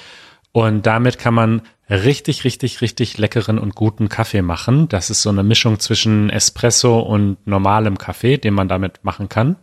Und 0.51 0.87
damit 0.87 1.19
kann 1.19 1.35
man 1.35 1.61
richtig, 1.87 2.43
richtig, 2.45 2.81
richtig 2.81 3.19
leckeren 3.19 3.59
und 3.59 3.75
guten 3.75 4.09
Kaffee 4.09 4.41
machen. 4.41 4.89
Das 4.89 5.11
ist 5.11 5.21
so 5.21 5.29
eine 5.29 5.43
Mischung 5.43 5.79
zwischen 5.79 6.31
Espresso 6.31 6.99
und 6.99 7.37
normalem 7.45 7.99
Kaffee, 7.99 8.37
den 8.37 8.55
man 8.55 8.67
damit 8.67 9.03
machen 9.03 9.29
kann. 9.29 9.57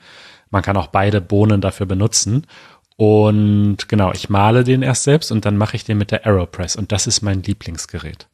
Man 0.50 0.62
kann 0.62 0.76
auch 0.76 0.86
beide 0.86 1.20
Bohnen 1.20 1.60
dafür 1.60 1.86
benutzen. 1.86 2.46
Und 2.96 3.88
genau, 3.88 4.12
ich 4.12 4.30
male 4.30 4.62
den 4.62 4.82
erst 4.82 5.02
selbst 5.02 5.32
und 5.32 5.44
dann 5.44 5.56
mache 5.56 5.74
ich 5.74 5.82
den 5.82 5.98
mit 5.98 6.12
der 6.12 6.24
Aeropress. 6.24 6.76
Und 6.76 6.92
das 6.92 7.08
ist 7.08 7.22
mein 7.22 7.42
Lieblingsgerät. 7.42 8.28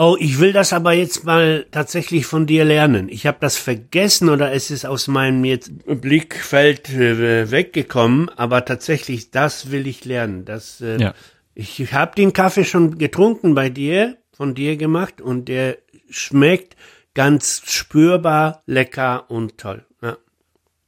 Oh, 0.00 0.16
ich 0.16 0.38
will 0.38 0.52
das 0.52 0.72
aber 0.72 0.92
jetzt 0.92 1.24
mal 1.24 1.66
tatsächlich 1.72 2.24
von 2.24 2.46
dir 2.46 2.64
lernen. 2.64 3.08
Ich 3.08 3.26
habe 3.26 3.38
das 3.40 3.56
vergessen 3.56 4.28
oder 4.28 4.52
es 4.52 4.70
ist 4.70 4.86
aus 4.86 5.08
meinem 5.08 5.44
jetzt 5.44 5.72
Blickfeld 5.86 6.88
äh, 6.90 7.50
weggekommen, 7.50 8.28
aber 8.36 8.64
tatsächlich, 8.64 9.32
das 9.32 9.72
will 9.72 9.88
ich 9.88 10.04
lernen. 10.04 10.44
Das, 10.44 10.80
äh, 10.80 11.00
Ja. 11.00 11.14
Ich 11.54 11.92
habe 11.92 12.14
den 12.14 12.32
Kaffee 12.32 12.64
schon 12.64 12.98
getrunken 12.98 13.56
bei 13.56 13.70
dir, 13.70 14.16
von 14.30 14.54
dir 14.54 14.76
gemacht 14.76 15.20
und 15.20 15.48
der 15.48 15.78
schmeckt 16.08 16.76
ganz 17.14 17.62
spürbar 17.66 18.62
lecker 18.66 19.28
und 19.28 19.58
toll. 19.58 19.84
Ja. 20.00 20.16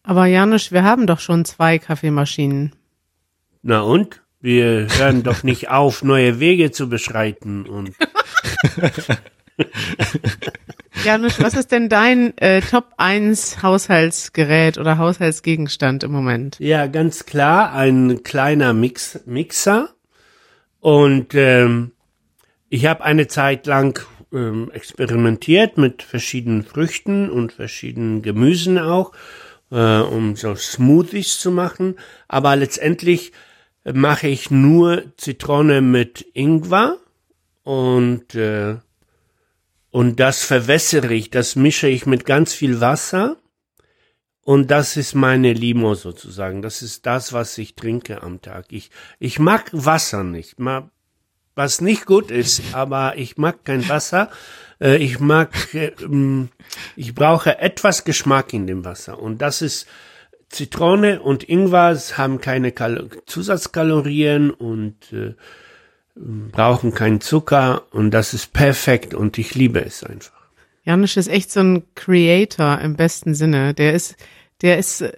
Aber 0.04 0.26
Janusz, 0.26 0.70
wir 0.70 0.84
haben 0.84 1.08
doch 1.08 1.18
schon 1.18 1.44
zwei 1.44 1.80
Kaffeemaschinen. 1.80 2.76
Na 3.62 3.80
und? 3.80 4.22
Wir 4.40 4.86
hören 4.96 5.22
doch 5.22 5.42
nicht 5.42 5.68
auf, 5.68 6.02
neue 6.02 6.40
Wege 6.40 6.70
zu 6.70 6.88
beschreiten 6.88 7.66
und 7.66 7.94
Janusz, 11.04 11.40
was 11.40 11.54
ist 11.54 11.72
denn 11.72 11.90
dein 11.90 12.36
äh, 12.38 12.62
Top 12.62 12.94
1 12.96 13.62
Haushaltsgerät 13.62 14.78
oder 14.78 14.96
Haushaltsgegenstand 14.96 16.04
im 16.04 16.12
Moment? 16.12 16.56
Ja, 16.58 16.86
ganz 16.86 17.26
klar, 17.26 17.74
ein 17.74 18.22
kleiner 18.22 18.72
Mix 18.72 19.20
Mixer. 19.26 19.90
Und 20.80 21.34
ähm, 21.34 21.92
ich 22.70 22.86
habe 22.86 23.04
eine 23.04 23.28
Zeit 23.28 23.66
lang 23.66 24.00
ähm, 24.32 24.70
experimentiert 24.72 25.76
mit 25.76 26.02
verschiedenen 26.02 26.64
Früchten 26.64 27.28
und 27.28 27.52
verschiedenen 27.52 28.22
Gemüsen 28.22 28.78
auch, 28.78 29.12
äh, 29.70 30.00
um 30.00 30.36
so 30.36 30.54
Smoothies 30.54 31.38
zu 31.38 31.50
machen. 31.50 31.96
Aber 32.28 32.56
letztendlich 32.56 33.32
mache 33.84 34.28
ich 34.28 34.50
nur 34.50 35.04
Zitrone 35.16 35.80
mit 35.80 36.24
Ingwer 36.34 36.96
und 37.62 38.34
äh, 38.34 38.76
und 39.90 40.20
das 40.20 40.44
verwässere 40.44 41.12
ich, 41.14 41.30
das 41.30 41.56
mische 41.56 41.88
ich 41.88 42.06
mit 42.06 42.24
ganz 42.24 42.54
viel 42.54 42.80
Wasser. 42.80 43.36
Und 44.42 44.70
das 44.70 44.96
ist 44.96 45.14
meine 45.14 45.52
Limo 45.52 45.94
sozusagen. 45.94 46.62
Das 46.62 46.82
ist 46.82 47.06
das, 47.06 47.32
was 47.32 47.58
ich 47.58 47.74
trinke 47.74 48.22
am 48.22 48.40
Tag. 48.40 48.66
Ich, 48.70 48.90
ich 49.18 49.38
mag 49.38 49.68
Wasser 49.72 50.24
nicht. 50.24 50.56
Was 51.54 51.80
nicht 51.80 52.06
gut 52.06 52.30
ist, 52.30 52.62
aber 52.72 53.16
ich 53.16 53.36
mag 53.36 53.64
kein 53.64 53.88
Wasser. 53.88 54.30
Äh, 54.80 54.96
Ich 54.96 55.20
mag, 55.20 55.52
äh, 55.74 55.92
ich 56.96 57.14
brauche 57.14 57.58
etwas 57.58 58.04
Geschmack 58.04 58.52
in 58.52 58.66
dem 58.66 58.84
Wasser. 58.84 59.20
Und 59.20 59.42
das 59.42 59.60
ist 59.60 59.86
Zitrone 60.50 61.20
und 61.20 61.48
Ingwer 61.48 61.96
haben 62.16 62.40
keine 62.40 62.72
Kal 62.72 63.08
Zusatzkalorien 63.26 64.50
und 64.50 64.96
äh, 65.12 65.34
brauchen 66.16 66.92
keinen 66.92 67.20
Zucker. 67.20 67.84
Und 67.92 68.10
das 68.10 68.34
ist 68.34 68.52
perfekt 68.52 69.14
und 69.14 69.38
ich 69.38 69.54
liebe 69.54 69.80
es 69.80 70.04
einfach. 70.04 70.40
Janusz 70.84 71.16
ist 71.16 71.28
echt 71.28 71.52
so 71.52 71.60
ein 71.60 71.84
Creator 71.94 72.80
im 72.80 72.96
besten 72.96 73.34
Sinne. 73.34 73.74
Der 73.74 73.94
ist, 73.94 74.16
der 74.60 74.78
ist 74.78 75.02
äh, 75.02 75.12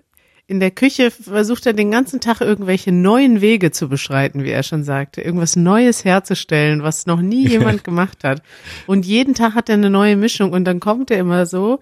in 0.46 0.60
der 0.60 0.70
Küche 0.70 1.10
versucht 1.10 1.64
er 1.66 1.72
den 1.72 1.90
ganzen 1.90 2.20
Tag 2.20 2.42
irgendwelche 2.42 2.92
neuen 2.92 3.40
Wege 3.40 3.70
zu 3.70 3.88
beschreiten, 3.88 4.44
wie 4.44 4.50
er 4.50 4.62
schon 4.62 4.84
sagte, 4.84 5.22
irgendwas 5.22 5.56
Neues 5.56 6.04
herzustellen, 6.04 6.82
was 6.82 7.06
noch 7.06 7.22
nie 7.22 7.48
jemand 7.48 7.84
gemacht 7.84 8.22
hat. 8.22 8.42
Und 8.86 9.06
jeden 9.06 9.34
Tag 9.34 9.54
hat 9.54 9.70
er 9.70 9.76
eine 9.76 9.88
neue 9.88 10.16
Mischung 10.16 10.52
und 10.52 10.64
dann 10.64 10.78
kommt 10.78 11.10
er 11.10 11.18
immer 11.18 11.46
so 11.46 11.80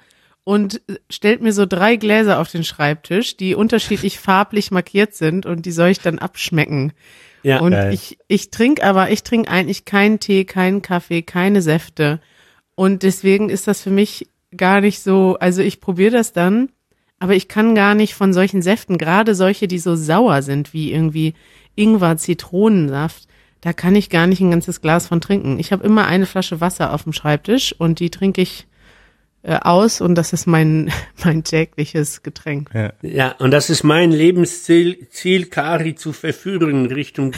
und 0.51 0.81
stellt 1.09 1.43
mir 1.43 1.53
so 1.53 1.65
drei 1.65 1.95
Gläser 1.95 2.41
auf 2.41 2.51
den 2.51 2.65
Schreibtisch, 2.65 3.37
die 3.37 3.55
unterschiedlich 3.55 4.19
farblich 4.19 4.73
markiert 4.73 5.15
sind 5.15 5.47
und 5.47 5.65
die 5.65 5.71
soll 5.71 5.91
ich 5.91 6.01
dann 6.01 6.19
abschmecken. 6.19 6.93
Ja, 7.45 7.61
Und 7.61 7.71
geil. 7.71 7.95
ich, 7.95 8.19
ich 8.27 8.51
trinke 8.51 8.83
aber, 8.83 9.13
ich 9.13 9.23
trinke 9.23 9.49
eigentlich 9.49 9.85
keinen 9.85 10.19
Tee, 10.19 10.45
keinen 10.45 10.83
Kaffee, 10.83 11.23
keine 11.23 11.63
Säfte. 11.63 12.19
Und 12.75 13.05
deswegen 13.05 13.49
ist 13.49 13.69
das 13.69 13.81
für 13.81 13.91
mich 13.91 14.27
gar 14.57 14.81
nicht 14.81 14.99
so, 15.05 15.37
also 15.39 15.63
ich 15.63 15.81
probiere 15.81 16.11
das 16.11 16.33
dann, 16.33 16.71
aber 17.21 17.37
ich 17.37 17.47
kann 17.47 17.77
gar 17.77 17.95
nicht 17.95 18.15
von 18.15 18.33
solchen 18.33 18.61
Säften, 18.61 18.99
gerade 18.99 19.37
solche, 19.37 19.69
die 19.69 19.79
so 19.79 19.95
sauer 19.95 20.43
sind, 20.43 20.73
wie 20.73 20.93
irgendwie 20.93 21.35
Ingwer, 21.77 22.17
Zitronensaft, 22.17 23.29
da 23.61 23.73
kann 23.73 23.95
ich 23.95 24.11
gar 24.11 24.27
nicht 24.27 24.41
ein 24.41 24.51
ganzes 24.51 24.81
Glas 24.81 25.07
von 25.07 25.21
trinken. 25.21 25.61
Ich 25.61 25.71
habe 25.71 25.85
immer 25.85 26.09
eine 26.09 26.27
Flasche 26.27 26.61
Wasser 26.61 26.93
auf 26.93 27.05
dem 27.05 27.13
Schreibtisch 27.13 27.73
und 27.79 28.01
die 28.01 28.11
trinke 28.11 28.43
ich 28.43 28.67
äh, 29.43 29.57
aus 29.61 30.01
und 30.01 30.15
das 30.15 30.33
ist 30.33 30.47
mein, 30.47 30.93
mein 31.25 31.45
tägliches 31.45 32.23
Getränk. 32.23 32.71
Ja. 32.75 32.93
Ja, 33.03 33.35
und 33.39 33.51
das 33.51 33.71
ist 33.71 33.85
mein 33.85 34.13
Lebensziel, 34.13 35.09
Ziel, 35.11 35.47
Kari 35.47 35.95
zu 35.95 36.13
verführen, 36.13 36.87
Richtung 36.87 37.33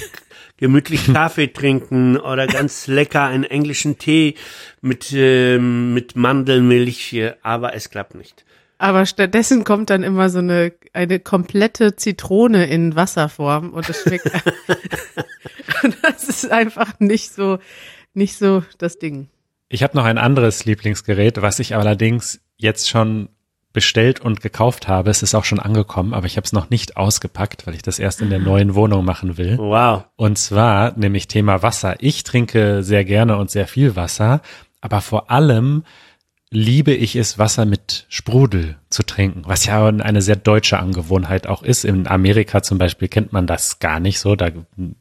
gemütlich 0.56 1.12
Kaffee 1.12 1.48
trinken 1.48 2.16
oder 2.16 2.46
ganz 2.46 2.86
lecker 2.86 3.24
einen 3.24 3.44
englischen 3.44 3.98
Tee 3.98 4.36
mit, 4.80 5.12
ähm, 5.12 5.92
mit 5.92 6.14
Mandelmilch, 6.14 7.12
äh, 7.14 7.34
aber 7.42 7.74
es 7.74 7.90
klappt 7.90 8.14
nicht. 8.14 8.44
Aber 8.78 9.06
stattdessen 9.06 9.62
kommt 9.62 9.90
dann 9.90 10.02
immer 10.02 10.28
so 10.28 10.38
eine, 10.38 10.72
eine 10.92 11.20
komplette 11.20 11.94
Zitrone 11.94 12.66
in 12.66 12.96
Wasserform 12.96 13.70
und 13.70 13.88
es 13.88 14.02
schmeckt. 14.02 14.26
und 15.84 15.96
das 16.02 16.28
ist 16.28 16.50
einfach 16.50 16.98
nicht 16.98 17.32
so, 17.32 17.58
nicht 18.14 18.36
so 18.36 18.64
das 18.78 18.98
Ding. 18.98 19.28
Ich 19.72 19.82
habe 19.82 19.96
noch 19.96 20.04
ein 20.04 20.18
anderes 20.18 20.66
Lieblingsgerät, 20.66 21.40
was 21.40 21.58
ich 21.58 21.74
allerdings 21.74 22.42
jetzt 22.58 22.90
schon 22.90 23.30
bestellt 23.72 24.20
und 24.20 24.42
gekauft 24.42 24.86
habe. 24.86 25.08
Es 25.08 25.22
ist 25.22 25.34
auch 25.34 25.46
schon 25.46 25.60
angekommen, 25.60 26.12
aber 26.12 26.26
ich 26.26 26.36
habe 26.36 26.44
es 26.44 26.52
noch 26.52 26.68
nicht 26.68 26.98
ausgepackt, 26.98 27.66
weil 27.66 27.74
ich 27.74 27.80
das 27.80 27.98
erst 27.98 28.20
in 28.20 28.28
der 28.28 28.38
neuen 28.38 28.74
Wohnung 28.74 29.02
machen 29.02 29.38
will. 29.38 29.56
Wow. 29.56 30.04
Und 30.16 30.36
zwar 30.36 30.92
nämlich 30.98 31.26
Thema 31.26 31.62
Wasser. 31.62 31.96
Ich 32.00 32.22
trinke 32.22 32.82
sehr 32.82 33.06
gerne 33.06 33.38
und 33.38 33.50
sehr 33.50 33.66
viel 33.66 33.96
Wasser, 33.96 34.42
aber 34.82 35.00
vor 35.00 35.30
allem 35.30 35.84
liebe 36.52 36.92
ich 36.92 37.16
es, 37.16 37.38
Wasser 37.38 37.64
mit 37.64 38.04
Sprudel 38.10 38.76
zu 38.90 39.02
trinken, 39.02 39.42
was 39.46 39.64
ja 39.64 39.86
eine 39.86 40.20
sehr 40.20 40.36
deutsche 40.36 40.78
Angewohnheit 40.78 41.46
auch 41.46 41.62
ist. 41.62 41.86
In 41.86 42.06
Amerika 42.06 42.62
zum 42.62 42.76
Beispiel 42.76 43.08
kennt 43.08 43.32
man 43.32 43.46
das 43.46 43.78
gar 43.78 44.00
nicht 44.00 44.20
so, 44.20 44.36
da, 44.36 44.50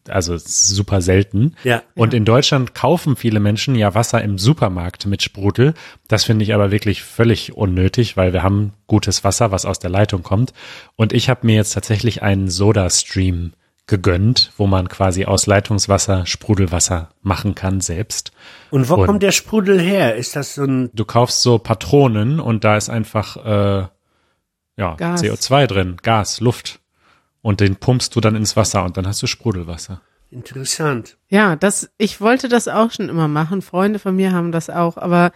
also 0.08 0.38
super 0.38 1.02
selten. 1.02 1.56
Ja. 1.66 1.84
Und 1.94 2.14
in 2.14 2.24
Deutschland 2.24 2.74
kaufen 2.74 3.18
viele 3.18 3.42
Menschen 3.42 3.76
ja 3.76 3.94
Wasser 3.94 4.24
im 4.24 4.38
Supermarkt 4.38 5.06
mit 5.08 5.24
Sprudel. 5.24 5.74
Das 6.08 6.24
finde 6.24 6.44
ich 6.44 6.54
aber 6.54 6.72
wirklich 6.72 7.04
völlig 7.04 7.54
unnötig, 7.54 8.16
weil 8.16 8.32
wir 8.32 8.44
haben 8.44 8.72
gutes 8.88 9.26
Wasser, 9.26 9.52
was 9.52 9.66
aus 9.66 9.80
der 9.80 9.90
Leitung 9.90 10.24
kommt. 10.24 10.54
Und 10.96 11.12
ich 11.12 11.30
habe 11.30 11.46
mir 11.46 11.56
jetzt 11.56 11.74
tatsächlich 11.74 12.24
einen 12.24 12.50
Soda-Stream 12.50 13.52
gegönnt, 13.92 14.52
wo 14.58 14.66
man 14.66 14.90
quasi 14.90 15.26
aus 15.26 15.46
Leitungswasser 15.46 16.26
Sprudelwasser 16.26 17.10
machen 17.22 17.54
kann 17.54 17.80
selbst. 17.82 18.32
Und 18.72 18.90
wo 18.90 18.96
Und- 18.96 19.06
kommt 19.06 19.22
der 19.22 19.32
Sprudel 19.32 19.80
her? 19.80 20.16
Ist 20.16 20.36
das 20.36 20.56
so 20.56 20.64
ein, 20.64 20.90
Du 20.94 21.06
kaufst 21.06 21.44
so 21.44 21.60
Patronen 21.60 22.40
und 22.40 22.64
da 22.64 22.76
ist 22.78 22.90
einfach 22.90 23.38
äh, 23.46 23.88
ja, 24.78 24.96
Gas. 24.96 25.22
CO2 25.22 25.68
drin, 25.68 25.98
Gas, 26.02 26.40
Luft. 26.40 26.80
Und 27.44 27.60
den 27.60 27.76
pumpst 27.76 28.16
du 28.16 28.22
dann 28.22 28.36
ins 28.36 28.56
Wasser 28.56 28.84
und 28.84 28.98
dann 28.98 29.06
hast 29.08 29.22
du 29.22 29.28
Sprudelwasser. 29.28 30.02
interessant. 30.32 31.18
Ja, 31.30 31.56
das, 31.56 31.92
ich 31.98 32.22
wollte 32.22 32.48
das 32.50 32.68
auch 32.68 32.92
schon 32.92 33.10
immer 33.10 33.28
machen. 33.28 33.62
Freunde 33.62 34.00
von 34.00 34.16
mir 34.16 34.32
haben 34.32 34.52
das 34.52 34.70
auch, 34.70 34.98
aber 34.98 35.32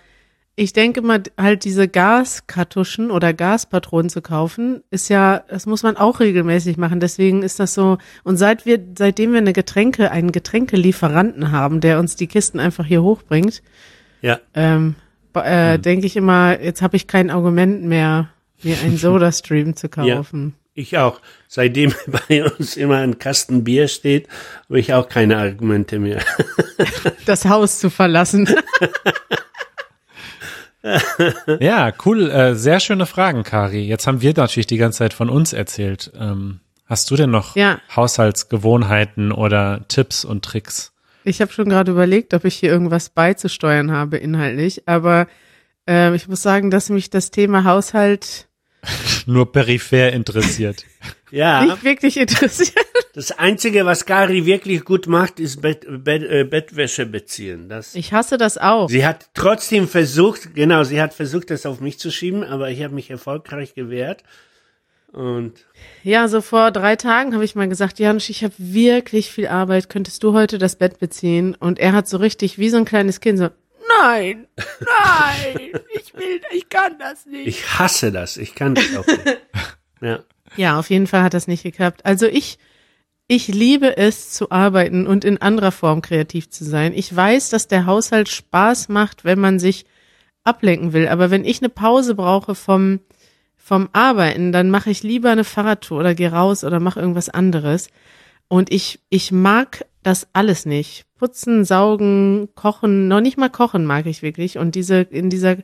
ich 0.57 0.71
denke 0.73 1.01
mal, 1.01 1.21
halt 1.37 1.65
diese 1.65 1.87
Gaskartuschen 1.87 3.11
oder 3.11 3.33
Gaspatronen 3.33 4.09
zu 4.09 4.21
kaufen, 4.21 4.83
ist 4.89 5.09
ja, 5.09 5.43
das 5.49 5.65
muss 5.65 5.83
man 5.83 5.97
auch 5.97 6.19
regelmäßig 6.21 6.77
machen. 6.77 6.99
Deswegen 7.01 7.43
ist 7.43 7.59
das 7.59 7.73
so. 7.73 7.97
Und 8.23 8.37
seit 8.37 8.65
wir, 8.65 8.79
seitdem 8.97 9.31
wir 9.33 9.39
eine 9.39 9.51
Getränke, 9.53 10.11
einen 10.11 10.31
Getränkelieferanten 10.31 11.51
haben, 11.51 11.81
der 11.81 11.99
uns 11.99 12.15
die 12.15 12.27
Kisten 12.27 12.59
einfach 12.59 12.85
hier 12.85 13.03
hochbringt, 13.03 13.61
Ja. 14.21 14.39
ähm, 14.53 14.95
äh, 15.33 15.77
denke 15.77 16.05
ich 16.05 16.15
immer, 16.15 16.61
jetzt 16.61 16.81
habe 16.81 16.95
ich 16.95 17.07
kein 17.07 17.29
Argument 17.29 17.83
mehr, 17.83 18.29
mir 18.63 18.77
einen 18.79 18.97
Soda-Stream 18.97 19.75
zu 19.75 19.89
kaufen. 19.89 20.55
Ich 20.73 20.97
auch. 20.97 21.19
Seitdem 21.49 21.93
bei 22.29 22.45
uns 22.45 22.77
immer 22.77 22.97
ein 22.97 23.19
Kasten 23.19 23.65
Bier 23.65 23.89
steht, 23.89 24.29
habe 24.69 24.79
ich 24.79 24.93
auch 24.93 25.09
keine 25.09 25.37
Argumente 25.37 25.99
mehr. 25.99 26.21
Das 27.25 27.45
Haus 27.45 27.79
zu 27.79 27.89
verlassen. 27.89 28.47
Ja, 31.59 31.91
cool. 32.05 32.29
Äh, 32.29 32.55
sehr 32.55 32.79
schöne 32.79 33.05
Fragen, 33.05 33.43
Kari. 33.43 33.85
Jetzt 33.87 34.07
haben 34.07 34.21
wir 34.21 34.33
natürlich 34.35 34.67
die 34.67 34.77
ganze 34.77 34.99
Zeit 34.99 35.13
von 35.13 35.29
uns 35.29 35.53
erzählt. 35.53 36.11
Ähm, 36.19 36.59
hast 36.85 37.09
du 37.11 37.15
denn 37.15 37.31
noch 37.31 37.55
Ja. 37.55 37.79
Haushaltsgewohnheiten 37.95 39.31
oder 39.31 39.85
Tipps 39.87 40.25
und 40.25 40.43
Tricks? 40.45 40.93
Ich 41.23 41.41
habe 41.41 41.51
schon 41.51 41.69
gerade 41.69 41.91
überlegt, 41.91 42.33
ob 42.33 42.45
ich 42.45 42.55
hier 42.55 42.69
irgendwas 42.69 43.09
beizusteuern 43.09 43.91
habe 43.91 44.17
inhaltlich, 44.17 44.87
aber 44.87 45.27
äh, 45.89 46.15
ich 46.15 46.27
muss 46.27 46.43
sagen, 46.43 46.69
dass 46.69 46.89
mich 46.89 47.09
das 47.09 47.31
Thema 47.31 47.63
Haushalt 47.63 48.47
Nur 49.25 49.51
peripher 49.51 50.13
interessiert. 50.13 50.85
Ja, 51.35 51.65
nicht 51.65 51.83
wirklich 51.83 52.15
interessiert. 52.17 52.73
das 53.13 53.31
Einzige, 53.37 53.85
was 53.85 54.05
Kari 54.05 54.45
wirklich 54.45 54.85
gut 54.85 55.07
macht, 55.07 55.39
ist 55.41 55.61
Bett, 55.61 55.85
Bett, 55.87 56.23
äh, 56.23 56.45
Bettwäsche 56.45 57.05
beziehen. 57.05 57.67
Das, 57.67 57.93
Ich 57.93 58.13
hasse 58.13 58.37
das 58.37 58.57
auch. 58.57 58.89
sie 58.89 59.05
hat 59.05 59.29
trotzdem 59.33 59.87
versucht, 59.89 60.55
genau, 60.55 60.83
sie 60.85 61.01
hat 61.01 61.13
versucht, 61.13 61.49
das 61.49 61.65
auf 61.65 61.81
mich 61.81 61.99
zu 61.99 62.09
schieben, 62.09 62.43
aber 62.43 62.69
ich 62.69 62.81
habe 62.81 62.95
mich 62.95 63.09
erfolgreich 63.09 63.73
gewehrt. 63.73 64.23
Und 65.11 65.53
Ja, 66.03 66.27
so 66.29 66.39
vor 66.41 66.71
drei 66.71 66.95
Tagen 66.95 67.33
habe 67.33 67.43
ich 67.45 67.55
mal 67.55 67.67
gesagt, 67.69 67.99
Janusz, 67.99 68.29
ich 68.29 68.43
habe 68.43 68.53
wirklich 68.57 69.29
viel 69.31 69.47
Arbeit, 69.47 69.89
könntest 69.89 70.23
du 70.23 70.33
heute 70.33 70.57
das 70.57 70.75
Bett 70.77 70.99
beziehen? 70.99 71.55
Und 71.55 71.79
er 71.79 71.93
hat 71.93 72.07
so 72.07 72.17
richtig 72.17 72.57
wie 72.59 72.69
so 72.69 72.77
ein 72.77 72.85
kleines 72.85 73.19
Kind 73.19 73.39
so, 73.39 73.49
nein, 74.01 74.47
nein, 74.79 75.71
ich 75.93 76.13
will, 76.13 76.41
ich 76.53 76.69
kann 76.69 76.97
das 76.97 77.25
nicht. 77.25 77.47
ich 77.47 77.79
hasse 77.79 78.11
das. 78.13 78.37
Ich 78.37 78.55
kann 78.55 78.75
das 78.75 78.95
auch 78.95 79.05
nicht. 79.05 79.37
Ja. 80.01 80.19
Ja, 80.57 80.79
auf 80.79 80.89
jeden 80.89 81.07
Fall 81.07 81.23
hat 81.23 81.33
das 81.33 81.47
nicht 81.47 81.63
geklappt. 81.63 82.05
Also 82.05 82.25
ich, 82.25 82.57
ich 83.27 83.47
liebe 83.47 83.97
es 83.97 84.31
zu 84.31 84.51
arbeiten 84.51 85.07
und 85.07 85.25
in 85.25 85.41
anderer 85.41 85.71
Form 85.71 86.01
kreativ 86.01 86.49
zu 86.49 86.63
sein. 86.63 86.93
Ich 86.95 87.13
weiß, 87.15 87.49
dass 87.49 87.67
der 87.67 87.85
Haushalt 87.85 88.29
Spaß 88.29 88.89
macht, 88.89 89.25
wenn 89.25 89.39
man 89.39 89.59
sich 89.59 89.85
ablenken 90.43 90.93
will. 90.93 91.07
Aber 91.07 91.31
wenn 91.31 91.43
ich 91.43 91.61
eine 91.61 91.69
Pause 91.69 92.15
brauche 92.15 92.55
vom, 92.55 92.99
vom 93.55 93.89
Arbeiten, 93.93 94.51
dann 94.51 94.69
mache 94.69 94.91
ich 94.91 95.03
lieber 95.03 95.31
eine 95.31 95.43
Fahrradtour 95.43 95.99
oder 95.99 96.15
gehe 96.15 96.31
raus 96.31 96.63
oder 96.63 96.79
mache 96.79 96.99
irgendwas 96.99 97.29
anderes. 97.29 97.89
Und 98.47 98.71
ich, 98.71 98.99
ich 99.09 99.31
mag 99.31 99.85
das 100.03 100.27
alles 100.33 100.65
nicht. 100.65 101.05
Putzen, 101.17 101.65
saugen, 101.65 102.49
kochen, 102.53 103.07
noch 103.07 103.21
nicht 103.21 103.37
mal 103.37 103.49
kochen 103.49 103.85
mag 103.85 104.05
ich 104.05 104.21
wirklich. 104.21 104.59
Und 104.59 104.75
diese, 104.75 105.01
in 105.01 105.29
dieser 105.29 105.57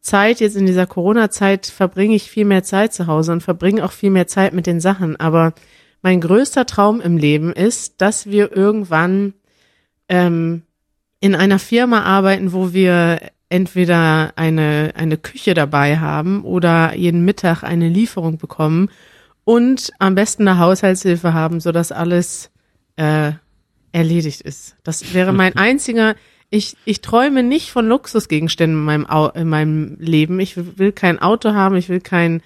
Zeit, 0.00 0.40
jetzt 0.40 0.56
in 0.56 0.66
dieser 0.66 0.86
Corona-Zeit, 0.86 1.66
verbringe 1.66 2.14
ich 2.14 2.30
viel 2.30 2.44
mehr 2.44 2.62
Zeit 2.62 2.94
zu 2.94 3.06
Hause 3.06 3.32
und 3.32 3.42
verbringe 3.42 3.84
auch 3.84 3.92
viel 3.92 4.10
mehr 4.10 4.26
Zeit 4.26 4.52
mit 4.52 4.66
den 4.66 4.80
Sachen. 4.80 5.16
Aber 5.16 5.52
mein 6.02 6.20
größter 6.20 6.66
Traum 6.66 7.00
im 7.00 7.16
Leben 7.16 7.52
ist, 7.52 8.00
dass 8.00 8.26
wir 8.26 8.56
irgendwann 8.56 9.34
ähm, 10.08 10.62
in 11.20 11.34
einer 11.34 11.58
Firma 11.58 12.02
arbeiten, 12.02 12.52
wo 12.52 12.72
wir 12.72 13.20
entweder 13.50 14.32
eine, 14.36 14.92
eine 14.94 15.18
Küche 15.18 15.54
dabei 15.54 15.98
haben 15.98 16.44
oder 16.44 16.94
jeden 16.94 17.24
Mittag 17.24 17.62
eine 17.62 17.88
Lieferung 17.88 18.38
bekommen 18.38 18.88
und 19.44 19.92
am 19.98 20.14
besten 20.14 20.46
eine 20.48 20.58
Haushaltshilfe 20.58 21.34
haben, 21.34 21.60
sodass 21.60 21.92
alles 21.92 22.50
äh, 22.96 23.32
erledigt 23.92 24.40
ist. 24.40 24.76
Das 24.84 25.12
wäre 25.12 25.32
mein 25.32 25.56
einziger. 25.56 26.14
Ich, 26.50 26.76
ich 26.84 27.00
träume 27.00 27.42
nicht 27.42 27.70
von 27.70 27.86
Luxusgegenständen 27.86 28.80
in 28.80 28.84
meinem, 28.84 29.06
Au 29.06 29.28
in 29.28 29.48
meinem 29.48 29.96
Leben. 29.98 30.40
Ich 30.40 30.56
will 30.78 30.92
kein 30.92 31.20
Auto 31.20 31.52
haben, 31.52 31.76
ich 31.76 31.88
will 31.88 32.00
kein, 32.00 32.42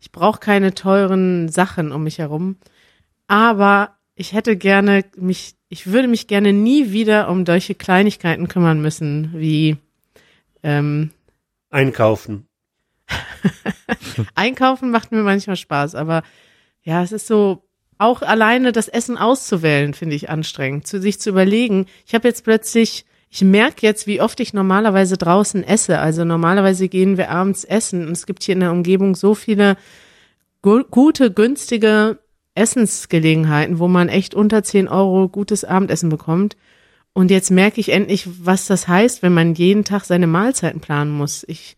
ich 0.00 0.12
brauche 0.12 0.38
keine 0.38 0.74
teuren 0.74 1.48
Sachen 1.48 1.90
um 1.92 2.04
mich 2.04 2.18
herum. 2.18 2.56
Aber 3.26 3.96
ich 4.14 4.32
hätte 4.32 4.56
gerne 4.56 5.04
mich, 5.16 5.56
ich 5.68 5.88
würde 5.88 6.08
mich 6.08 6.28
gerne 6.28 6.52
nie 6.52 6.92
wieder 6.92 7.28
um 7.28 7.44
solche 7.44 7.74
Kleinigkeiten 7.74 8.48
kümmern 8.48 8.80
müssen, 8.80 9.32
wie 9.34 9.76
ähm, 10.62 11.10
Einkaufen. 11.70 12.46
Einkaufen 14.34 14.90
macht 14.90 15.12
mir 15.12 15.22
manchmal 15.22 15.56
Spaß, 15.56 15.94
aber 15.94 16.22
ja, 16.82 17.02
es 17.02 17.12
ist 17.12 17.26
so, 17.26 17.68
auch 17.98 18.22
alleine 18.22 18.72
das 18.72 18.88
Essen 18.88 19.18
auszuwählen, 19.18 19.92
finde 19.92 20.14
ich 20.16 20.30
anstrengend, 20.30 20.86
zu 20.86 21.00
sich 21.00 21.20
zu 21.20 21.30
überlegen. 21.30 21.86
Ich 22.06 22.14
habe 22.14 22.28
jetzt 22.28 22.44
plötzlich, 22.44 23.04
ich 23.30 23.42
merke 23.42 23.86
jetzt, 23.86 24.06
wie 24.06 24.20
oft 24.20 24.40
ich 24.40 24.54
normalerweise 24.54 25.16
draußen 25.16 25.62
esse. 25.62 25.98
Also 25.98 26.24
normalerweise 26.24 26.88
gehen 26.88 27.18
wir 27.18 27.30
abends 27.30 27.64
essen 27.64 28.06
und 28.06 28.12
es 28.12 28.26
gibt 28.26 28.42
hier 28.42 28.54
in 28.54 28.60
der 28.60 28.72
Umgebung 28.72 29.14
so 29.14 29.34
viele 29.34 29.76
gu 30.62 30.82
gute, 30.90 31.32
günstige 31.32 32.18
Essensgelegenheiten, 32.54 33.78
wo 33.78 33.88
man 33.88 34.08
echt 34.08 34.34
unter 34.34 34.62
10 34.62 34.88
Euro 34.88 35.28
gutes 35.28 35.64
Abendessen 35.64 36.08
bekommt. 36.08 36.56
Und 37.12 37.30
jetzt 37.30 37.50
merke 37.50 37.80
ich 37.80 37.90
endlich, 37.90 38.28
was 38.44 38.66
das 38.66 38.88
heißt, 38.88 39.22
wenn 39.22 39.34
man 39.34 39.54
jeden 39.54 39.84
Tag 39.84 40.04
seine 40.04 40.26
Mahlzeiten 40.26 40.80
planen 40.80 41.10
muss. 41.10 41.44
Ich 41.48 41.76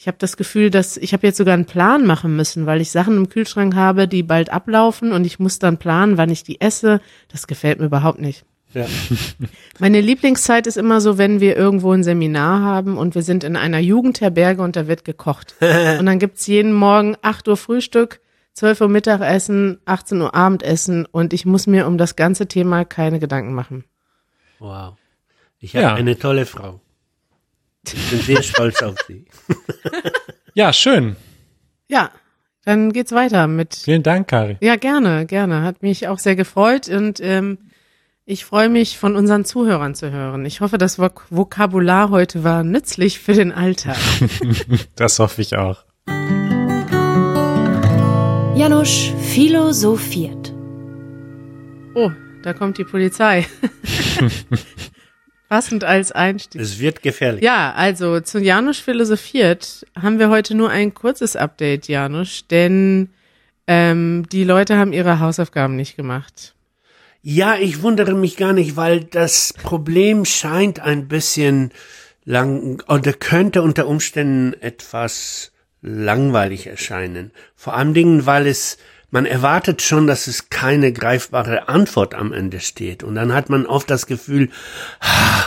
ich 0.00 0.06
habe 0.06 0.16
das 0.18 0.36
Gefühl, 0.36 0.70
dass 0.70 0.96
ich 0.96 1.12
habe 1.12 1.26
jetzt 1.26 1.38
sogar 1.38 1.54
einen 1.54 1.64
Plan 1.64 2.06
machen 2.06 2.36
müssen, 2.36 2.66
weil 2.66 2.80
ich 2.80 2.92
Sachen 2.92 3.16
im 3.16 3.28
Kühlschrank 3.28 3.74
habe, 3.74 4.06
die 4.06 4.22
bald 4.22 4.48
ablaufen 4.48 5.10
und 5.10 5.24
ich 5.24 5.40
muss 5.40 5.58
dann 5.58 5.78
planen, 5.78 6.16
wann 6.16 6.30
ich 6.30 6.44
die 6.44 6.60
esse. 6.60 7.00
Das 7.26 7.48
gefällt 7.48 7.80
mir 7.80 7.86
überhaupt 7.86 8.20
nicht. 8.20 8.44
Ja. 8.74 8.86
Meine 9.78 10.00
Lieblingszeit 10.00 10.66
ist 10.66 10.76
immer 10.76 11.00
so, 11.00 11.16
wenn 11.18 11.40
wir 11.40 11.56
irgendwo 11.56 11.92
ein 11.92 12.04
Seminar 12.04 12.60
haben 12.60 12.98
und 12.98 13.14
wir 13.14 13.22
sind 13.22 13.44
in 13.44 13.56
einer 13.56 13.78
Jugendherberge 13.78 14.62
und 14.62 14.76
da 14.76 14.86
wird 14.86 15.04
gekocht. 15.04 15.54
Und 15.60 16.06
dann 16.06 16.18
gibt's 16.18 16.46
jeden 16.46 16.72
Morgen 16.72 17.16
8 17.22 17.48
Uhr 17.48 17.56
Frühstück, 17.56 18.20
12 18.54 18.80
Uhr 18.82 18.88
Mittagessen, 18.88 19.78
18 19.86 20.20
Uhr 20.20 20.34
Abendessen 20.34 21.06
und 21.06 21.32
ich 21.32 21.46
muss 21.46 21.66
mir 21.66 21.86
um 21.86 21.96
das 21.96 22.16
ganze 22.16 22.46
Thema 22.48 22.84
keine 22.84 23.20
Gedanken 23.20 23.54
machen. 23.54 23.84
Wow. 24.58 24.96
Ich 25.60 25.74
habe 25.74 25.82
Ja. 25.84 25.94
eine 25.94 26.18
tolle 26.18 26.44
Frau. 26.44 26.80
Ich 27.86 28.10
bin 28.10 28.20
sehr 28.20 28.42
stolz 28.42 28.82
auf 28.82 28.96
sie. 29.06 29.24
Ja, 30.54 30.72
schön. 30.72 31.14
Ja, 31.86 32.10
dann 32.64 32.92
geht's 32.92 33.12
weiter 33.12 33.46
mit 33.46 33.76
Vielen 33.76 34.02
Dank, 34.02 34.26
Kari. 34.26 34.56
Ja, 34.60 34.74
gerne, 34.74 35.24
gerne. 35.24 35.62
Hat 35.62 35.82
mich 35.82 36.08
auch 36.08 36.18
sehr 36.18 36.34
gefreut 36.34 36.88
und 36.88 37.20
ähm, 37.22 37.58
ich 38.30 38.44
freue 38.44 38.68
mich, 38.68 38.98
von 38.98 39.16
unseren 39.16 39.46
Zuhörern 39.46 39.94
zu 39.94 40.10
hören. 40.10 40.44
Ich 40.44 40.60
hoffe, 40.60 40.76
das 40.76 40.98
Vok 40.98 41.24
Vokabular 41.30 42.10
heute 42.10 42.44
war 42.44 42.62
nützlich 42.62 43.20
für 43.20 43.32
den 43.32 43.52
Alltag. 43.52 43.96
Das 44.96 45.18
hoffe 45.18 45.40
ich 45.40 45.56
auch. 45.56 45.84
Janusz 48.54 49.12
philosophiert. 49.32 50.52
Oh, 51.94 52.10
da 52.42 52.52
kommt 52.52 52.76
die 52.76 52.84
Polizei. 52.84 53.46
Passend 55.48 55.84
als 55.84 56.12
Einstieg. 56.12 56.60
Es 56.60 56.78
wird 56.80 57.02
gefährlich. 57.02 57.42
Ja, 57.42 57.72
also 57.72 58.20
zu 58.20 58.40
Janusz 58.40 58.78
philosophiert 58.78 59.86
haben 59.98 60.18
wir 60.18 60.28
heute 60.28 60.54
nur 60.54 60.68
ein 60.68 60.92
kurzes 60.92 61.34
Update, 61.34 61.88
Janusz, 61.88 62.46
denn 62.46 63.08
ähm, 63.66 64.26
die 64.30 64.44
Leute 64.44 64.76
haben 64.76 64.92
ihre 64.92 65.18
Hausaufgaben 65.18 65.76
nicht 65.76 65.96
gemacht. 65.96 66.54
Ja, 67.22 67.56
ich 67.56 67.82
wundere 67.82 68.14
mich 68.14 68.36
gar 68.36 68.52
nicht, 68.52 68.76
weil 68.76 69.04
das 69.04 69.52
Problem 69.52 70.24
scheint 70.24 70.80
ein 70.80 71.08
bisschen 71.08 71.72
lang 72.24 72.82
oder 72.88 73.12
könnte 73.12 73.62
unter 73.62 73.86
Umständen 73.86 74.54
etwas 74.60 75.52
langweilig 75.82 76.66
erscheinen. 76.66 77.32
Vor 77.56 77.74
allen 77.74 77.94
Dingen, 77.94 78.26
weil 78.26 78.46
es 78.46 78.78
man 79.10 79.24
erwartet 79.24 79.80
schon, 79.80 80.06
dass 80.06 80.26
es 80.26 80.50
keine 80.50 80.92
greifbare 80.92 81.68
Antwort 81.68 82.14
am 82.14 82.32
Ende 82.32 82.60
steht. 82.60 83.02
Und 83.02 83.14
dann 83.14 83.32
hat 83.32 83.48
man 83.48 83.64
oft 83.66 83.88
das 83.90 84.06
Gefühl, 84.06 84.50
ah, 85.00 85.44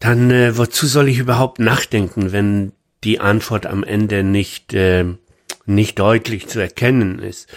dann 0.00 0.30
äh, 0.30 0.56
wozu 0.56 0.86
soll 0.86 1.08
ich 1.08 1.18
überhaupt 1.18 1.58
nachdenken, 1.58 2.32
wenn 2.32 2.72
die 3.04 3.20
Antwort 3.20 3.66
am 3.66 3.84
Ende 3.84 4.22
nicht, 4.24 4.72
äh, 4.72 5.04
nicht 5.66 5.98
deutlich 5.98 6.46
zu 6.48 6.60
erkennen 6.60 7.18
ist. 7.18 7.48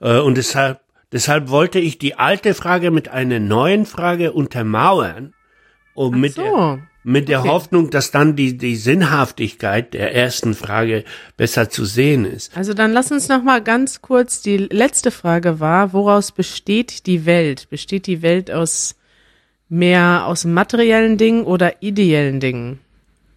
Äh, 0.00 0.18
und 0.18 0.38
deshalb, 0.38 0.80
deshalb 1.12 1.48
wollte 1.48 1.78
ich 1.78 1.98
die 1.98 2.14
alte 2.14 2.54
Frage 2.54 2.90
mit 2.90 3.08
einer 3.08 3.40
neuen 3.40 3.86
Frage 3.86 4.32
untermauern, 4.32 5.34
um 5.94 6.20
mit 6.20 6.34
so. 6.34 6.42
der, 6.42 6.78
mit 7.04 7.28
der 7.28 7.40
Okay. 7.40 7.48
Hoffnung, 7.48 7.90
dass 7.90 8.10
dann 8.10 8.36
die, 8.36 8.56
die 8.58 8.76
Sinnhaftigkeit 8.76 9.94
der 9.94 10.14
ersten 10.14 10.54
Frage 10.54 11.04
besser 11.36 11.70
zu 11.70 11.84
sehen 11.84 12.24
ist. 12.24 12.56
Also 12.56 12.74
dann 12.74 12.92
lass 12.92 13.10
uns 13.10 13.28
noch 13.28 13.42
mal 13.42 13.62
ganz 13.62 14.02
kurz. 14.02 14.42
Die 14.42 14.56
letzte 14.58 15.10
Frage 15.10 15.58
war: 15.60 15.92
Woraus 15.92 16.32
besteht 16.32 17.06
die 17.06 17.24
Welt? 17.26 17.68
Besteht 17.70 18.06
die 18.06 18.22
Welt 18.22 18.50
aus 18.50 18.94
mehr 19.68 20.24
aus 20.26 20.44
materiellen 20.44 21.18
Dingen 21.18 21.44
oder 21.44 21.82
ideellen 21.82 22.40
Dingen? 22.40 22.78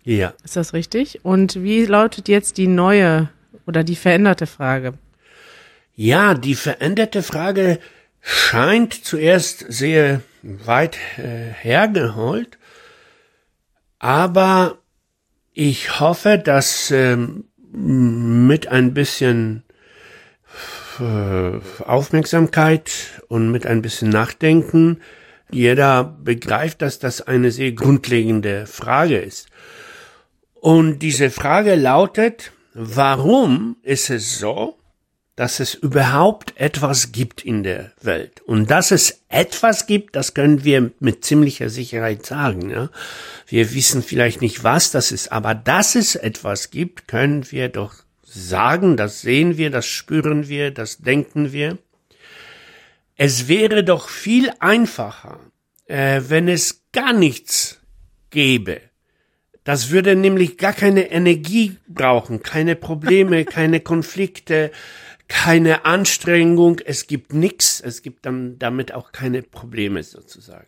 Ja. 0.04 0.34
Ist 0.44 0.56
das 0.56 0.74
richtig? 0.74 1.20
Und 1.24 1.62
wie 1.64 1.86
lautet 1.86 2.28
jetzt 2.28 2.58
die 2.58 2.68
neue 2.68 3.30
oder 3.68 3.84
die 3.84 3.96
veränderte 3.96 4.48
Frage? 4.48 4.94
Ja, 6.04 6.34
die 6.34 6.56
veränderte 6.56 7.22
Frage 7.22 7.78
scheint 8.22 9.06
zuerst 9.06 9.64
sehr 9.72 10.22
weit 10.42 10.98
äh, 11.20 11.54
hergeholt, 11.54 12.58
aber 14.00 14.80
ich 15.54 16.00
hoffe, 16.00 16.40
dass 16.40 16.90
ähm, 16.90 17.44
mit 17.72 18.68
ein 18.68 18.96
bisschen 18.96 19.62
Aufmerksamkeit 21.86 23.22
und 23.28 23.52
mit 23.52 23.68
ein 23.68 23.84
bisschen 23.84 24.10
Nachdenken 24.10 25.02
jeder 25.52 26.04
begreift, 26.04 26.82
dass 26.82 26.98
das 26.98 27.22
eine 27.22 27.52
sehr 27.52 27.74
grundlegende 27.74 28.66
Frage 28.66 29.20
ist. 29.20 29.50
Und 30.56 30.98
diese 30.98 31.30
Frage 31.30 31.76
lautet, 31.76 32.54
warum 32.74 33.78
ist 33.84 34.10
es 34.10 34.40
so, 34.40 34.81
dass 35.42 35.60
es 35.60 35.74
überhaupt 35.74 36.54
etwas 36.58 37.12
gibt 37.12 37.44
in 37.44 37.64
der 37.64 37.94
Welt. 38.00 38.42
Und 38.42 38.70
dass 38.70 38.92
es 38.92 39.24
etwas 39.28 39.88
gibt, 39.88 40.16
das 40.16 40.36
können 40.36 40.64
wir 40.64 40.92
mit 41.00 41.26
ziemlicher 41.26 41.72
Sicherheit 41.72 42.28
sagen. 42.28 42.70
Ja? 42.70 42.92
Wir 43.48 43.74
wissen 43.74 44.04
vielleicht 44.04 44.44
nicht, 44.44 44.64
was 44.64 44.92
das 44.92 45.12
ist, 45.12 45.32
aber 45.32 45.56
dass 45.56 45.96
es 45.96 46.16
etwas 46.16 46.70
gibt, 46.70 47.08
können 47.08 47.52
wir 47.52 47.70
doch 47.70 47.96
sagen, 48.22 48.98
das 48.98 49.22
sehen 49.22 49.58
wir, 49.58 49.72
das 49.72 49.88
spüren 49.88 50.48
wir, 50.48 50.70
das 50.70 51.00
denken 51.00 51.52
wir. 51.52 51.80
Es 53.16 53.48
wäre 53.48 53.84
doch 53.84 54.10
viel 54.10 54.52
einfacher, 54.60 55.40
äh, 55.88 56.22
wenn 56.28 56.50
es 56.50 56.84
gar 56.92 57.14
nichts 57.14 57.82
gäbe. 58.30 58.80
Das 59.64 59.90
würde 59.90 60.16
nämlich 60.16 60.60
gar 60.60 60.74
keine 60.74 61.10
Energie 61.10 61.78
brauchen, 61.88 62.44
keine 62.44 62.76
Probleme, 62.76 63.44
keine 63.46 63.80
Konflikte, 63.80 64.70
keine 65.32 65.86
Anstrengung, 65.86 66.82
es 66.84 67.08
gibt 67.08 67.32
nichts, 67.34 67.80
es 67.80 68.02
gibt 68.02 68.26
dann 68.26 68.60
damit 68.60 68.94
auch 68.94 69.14
keine 69.14 69.42
Probleme 69.42 70.04
sozusagen. 70.04 70.68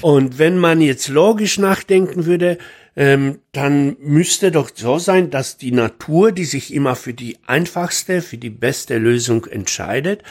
Und 0.00 0.38
wenn 0.38 0.56
man 0.56 0.80
jetzt 0.80 1.08
logisch 1.08 1.58
nachdenken 1.58 2.24
würde, 2.24 2.56
ähm, 2.96 3.40
dann 3.52 3.98
müsste 4.00 4.50
doch 4.50 4.70
so 4.74 4.98
sein, 4.98 5.28
dass 5.28 5.58
die 5.58 5.72
Natur, 5.72 6.32
die 6.32 6.46
sich 6.46 6.72
immer 6.72 6.96
für 6.96 7.12
die 7.12 7.36
einfachste, 7.46 8.22
für 8.22 8.38
die 8.38 8.50
beste 8.50 8.96
Lösung 8.96 9.44
entscheidet, 9.44 10.22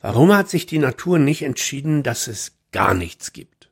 warum 0.00 0.34
hat 0.34 0.48
sich 0.48 0.64
die 0.64 0.78
Natur 0.78 1.18
nicht 1.18 1.42
entschieden, 1.42 2.02
dass 2.02 2.26
es 2.26 2.52
gar 2.72 2.94
nichts 2.94 3.34
gibt? 3.34 3.68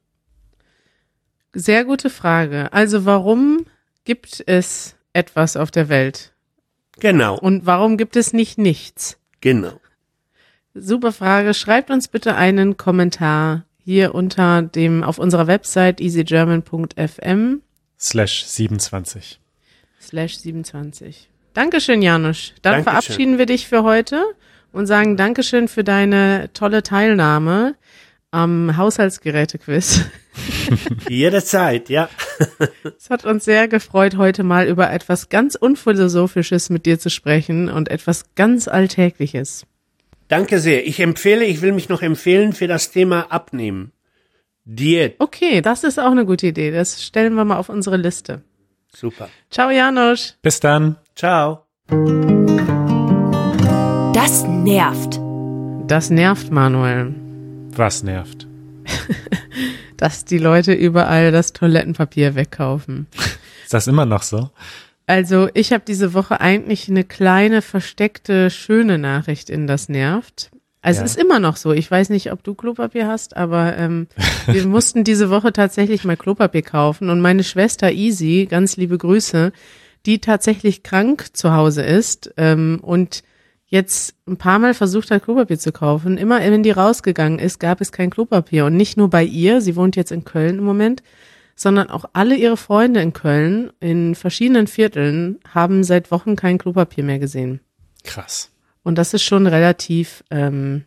Sehr 1.55 1.87
gute 1.87 2.11
Frage. 2.11 2.71
Also 2.75 3.07
warum 3.07 3.65
gibt 4.05 4.45
es 4.47 4.95
etwas 5.15 5.57
auf 5.57 5.71
der 5.71 5.89
Welt? 5.89 6.35
Genau. 7.01 7.39
Und 7.39 7.65
warum 7.65 7.97
gibt 7.97 8.15
es 8.17 8.35
nicht 8.35 8.59
nichts? 8.59 9.18
Genau. 9.41 9.81
Super 10.75 11.13
Frage. 11.13 11.55
Schreibt 11.55 11.91
uns 11.91 12.09
bitte 12.09 12.35
einen 12.37 12.77
Kommentar 12.77 13.65
hier 13.85 14.15
unter 14.15 14.63
dem 14.63 15.03
auf 15.03 15.19
unserer 15.19 15.47
Website 15.47 16.01
easygerman.fm 16.01 17.63
slash 17.99 18.45
27 18.45 19.41
slash 20.01 20.39
27. 20.39 21.29
Dankeschön, 21.55 22.03
Janusz. 22.03 22.53
Dann 22.63 22.75
Dankeschön. 22.75 22.85
verabschieden 22.85 23.39
wir 23.39 23.47
dich 23.47 23.67
für 23.67 23.83
heute 23.83 24.23
und 24.73 24.87
sagen 24.87 25.17
Dankeschön 25.17 25.69
für 25.69 25.85
deine 25.85 26.51
tolle 26.53 26.83
Teilnahme 26.83 27.75
am 28.31 28.77
Haushaltsgerätequiz. 28.77 30.05
Jederzeit, 31.09 31.89
ja. 31.89 32.09
Es 32.97 33.11
hat 33.11 33.25
uns 33.25 33.45
sehr 33.45 33.69
gefreut, 33.69 34.17
heute 34.17 34.43
mal 34.43 34.67
über 34.67 34.91
etwas 34.91 35.29
ganz 35.29 35.55
Unphilosophisches 35.55 36.71
mit 36.71 36.87
dir 36.87 36.99
zu 36.99 37.11
sprechen 37.11 37.69
und 37.69 37.89
etwas 37.89 38.35
ganz 38.35 38.69
Alltägliches. 38.69 39.67
Danke 40.29 40.61
sehr. 40.61 40.87
Ich 40.87 41.01
empfehle, 41.01 41.45
ich 41.45 41.63
will 41.63 41.73
mich 41.73 41.89
noch 41.89 42.03
empfehlen 42.03 42.53
für 42.53 42.69
das 42.69 42.91
Thema 42.91 43.33
Abnehmen. 43.33 43.93
Diät. 44.65 45.17
Okay, 45.19 45.63
das 45.63 45.83
ist 45.83 45.99
auch 45.99 46.11
eine 46.11 46.27
gute 46.27 46.49
Idee. 46.49 46.71
Das 46.71 47.03
stellen 47.03 47.35
wir 47.35 47.47
mal 47.47 47.57
auf 47.57 47.71
unsere 47.71 47.97
Liste. 47.97 48.43
Super. 48.95 49.31
Ciao, 49.51 49.71
Janusz. 49.71 50.37
Bis 50.43 50.61
dann. 50.61 50.97
Ciao. 51.17 51.65
Das 54.13 54.45
nervt. 54.45 55.19
Das 55.87 56.11
nervt, 56.11 56.51
Manuel. 56.51 57.15
Was 57.79 58.03
nervt? 58.03 58.47
Dass 59.97 60.25
die 60.25 60.39
Leute 60.39 60.73
überall 60.73 61.31
das 61.33 61.53
Toilettenpapier 61.53 62.35
wegkaufen. 62.35 63.07
Ist 63.65 63.73
das 63.75 63.87
immer 63.87 64.05
noch 64.05 64.23
so? 64.23 64.51
Also 65.07 65.49
ich 65.55 65.73
habe 65.73 65.85
diese 65.87 66.13
Woche 66.13 66.41
eigentlich 66.41 66.89
eine 66.89 67.05
kleine 67.05 67.63
versteckte 67.63 68.51
schöne 68.51 68.99
Nachricht 68.99 69.49
in 69.49 69.67
das 69.67 69.89
nervt. 69.89 70.51
Also 70.83 71.01
Ja. 71.01 71.05
es 71.07 71.13
ist 71.13 71.23
immer 71.23 71.39
noch 71.41 71.57
so. 71.57 71.73
Ich 71.73 71.91
weiß 71.91 72.11
nicht, 72.11 72.31
ob 72.33 72.43
du 72.45 72.55
Klopapier 72.55 73.07
hast, 73.09 73.37
aber 73.37 73.77
ähm, 73.77 74.09
wir 74.47 74.67
mussten 74.67 75.05
diese 75.05 75.31
Woche 75.31 75.53
tatsächlich 75.53 76.05
mal 76.05 76.17
Klopapier 76.17 76.63
kaufen 76.63 77.11
und 77.11 77.21
meine 77.21 77.45
Schwester 77.45 77.91
Easy, 77.93 78.47
ganz 78.51 78.77
liebe 78.77 78.99
Grüße, 78.99 79.53
die 80.07 80.21
tatsächlich 80.21 80.83
krank 80.83 81.29
zu 81.33 81.53
Hause 81.53 81.83
ist 81.83 82.33
ähm, 82.37 82.79
und 82.83 83.23
jetzt 83.69 84.15
ein 84.27 84.37
paar 84.37 84.59
Mal 84.59 84.75
versucht 84.75 85.11
hat, 85.11 85.25
Klopapier 85.25 85.59
zu 85.59 85.73
kaufen. 85.73 86.19
Immer 86.19 86.41
wenn 86.41 86.63
die 86.63 86.71
rausgegangen 86.71 87.39
ist, 87.39 87.61
gab 87.61 87.81
es 87.81 87.93
kein 87.93 88.11
Klopapier. 88.11 88.65
Und 88.65 88.77
nicht 88.77 88.97
nur 88.97 89.11
bei 89.11 89.23
ihr, 89.23 89.61
sie 89.61 89.77
wohnt 89.77 89.97
jetzt 89.97 90.11
in 90.11 90.25
Köln 90.25 90.59
im 90.59 90.65
Moment, 90.65 91.03
sondern 91.55 91.91
auch 91.91 92.07
alle 92.13 92.37
ihre 92.37 92.57
Freunde 92.57 93.01
in 93.01 93.13
Köln 93.13 93.71
in 93.81 94.15
verschiedenen 94.15 94.67
Vierteln 94.67 95.39
haben 95.53 95.85
seit 95.85 96.11
Wochen 96.11 96.37
kein 96.37 96.59
Klopapier 96.59 97.05
mehr 97.05 97.19
gesehen. 97.19 97.61
Krass. 98.05 98.51
Und 98.83 98.97
das 98.97 99.13
ist 99.13 99.25
schon 99.25 99.47
relativ 99.47 100.25
ähm, 100.31 100.85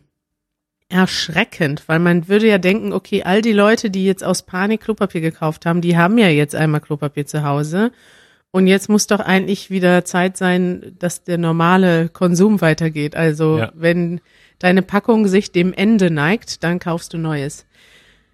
erschreckend, 0.88 1.84
weil 1.86 2.00
man 2.00 2.26
würde 2.26 2.48
ja 2.48 2.58
denken, 2.58 2.92
okay, 2.92 3.22
all 3.22 3.42
die 3.42 3.52
Leute, 3.52 3.90
die 3.90 4.04
jetzt 4.04 4.24
aus 4.24 4.42
Panik 4.42 4.80
Klopapier 4.80 5.20
gekauft 5.20 5.66
haben, 5.66 5.82
die 5.82 5.96
haben 5.96 6.18
ja 6.18 6.28
jetzt 6.28 6.54
einmal 6.54 6.80
Klopapier 6.80 7.26
zu 7.26 7.44
Hause. 7.44 7.92
Und 8.52 8.66
jetzt 8.66 8.88
muss 8.90 9.06
doch 9.06 9.20
eigentlich 9.20 9.70
wieder 9.70 10.04
Zeit 10.04 10.36
sein, 10.36 10.94
dass 10.98 11.24
der 11.24 11.38
normale 11.38 12.10
Konsum 12.10 12.60
weitergeht. 12.60 13.16
Also 13.16 13.58
Ja. 13.58 13.72
wenn 13.74 14.20
deine 14.58 14.82
Packung 14.82 15.26
sich 15.26 15.50
dem 15.52 15.72
Ende 15.72 16.10
neigt, 16.10 16.62
dann 16.62 16.78
kaufst 16.78 17.14
du 17.14 17.18
Neues. 17.18 17.66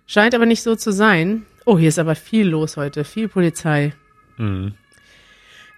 Scheint 0.07 0.35
aber 0.35 0.45
nicht 0.45 0.63
so 0.63 0.75
zu 0.75 0.91
sein. 0.93 1.47
Oh, 1.65 1.79
hier 1.79 1.89
ist 1.89 1.99
aber 2.01 2.17
viel 2.17 2.49
los 2.49 2.77
heute, 2.77 3.05
viel 3.05 3.29
Polizei. 3.29 3.93
Mhm. 4.39 4.73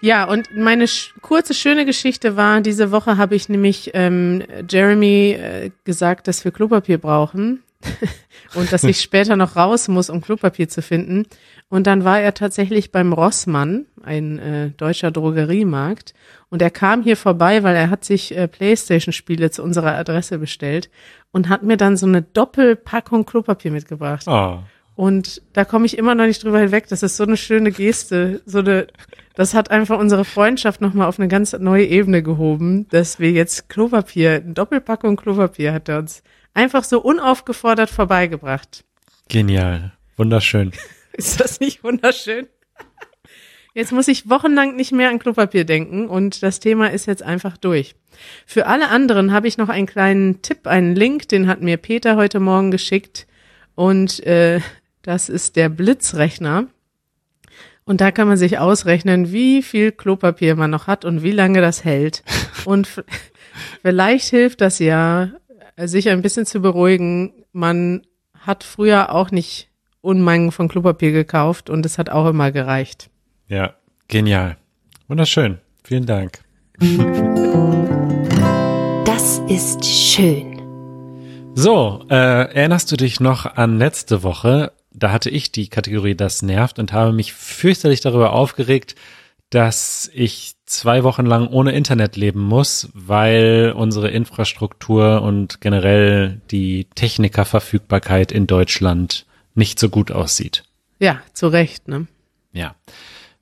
Ja, 0.01 0.25
und 0.25 0.57
meine 0.57 0.89
sch 0.89 1.13
kurze, 1.21 1.53
schöne 1.53 1.85
Geschichte 1.85 2.35
war, 2.37 2.63
diese 2.63 2.91
Woche 2.91 3.19
habe 3.19 3.35
ich 3.35 3.51
nämlich 3.51 3.91
ähm, 3.93 4.43
Jeremy 4.71 5.33
äh, 5.33 5.71
gesagt, 5.85 6.27
dass 6.27 6.43
wir 6.45 6.53
Klopapier 6.53 6.97
brauchen 6.97 7.63
und 8.55 8.73
dass 8.73 8.85
ich 8.85 9.01
später 9.01 9.37
noch 9.37 9.57
raus 9.57 9.89
muss, 9.89 10.11
um 10.11 10.21
Klopapier 10.21 10.69
zu 10.69 10.83
finden. 10.83 11.27
Und 11.69 11.87
dann 11.87 12.05
war 12.05 12.21
er 12.21 12.35
tatsächlich 12.35 12.93
beim 12.93 13.13
Rossmann, 13.13 13.87
ein 14.03 14.39
äh, 14.39 14.71
deutscher 14.71 15.11
Drogeriemarkt, 15.11 16.15
und 16.51 16.63
er 16.63 16.71
kam 16.71 17.03
hier 17.03 17.17
vorbei, 17.17 17.63
weil 17.63 17.77
er 17.77 17.91
hat 17.91 18.05
sich 18.05 18.37
äh, 18.37 18.49
Playstation-Spiele 18.49 19.51
zu 19.51 19.63
unserer 19.63 19.95
Adresse 19.95 20.39
bestellt 20.39 20.91
und 21.31 21.49
hat 21.49 21.63
mir 21.63 21.77
dann 21.77 21.97
so 21.97 22.07
eine 22.07 22.23
Doppelpackung 22.23 23.25
Klopapier 23.25 23.71
mitgebracht. 23.71 24.25
Oh. 24.27 24.59
Und 24.97 25.41
da 25.53 25.65
komme 25.65 25.87
ich 25.87 25.97
immer 25.97 26.15
noch 26.15 26.27
nicht 26.27 26.43
drüber 26.43 26.59
hinweg. 26.59 26.89
Das 26.89 27.03
ist 27.03 27.17
so 27.17 27.23
eine 27.23 27.37
schöne 27.37 27.71
Geste. 27.71 28.43
So 28.45 28.59
eine, 28.59 28.89
das 29.35 29.55
hat 29.55 29.71
einfach 29.71 29.99
unsere 29.99 30.25
Freundschaft 30.25 30.81
nochmal 30.81 31.07
auf 31.07 31.19
eine 31.19 31.29
ganz 31.29 31.53
neue 31.55 31.87
Ebene 31.87 32.23
gehoben, 32.23 32.87
dass 32.91 33.19
wir 33.21 33.31
jetzt 33.31 33.69
Klopapier, 33.69 34.43
eine 34.45 34.53
Doppelpackung 34.53 35.17
Klopapier 35.17 35.73
hat 35.73 35.89
er 35.89 36.01
uns 36.01 36.23
einfach 36.55 36.85
so 36.85 37.01
unaufgefordert 37.01 37.91
vorbeigebracht. 37.91 38.85
Genial. 39.29 39.93
Wunderschön. 40.17 40.73
Ist 41.13 41.41
das 41.41 41.61
nicht 41.61 41.85
wunderschön? 41.85 42.47
Jetzt 43.75 43.93
muss 43.93 44.09
ich 44.09 44.29
wochenlang 44.29 44.77
nicht 44.77 44.93
mehr 44.93 45.11
an 45.11 45.19
Klopapier 45.19 45.65
denken 45.65 46.09
und 46.09 46.43
das 46.43 46.59
Thema 46.59 46.91
ist 46.91 47.07
jetzt 47.07 47.23
einfach 47.23 47.57
durch. 47.57 47.95
Für 48.45 48.67
alle 48.67 48.89
anderen 48.89 49.33
habe 49.33 49.47
ich 49.47 49.59
noch 49.59 49.69
einen 49.69 49.87
kleinen 49.87 50.43
Tipp, 50.43 50.67
einen 50.67 50.97
Link, 50.97 51.29
den 51.29 51.47
hat 51.47 51.63
mir 51.63 51.77
Peter 51.77 52.17
heute 52.17 52.41
Morgen 52.41 52.73
geschickt 52.73 53.29
und 53.77 54.27
äh, 54.27 54.61
das 55.03 55.29
ist 55.29 55.57
der 55.57 55.69
Blitzrechner. 55.69 56.67
Und 57.85 58.01
da 58.01 58.11
kann 58.11 58.29
man 58.29 58.37
sich 58.37 58.59
ausrechnen, 58.59 59.33
wie 59.33 59.63
viel 59.63 59.91
Klopapier 59.91 60.55
man 60.55 60.71
noch 60.71 60.87
hat 60.87 61.05
und 61.05 61.23
wie 61.23 61.33
lange 61.33 61.61
das 61.61 61.85
hält. 61.85 62.23
Und 62.65 62.89
vielleicht 63.83 64.29
hilft 64.29 64.61
das 64.61 64.79
ja, 64.79 65.31
sich 65.77 66.09
ein 66.09 66.23
bisschen 66.23 66.47
zu 66.47 66.61
beruhigen. 66.61 67.33
Man 67.53 68.03
hat 68.39 68.65
früher 68.65 69.13
auch 69.13 69.31
nicht 69.31 69.69
Unmengen 70.01 70.51
von 70.51 70.69
Klopapier 70.69 71.13
gekauft 71.13 71.69
und 71.69 71.85
es 71.85 71.99
hat 71.99 72.09
auch 72.09 72.27
immer 72.27 72.53
gereicht. 72.53 73.11
Ja, 73.49 73.75
genial. 74.09 74.57
Wunderschön. 75.09 75.59
Vielen 75.85 76.07
Dank. 76.07 76.41
Das 79.05 79.41
ist 79.49 79.85
schön. 79.85 80.61
So, 81.55 82.05
äh, 82.09 82.15
erinnerst 82.15 82.91
du 82.93 82.97
dich 82.97 83.21
noch 83.21 83.57
an 83.57 83.79
letzte 83.79 84.23
Woche? 84.23 84.73
Da 84.93 85.13
hatte 85.13 85.31
ich 85.31 85.53
die 85.53 85.69
Kategorie 85.69 86.15
Das 86.15 86.43
nervt 86.43 86.79
und 86.79 86.93
habe 86.93 87.13
mich 87.13 87.33
fürchterlich 87.33 88.01
darüber 88.01 88.33
aufgeregt, 88.33 88.95
dass 89.51 90.09
ich 90.15 90.55
zwei 90.65 91.03
Wochen 91.03 91.27
lang 91.27 91.49
ohne 91.49 91.73
Internet 91.73 92.17
leben 92.17 92.41
muss, 92.41 92.89
weil 92.95 93.75
unsere 93.77 94.09
Infrastruktur 94.09 95.23
und 95.23 95.61
generell 95.61 96.41
die 96.51 96.87
Technikerverfügbarkeit 96.95 98.31
in 98.31 98.47
Deutschland 98.47 99.27
nicht 99.55 99.81
so 99.81 99.89
gut 99.89 100.13
aussieht. 100.13 100.63
Ja, 101.01 101.21
zu 101.33 101.49
Recht, 101.49 101.89
ne? 101.89 102.07
Ja. 102.53 102.77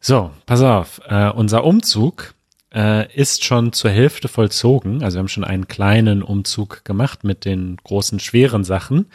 So, 0.00 0.30
pass 0.46 0.62
auf. 0.62 1.00
Äh, 1.08 1.30
unser 1.30 1.64
Umzug 1.64 2.34
äh, 2.72 3.12
ist 3.14 3.44
schon 3.44 3.72
zur 3.72 3.90
Hälfte 3.90 4.28
vollzogen. 4.28 5.02
Also 5.02 5.16
wir 5.16 5.20
haben 5.20 5.28
schon 5.28 5.44
einen 5.44 5.68
kleinen 5.68 6.22
Umzug 6.22 6.84
gemacht 6.84 7.24
mit 7.24 7.44
den 7.44 7.76
großen, 7.82 8.20
schweren 8.20 8.64
Sachen. 8.64 9.06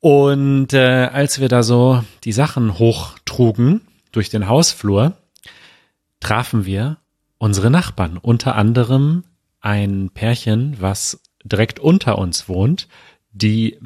Und 0.00 0.72
äh, 0.72 1.08
als 1.12 1.40
wir 1.40 1.48
da 1.48 1.62
so 1.62 2.02
die 2.24 2.32
Sachen 2.32 2.78
hochtrugen 2.78 3.82
durch 4.12 4.30
den 4.30 4.48
Hausflur, 4.48 5.14
trafen 6.26 6.66
wir 6.66 6.98
unsere 7.38 7.70
Nachbarn, 7.70 8.18
unter 8.18 8.56
anderem 8.56 9.22
ein 9.60 10.10
Pärchen, 10.12 10.76
was 10.80 11.20
direkt 11.44 11.78
unter 11.78 12.18
uns 12.18 12.48
wohnt, 12.48 12.88
die 13.30 13.78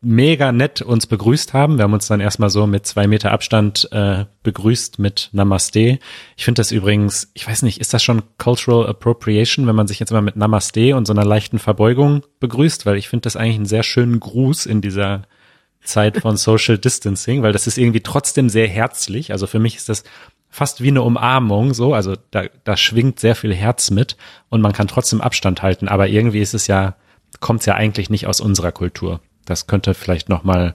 mega 0.00 0.50
nett 0.50 0.82
uns 0.82 1.06
begrüßt 1.06 1.52
haben. 1.52 1.78
Wir 1.78 1.84
haben 1.84 1.92
uns 1.92 2.08
dann 2.08 2.18
erstmal 2.18 2.50
so 2.50 2.66
mit 2.66 2.84
zwei 2.84 3.06
Meter 3.06 3.30
Abstand 3.30 3.88
äh, 3.92 4.24
begrüßt 4.42 4.98
mit 4.98 5.28
Namaste. 5.30 6.00
Ich 6.36 6.44
finde 6.44 6.58
das 6.58 6.72
übrigens, 6.72 7.30
ich 7.34 7.46
weiß 7.46 7.62
nicht, 7.62 7.80
ist 7.80 7.94
das 7.94 8.02
schon 8.02 8.22
Cultural 8.38 8.88
Appropriation, 8.88 9.68
wenn 9.68 9.76
man 9.76 9.86
sich 9.86 10.00
jetzt 10.00 10.10
mal 10.10 10.22
mit 10.22 10.34
Namaste 10.34 10.96
und 10.96 11.06
so 11.06 11.12
einer 11.12 11.24
leichten 11.24 11.60
Verbeugung 11.60 12.24
begrüßt? 12.40 12.86
Weil 12.86 12.96
ich 12.96 13.08
finde 13.08 13.22
das 13.22 13.36
eigentlich 13.36 13.56
einen 13.56 13.66
sehr 13.66 13.84
schönen 13.84 14.18
Gruß 14.18 14.66
in 14.66 14.80
dieser 14.80 15.22
Zeit 15.84 16.18
von 16.18 16.36
Social 16.36 16.76
Distancing, 16.76 17.42
weil 17.42 17.52
das 17.52 17.68
ist 17.68 17.78
irgendwie 17.78 18.02
trotzdem 18.02 18.48
sehr 18.48 18.66
herzlich. 18.66 19.30
Also 19.30 19.46
für 19.46 19.60
mich 19.60 19.76
ist 19.76 19.88
das 19.88 20.02
fast 20.48 20.82
wie 20.82 20.88
eine 20.88 21.02
Umarmung, 21.02 21.74
so, 21.74 21.94
also 21.94 22.14
da, 22.30 22.44
da 22.64 22.76
schwingt 22.76 23.20
sehr 23.20 23.36
viel 23.36 23.54
Herz 23.54 23.90
mit 23.90 24.16
und 24.48 24.60
man 24.60 24.72
kann 24.72 24.88
trotzdem 24.88 25.20
Abstand 25.20 25.62
halten, 25.62 25.88
aber 25.88 26.08
irgendwie 26.08 26.40
ist 26.40 26.54
es 26.54 26.66
ja, 26.66 26.94
kommt 27.40 27.60
es 27.60 27.66
ja 27.66 27.74
eigentlich 27.74 28.10
nicht 28.10 28.26
aus 28.26 28.40
unserer 28.40 28.72
Kultur. 28.72 29.20
Das 29.44 29.66
könnte 29.66 29.94
vielleicht 29.94 30.28
nochmal 30.28 30.74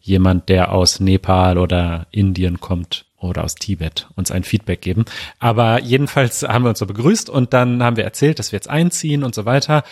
jemand, 0.00 0.48
der 0.48 0.72
aus 0.72 1.00
Nepal 1.00 1.58
oder 1.58 2.06
Indien 2.10 2.60
kommt 2.60 3.06
oder 3.18 3.44
aus 3.44 3.56
Tibet 3.56 4.08
uns 4.14 4.30
ein 4.30 4.44
Feedback 4.44 4.80
geben. 4.80 5.04
Aber 5.38 5.82
jedenfalls 5.82 6.42
haben 6.42 6.64
wir 6.64 6.70
uns 6.70 6.78
so 6.78 6.86
begrüßt 6.86 7.28
und 7.28 7.52
dann 7.52 7.82
haben 7.82 7.96
wir 7.96 8.04
erzählt, 8.04 8.38
dass 8.38 8.52
wir 8.52 8.56
jetzt 8.56 8.70
einziehen 8.70 9.24
und 9.24 9.34
so 9.34 9.44
weiter. 9.44 9.82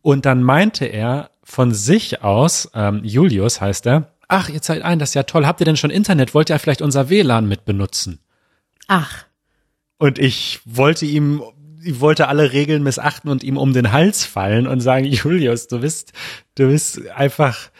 Und 0.00 0.26
dann 0.26 0.42
meinte 0.42 0.86
er 0.86 1.30
von 1.42 1.72
sich 1.74 2.22
aus, 2.22 2.70
ähm, 2.74 3.00
Julius 3.04 3.60
heißt 3.60 3.86
er, 3.86 4.12
ach, 4.28 4.48
ihr 4.48 4.62
zahlt 4.62 4.82
ein, 4.82 4.98
das 4.98 5.10
ist 5.10 5.14
ja 5.14 5.24
toll. 5.24 5.46
Habt 5.46 5.60
ihr 5.60 5.66
denn 5.66 5.76
schon 5.76 5.90
Internet? 5.90 6.34
Wollt 6.34 6.50
ihr 6.50 6.58
vielleicht 6.58 6.82
unser 6.82 7.10
WLAN 7.10 7.48
mit 7.48 7.64
benutzen? 7.64 8.20
Ach, 8.88 9.24
Und 9.98 10.18
ich 10.18 10.60
wollte 10.64 11.06
ihm, 11.06 11.42
ich 11.84 12.00
wollte 12.00 12.28
alle 12.28 12.52
Regeln 12.52 12.82
missachten 12.82 13.30
und 13.30 13.44
ihm 13.44 13.56
um 13.56 13.72
den 13.72 13.92
Hals 13.92 14.24
fallen 14.24 14.66
und 14.66 14.80
sagen, 14.80 15.04
Julius, 15.06 15.68
du 15.68 15.80
bist, 15.80 16.12
du 16.56 16.68
bist 16.68 17.06
einfach, 17.10 17.70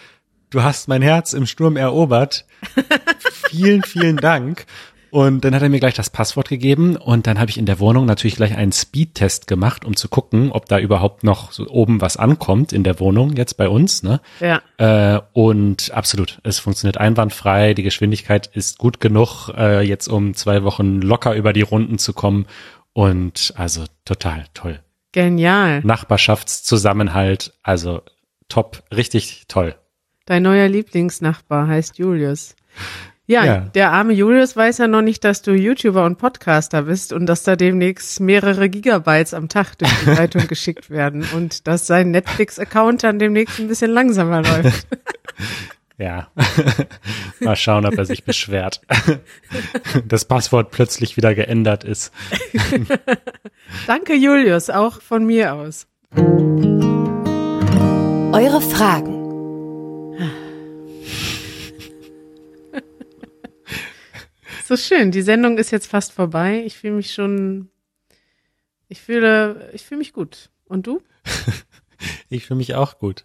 du 0.51 0.63
hast 0.63 0.89
mein 0.89 1.03
Herz 1.03 1.33
im 1.33 1.47
Sturm 1.47 1.77
erobert. 1.77 2.47
vielen, 3.51 3.83
vielen 3.83 4.17
Dank. 4.19 4.67
Und 5.11 5.45
dann 5.45 5.55
hat 5.55 5.63
er 5.63 5.69
mir 5.69 5.81
gleich 5.81 5.95
das 5.95 6.11
Passwort 6.11 6.49
gegeben 6.49 6.97
und 6.97 7.27
dann 7.27 7.39
habe 7.39 7.51
ich 7.51 7.59
in 7.59 7.67
der 7.67 7.81
Wohnung 7.81 8.07
natürlich 8.07 8.37
gleich 8.37 8.57
einen 8.57 8.73
Speedtest 8.73 9.47
gemacht, 9.47 9.85
um 9.85 9.97
zu 9.97 10.09
gucken, 10.09 10.53
ob 10.53 10.67
da 10.67 10.79
überhaupt 10.79 11.25
noch 11.25 11.53
so 11.53 11.67
oben 11.69 12.01
was 12.01 12.17
ankommt 12.17 12.73
in 12.73 12.85
der 12.85 13.01
Wohnung 13.01 13.37
jetzt 13.37 13.57
bei 13.57 13.69
uns. 13.69 14.03
Ne? 14.03 14.21
ja. 14.41 14.63
Äh, 14.77 15.21
und 15.33 15.91
absolut, 15.93 16.41
es 16.43 16.59
funktioniert 16.59 16.99
einwandfrei, 16.99 17.75
die 17.75 17.83
Geschwindigkeit 17.83 18.47
ist 18.47 18.79
gut 18.79 19.01
genug, 19.01 19.49
äh, 19.57 19.81
jetzt 19.83 20.09
um 20.09 20.35
zwei 20.35 20.63
Wochen 20.65 21.01
locker 21.01 21.35
über 21.35 21.53
die 21.53 21.63
Runden 21.63 21.99
zu 21.99 22.13
kommen. 22.13 22.47
Und 22.93 23.55
also 23.57 23.85
total 24.05 24.47
toll. 24.55 24.81
Genial. 25.13 25.81
Nachbarschaftszusammenhalt, 25.85 27.53
also 27.63 28.03
top, 28.49 28.83
richtig 28.95 29.45
toll. 29.49 29.77
Dein 30.27 30.43
neuer 30.43 30.69
Lieblingsnachbar 30.69 31.69
heißt 31.69 31.99
Julius. 31.99 32.55
Ja, 33.31 33.45
Ja. 33.45 33.59
der 33.75 33.93
arme 33.93 34.15
Julius 34.15 34.57
weiß 34.57 34.79
ja 34.79 34.89
noch 34.89 35.03
nicht, 35.03 35.23
dass 35.23 35.43
du 35.43 35.53
YouTuber 35.53 36.05
und 36.07 36.17
Podcaster 36.17 36.83
bist 36.85 37.13
und 37.13 37.27
dass 37.27 37.43
da 37.43 37.57
demnächst 37.57 38.21
mehrere 38.21 38.71
Gigabytes 38.71 39.35
am 39.35 39.51
Tag 39.51 39.77
durch 39.77 39.93
die 40.05 40.11
Leitung 40.11 40.47
geschickt 40.49 40.89
werden 40.89 41.27
und 41.35 41.67
dass 41.67 41.87
sein 41.87 42.11
Netflix-Account 42.11 43.03
dann 43.05 43.19
demnächst 43.19 43.59
ein 43.61 43.69
bisschen 43.69 43.91
langsamer 43.93 44.43
läuft. 44.43 44.87
Ja, 46.01 46.29
mal 47.41 47.57
schauen, 47.57 47.85
ob 47.85 47.99
er 47.99 48.05
sich 48.05 48.23
beschwert. 48.23 48.81
Das 50.07 50.25
Passwort 50.27 50.71
plötzlich 50.71 51.17
wieder 51.17 51.35
geändert 51.35 51.83
ist. 51.83 52.13
Danke, 53.89 54.15
Julius, 54.15 54.71
auch 54.71 55.03
von 55.03 55.27
mir 55.27 55.55
aus. 55.55 55.89
Eure 58.33 58.61
Fragen. 58.61 59.18
So 64.69 64.77
schön. 64.77 65.13
Die 65.13 65.23
Sendung 65.23 65.57
ist 65.57 65.71
jetzt 65.71 65.87
fast 65.87 66.13
vorbei. 66.13 66.63
Ich 66.67 66.77
fühle 66.77 66.97
mich 66.97 67.15
schon, 67.15 67.71
ich 68.89 69.01
fühle, 69.01 69.71
ich 69.73 69.83
fühle 69.87 69.97
mich 70.01 70.13
gut. 70.13 70.51
Und 70.67 70.87
du? 70.87 71.01
Ich 72.29 72.47
fühle 72.47 72.59
mich 72.59 72.77
auch 72.77 73.01
gut. 73.01 73.25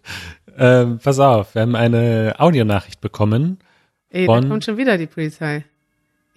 Ähm, 0.56 0.98
pass 0.98 1.20
auf, 1.20 1.54
wir 1.54 1.62
haben 1.62 1.76
eine 1.76 2.36
Audionachricht 2.38 3.00
bekommen. 3.00 3.60
Ey, 4.10 4.26
da 4.26 4.40
kommt 4.40 4.64
schon 4.64 4.78
wieder 4.78 4.98
die 4.98 5.06
Polizei. 5.06 5.64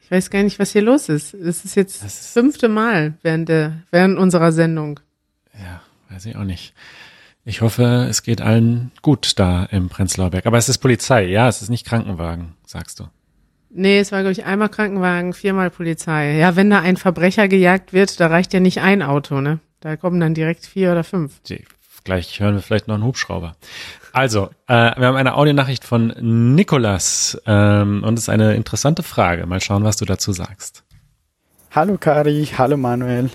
Ich 0.03 0.11
weiß 0.11 0.29
gar 0.29 0.43
nicht, 0.43 0.59
was 0.59 0.73
hier 0.73 0.83
los 0.83 1.09
ist. 1.09 1.33
Es 1.33 1.65
ist 1.65 1.75
jetzt 1.75 2.03
Das 2.03 2.19
das 2.19 2.33
fünfte 2.33 2.67
Mal 2.67 3.15
während 3.23 3.49
der, 3.49 3.81
während 3.89 4.19
unserer 4.19 4.51
Sendung. 4.51 4.99
Ja, 5.53 5.81
weiß 6.09 6.27
ich 6.27 6.35
auch 6.35 6.43
nicht. 6.43 6.75
Ich 7.43 7.61
hoffe, 7.61 8.05
es 8.07 8.21
geht 8.21 8.41
allen 8.41 8.91
gut 9.01 9.39
da 9.39 9.63
im 9.63 9.89
Prenzlauer 9.89 10.29
Berg. 10.29 10.45
Aber 10.45 10.57
es 10.59 10.69
ist 10.69 10.77
Polizei, 10.77 11.25
ja, 11.25 11.47
es 11.47 11.63
ist 11.63 11.69
nicht 11.69 11.87
Krankenwagen, 11.87 12.53
sagst 12.65 12.99
du. 12.99 13.07
Nee, 13.79 13.99
es 13.99 14.11
war, 14.11 14.21
glaube 14.21 14.31
ich, 14.31 14.43
einmal 14.43 14.69
Krankenwagen, 14.69 15.33
viermal 15.33 15.69
Polizei. 15.69 16.39
Ja, 16.39 16.55
wenn 16.55 16.71
da 16.71 16.79
ein 16.79 16.97
Verbrecher 16.97 17.47
gejagt 17.47 17.93
wird, 17.93 18.19
da 18.19 18.25
reicht 18.25 18.51
ja 18.53 18.59
nicht 18.59 18.81
ein 18.81 19.03
Auto, 19.03 19.39
ne? 19.39 19.59
Da 19.81 19.95
kommen 19.97 20.19
dann 20.19 20.33
direkt 20.33 20.65
vier 20.65 20.91
oder 20.91 21.03
fünf. 21.03 21.39
Die, 21.43 21.63
gleich 22.03 22.39
hören 22.39 22.55
wir 22.55 22.63
vielleicht 22.63 22.87
noch 22.87 22.95
einen 22.95 23.03
Hubschrauber. 23.03 23.55
Also, 24.13 24.49
äh, 24.67 24.97
wir 24.97 25.05
haben 25.05 25.15
eine 25.15 25.35
Audionachricht 25.35 25.83
von 25.85 26.07
Nikolas 26.55 27.39
ähm, 27.45 28.01
und 28.03 28.15
es 28.15 28.23
ist 28.23 28.29
eine 28.29 28.55
interessante 28.55 29.03
Frage. 29.03 29.45
Mal 29.45 29.61
schauen, 29.61 29.83
was 29.83 29.97
du 29.97 30.05
dazu 30.05 30.31
sagst. 30.31 30.83
Hallo 31.69 31.99
Kari, 31.99 32.49
hallo 32.57 32.77
Manuel. 32.77 33.29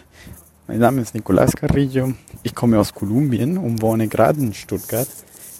Mein 0.66 0.80
Name 0.80 1.02
ist 1.02 1.14
Nicolás 1.14 1.54
Carrillo. 1.54 2.14
Ich 2.42 2.52
komme 2.52 2.80
aus 2.80 2.92
Kolumbien 2.92 3.58
und 3.58 3.80
wohne 3.80 4.08
gerade 4.08 4.40
in 4.40 4.52
Stuttgart. 4.54 5.06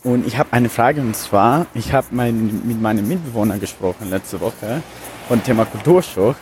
Und 0.05 0.27
ich 0.27 0.37
habe 0.37 0.53
eine 0.53 0.69
Frage 0.69 1.01
und 1.01 1.15
zwar, 1.15 1.67
ich 1.75 1.93
habe 1.93 2.09
mein, 2.11 2.63
mit 2.67 2.81
meinem 2.81 3.07
Mitbewohner 3.07 3.59
gesprochen 3.59 4.11
letzte 4.11 4.41
Woche 4.41 4.83
von 5.29 5.43
Thema 5.45 5.65
Kulturschock. 5.65 6.35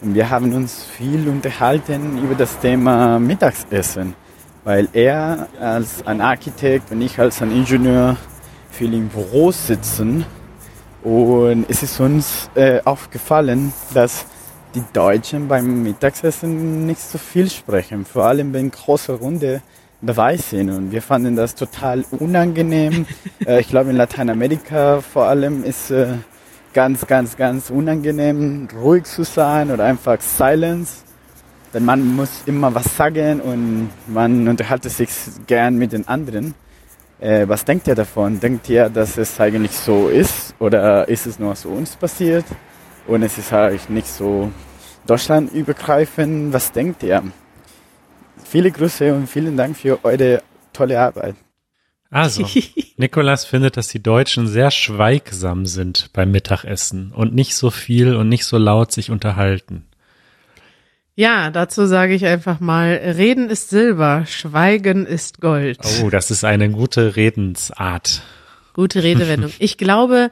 Und 0.00 0.14
wir 0.14 0.30
haben 0.30 0.52
uns 0.52 0.84
viel 0.84 1.28
unterhalten 1.28 2.18
über 2.22 2.36
das 2.36 2.60
Thema 2.60 3.18
Mittagsessen, 3.18 4.14
weil 4.62 4.88
er 4.92 5.48
als 5.60 6.06
ein 6.06 6.20
Architekt 6.20 6.92
und 6.92 7.00
ich 7.02 7.18
als 7.18 7.42
ein 7.42 7.50
Ingenieur 7.50 8.16
viel 8.70 8.94
im 8.94 9.08
Büro 9.08 9.50
sitzen. 9.50 10.24
Und 11.02 11.66
es 11.68 11.82
ist 11.82 11.98
uns 11.98 12.50
äh, 12.54 12.80
aufgefallen, 12.84 13.72
dass 13.94 14.26
die 14.76 14.84
Deutschen 14.92 15.48
beim 15.48 15.82
Mittagessen 15.82 16.86
nicht 16.86 17.00
so 17.00 17.18
viel 17.18 17.50
sprechen, 17.50 18.04
vor 18.04 18.24
allem 18.26 18.52
wenn 18.52 18.70
große 18.70 19.12
Runde 19.12 19.60
dabei 20.02 20.36
sind. 20.36 20.70
Und 20.70 20.92
wir 20.92 21.00
fanden 21.00 21.36
das 21.36 21.54
total 21.54 22.04
unangenehm. 22.10 23.06
äh, 23.46 23.60
ich 23.60 23.68
glaube, 23.68 23.90
in 23.90 23.96
Lateinamerika 23.96 25.00
vor 25.00 25.26
allem 25.26 25.64
ist 25.64 25.90
äh, 25.90 26.14
ganz, 26.74 27.06
ganz, 27.06 27.36
ganz 27.36 27.70
unangenehm, 27.70 28.68
ruhig 28.80 29.04
zu 29.04 29.24
sein 29.24 29.70
oder 29.70 29.84
einfach 29.84 30.20
Silence. 30.20 31.04
Denn 31.72 31.84
man 31.84 32.16
muss 32.16 32.42
immer 32.44 32.74
was 32.74 32.96
sagen 32.96 33.40
und 33.40 33.90
man 34.06 34.46
unterhält 34.46 34.84
sich 34.84 35.08
gern 35.46 35.76
mit 35.76 35.92
den 35.92 36.06
anderen. 36.06 36.54
Äh, 37.18 37.48
was 37.48 37.64
denkt 37.64 37.86
ihr 37.86 37.94
davon? 37.94 38.40
Denkt 38.40 38.68
ihr, 38.68 38.90
dass 38.90 39.16
es 39.16 39.40
eigentlich 39.40 39.72
so 39.72 40.08
ist 40.08 40.54
oder 40.58 41.08
ist 41.08 41.26
es 41.26 41.38
nur 41.38 41.54
so 41.54 41.70
uns 41.70 41.96
passiert? 41.96 42.44
Und 43.06 43.22
es 43.22 43.38
ist 43.38 43.52
eigentlich 43.52 43.88
nicht 43.88 44.08
so 44.08 44.50
deutschlandübergreifend. 45.06 46.52
Was 46.52 46.72
denkt 46.72 47.02
ihr? 47.02 47.22
Viele 48.52 48.70
Grüße 48.70 49.14
und 49.14 49.28
vielen 49.28 49.56
Dank 49.56 49.78
für 49.78 50.04
eure 50.04 50.42
tolle 50.74 51.00
Arbeit. 51.00 51.36
Also, 52.10 52.46
Nikolas 52.98 53.46
findet, 53.46 53.78
dass 53.78 53.88
die 53.88 54.02
Deutschen 54.02 54.46
sehr 54.46 54.70
schweigsam 54.70 55.64
sind 55.64 56.10
beim 56.12 56.32
Mittagessen 56.32 57.12
und 57.12 57.34
nicht 57.34 57.56
so 57.56 57.70
viel 57.70 58.14
und 58.14 58.28
nicht 58.28 58.44
so 58.44 58.58
laut 58.58 58.92
sich 58.92 59.10
unterhalten. 59.10 59.86
Ja, 61.14 61.48
dazu 61.48 61.86
sage 61.86 62.12
ich 62.12 62.26
einfach 62.26 62.60
mal, 62.60 62.88
Reden 62.92 63.48
ist 63.48 63.70
Silber, 63.70 64.26
Schweigen 64.26 65.06
ist 65.06 65.40
Gold. 65.40 65.78
Oh, 66.02 66.10
das 66.10 66.30
ist 66.30 66.44
eine 66.44 66.68
gute 66.68 67.16
Redensart. 67.16 68.20
Gute 68.74 69.02
Redewendung. 69.02 69.50
Ich 69.60 69.78
glaube, 69.78 70.30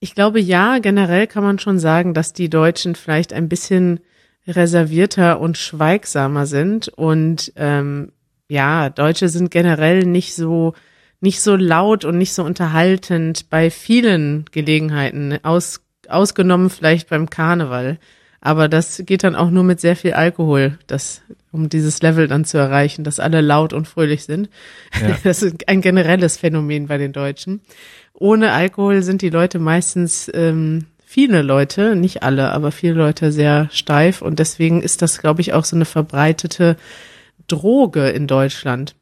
ich 0.00 0.14
glaube 0.14 0.40
ja, 0.40 0.78
generell 0.78 1.26
kann 1.26 1.44
man 1.44 1.58
schon 1.58 1.78
sagen, 1.78 2.14
dass 2.14 2.32
die 2.32 2.48
Deutschen 2.48 2.94
vielleicht 2.94 3.34
ein 3.34 3.50
bisschen 3.50 4.00
reservierter 4.48 5.40
und 5.40 5.56
schweigsamer 5.58 6.46
sind 6.46 6.88
und 6.88 7.52
ähm, 7.56 8.12
ja, 8.48 8.88
Deutsche 8.88 9.28
sind 9.28 9.50
generell 9.50 10.04
nicht 10.04 10.34
so 10.34 10.74
nicht 11.20 11.40
so 11.40 11.56
laut 11.56 12.04
und 12.04 12.18
nicht 12.18 12.32
so 12.32 12.44
unterhaltend 12.44 13.50
bei 13.50 13.70
vielen 13.70 14.44
Gelegenheiten, 14.52 15.38
aus, 15.42 15.80
ausgenommen 16.08 16.70
vielleicht 16.70 17.08
beim 17.08 17.28
Karneval. 17.28 17.98
Aber 18.40 18.68
das 18.68 19.02
geht 19.04 19.24
dann 19.24 19.34
auch 19.34 19.50
nur 19.50 19.64
mit 19.64 19.80
sehr 19.80 19.96
viel 19.96 20.12
Alkohol, 20.12 20.78
das, 20.86 21.22
um 21.50 21.68
dieses 21.68 22.00
Level 22.02 22.28
dann 22.28 22.44
zu 22.44 22.56
erreichen, 22.56 23.02
dass 23.02 23.18
alle 23.18 23.40
laut 23.40 23.72
und 23.72 23.88
fröhlich 23.88 24.24
sind. 24.24 24.48
Ja. 25.00 25.18
Das 25.24 25.42
ist 25.42 25.68
ein 25.68 25.80
generelles 25.80 26.36
Phänomen 26.36 26.86
bei 26.86 26.98
den 26.98 27.12
Deutschen. 27.12 27.60
Ohne 28.14 28.52
Alkohol 28.52 29.02
sind 29.02 29.22
die 29.22 29.30
Leute 29.30 29.58
meistens 29.58 30.30
ähm, 30.32 30.86
viele 31.10 31.40
Leute, 31.40 31.96
nicht 31.96 32.22
alle, 32.22 32.52
aber 32.52 32.70
viele 32.70 32.92
Leute 32.92 33.32
sehr 33.32 33.70
steif 33.72 34.20
und 34.20 34.38
deswegen 34.38 34.82
ist 34.82 35.00
das, 35.00 35.18
glaube 35.20 35.40
ich, 35.40 35.54
auch 35.54 35.64
so 35.64 35.74
eine 35.74 35.86
verbreitete 35.86 36.76
Droge 37.46 38.10
in 38.10 38.26
Deutschland. 38.26 38.94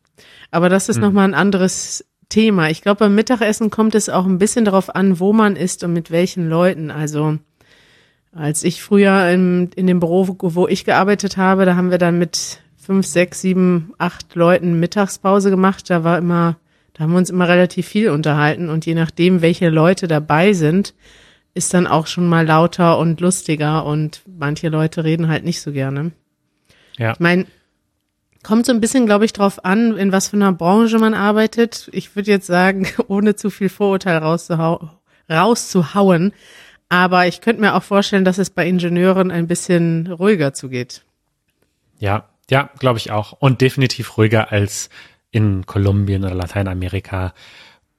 Aber 0.53 0.69
das 0.69 0.89
ist 0.89 0.99
mhm. 0.99 1.03
nochmal 1.03 1.25
ein 1.25 1.35
anderes 1.35 2.05
Thema. 2.29 2.71
Ich 2.71 2.81
glaube, 2.81 3.01
beim 3.01 3.17
Mittagessen 3.17 3.71
kommt 3.71 3.97
es 3.97 4.09
auch 4.09 4.25
ein 4.25 4.39
bisschen 4.39 4.65
darauf 4.65 4.95
an, 4.95 5.19
wo 5.19 5.33
man 5.33 5.57
ist 5.57 5.83
und 5.83 5.95
mit 5.95 6.13
welchen 6.13 6.49
Leuten. 6.49 6.93
Also 6.93 7.39
als 8.31 8.63
ich 8.63 8.83
früher 8.83 9.29
in, 9.31 9.71
in 9.75 9.89
dem 9.89 9.99
Büro, 9.99 10.29
wo 10.39 10.69
ich 10.69 10.85
gearbeitet 10.85 11.37
habe, 11.37 11.65
da 11.65 11.75
haben 11.75 11.91
wir 11.91 11.99
dann 11.99 12.21
mit 12.21 12.61
fünf, 12.77 13.05
sechs, 13.05 13.41
sieben, 13.41 13.95
acht 13.99 14.33
Leuten 14.37 14.79
Mittagspause 14.79 15.51
gemacht. 15.51 15.91
Da 15.91 16.05
war 16.05 16.19
immer, 16.19 16.57
da 16.95 17.03
haben 17.03 17.11
wir 17.11 17.19
uns 17.19 17.31
immer 17.31 17.49
relativ 17.49 17.89
viel 17.89 18.11
unterhalten 18.11 18.69
und 18.69 18.87
je 18.87 18.95
nachdem, 18.95 19.43
welche 19.43 19.71
Leute 19.71 20.07
dabei 20.07 20.53
sind, 20.53 20.95
ist 21.57 21.73
dann 21.75 21.87
auch 21.87 22.07
schon 22.07 22.29
mal 22.29 22.47
lauter 22.47 22.99
und 22.99 23.21
lustiger 23.21 23.85
und 23.85 24.23
manche 24.27 24.69
Leute 24.69 25.05
reden 25.05 25.29
halt 25.29 25.45
nicht 25.45 25.61
so 25.61 25.73
gerne. 25.73 26.13
Ja. 26.99 27.13
Ich 27.13 27.21
meine, 27.21 27.47
kommt 28.43 28.67
so 28.67 28.73
ein 28.73 28.81
bisschen, 28.81 29.07
glaube 29.07 29.25
ich, 29.25 29.33
drauf 29.33 29.65
an, 29.65 29.97
in 29.97 30.13
was 30.13 30.29
für 30.29 30.37
einer 30.37 30.53
Branche 30.53 30.99
man 30.99 31.15
arbeitet. 31.15 31.89
Ich 31.93 32.15
würde 32.15 32.31
jetzt 32.31 32.47
sagen, 32.47 32.87
ohne 33.09 33.37
zu 33.37 33.51
viel 33.51 33.69
Vorurteil 33.69 34.19
rauszuhau 34.19 34.91
rauszuhauen, 35.29 36.33
aber 36.89 37.27
ich 37.27 37.41
könnte 37.41 37.61
mir 37.61 37.75
auch 37.75 37.83
vorstellen, 37.83 38.25
dass 38.25 38.39
es 38.39 38.51
bei 38.51 38.65
Ingenieuren 38.65 39.33
ein 39.33 39.49
bisschen 39.49 40.07
ruhiger 40.07 40.55
zugeht. 40.55 41.03
Ja, 41.99 42.29
ja, 42.49 42.71
glaube 42.79 42.99
ich 42.99 43.11
auch. 43.11 43.33
Und 43.33 43.61
definitiv 43.61 44.17
ruhiger 44.17 44.53
als 44.53 44.89
in 45.33 45.67
Kolumbien 45.67 46.25
oder 46.25 46.35
Lateinamerika. 46.35 47.35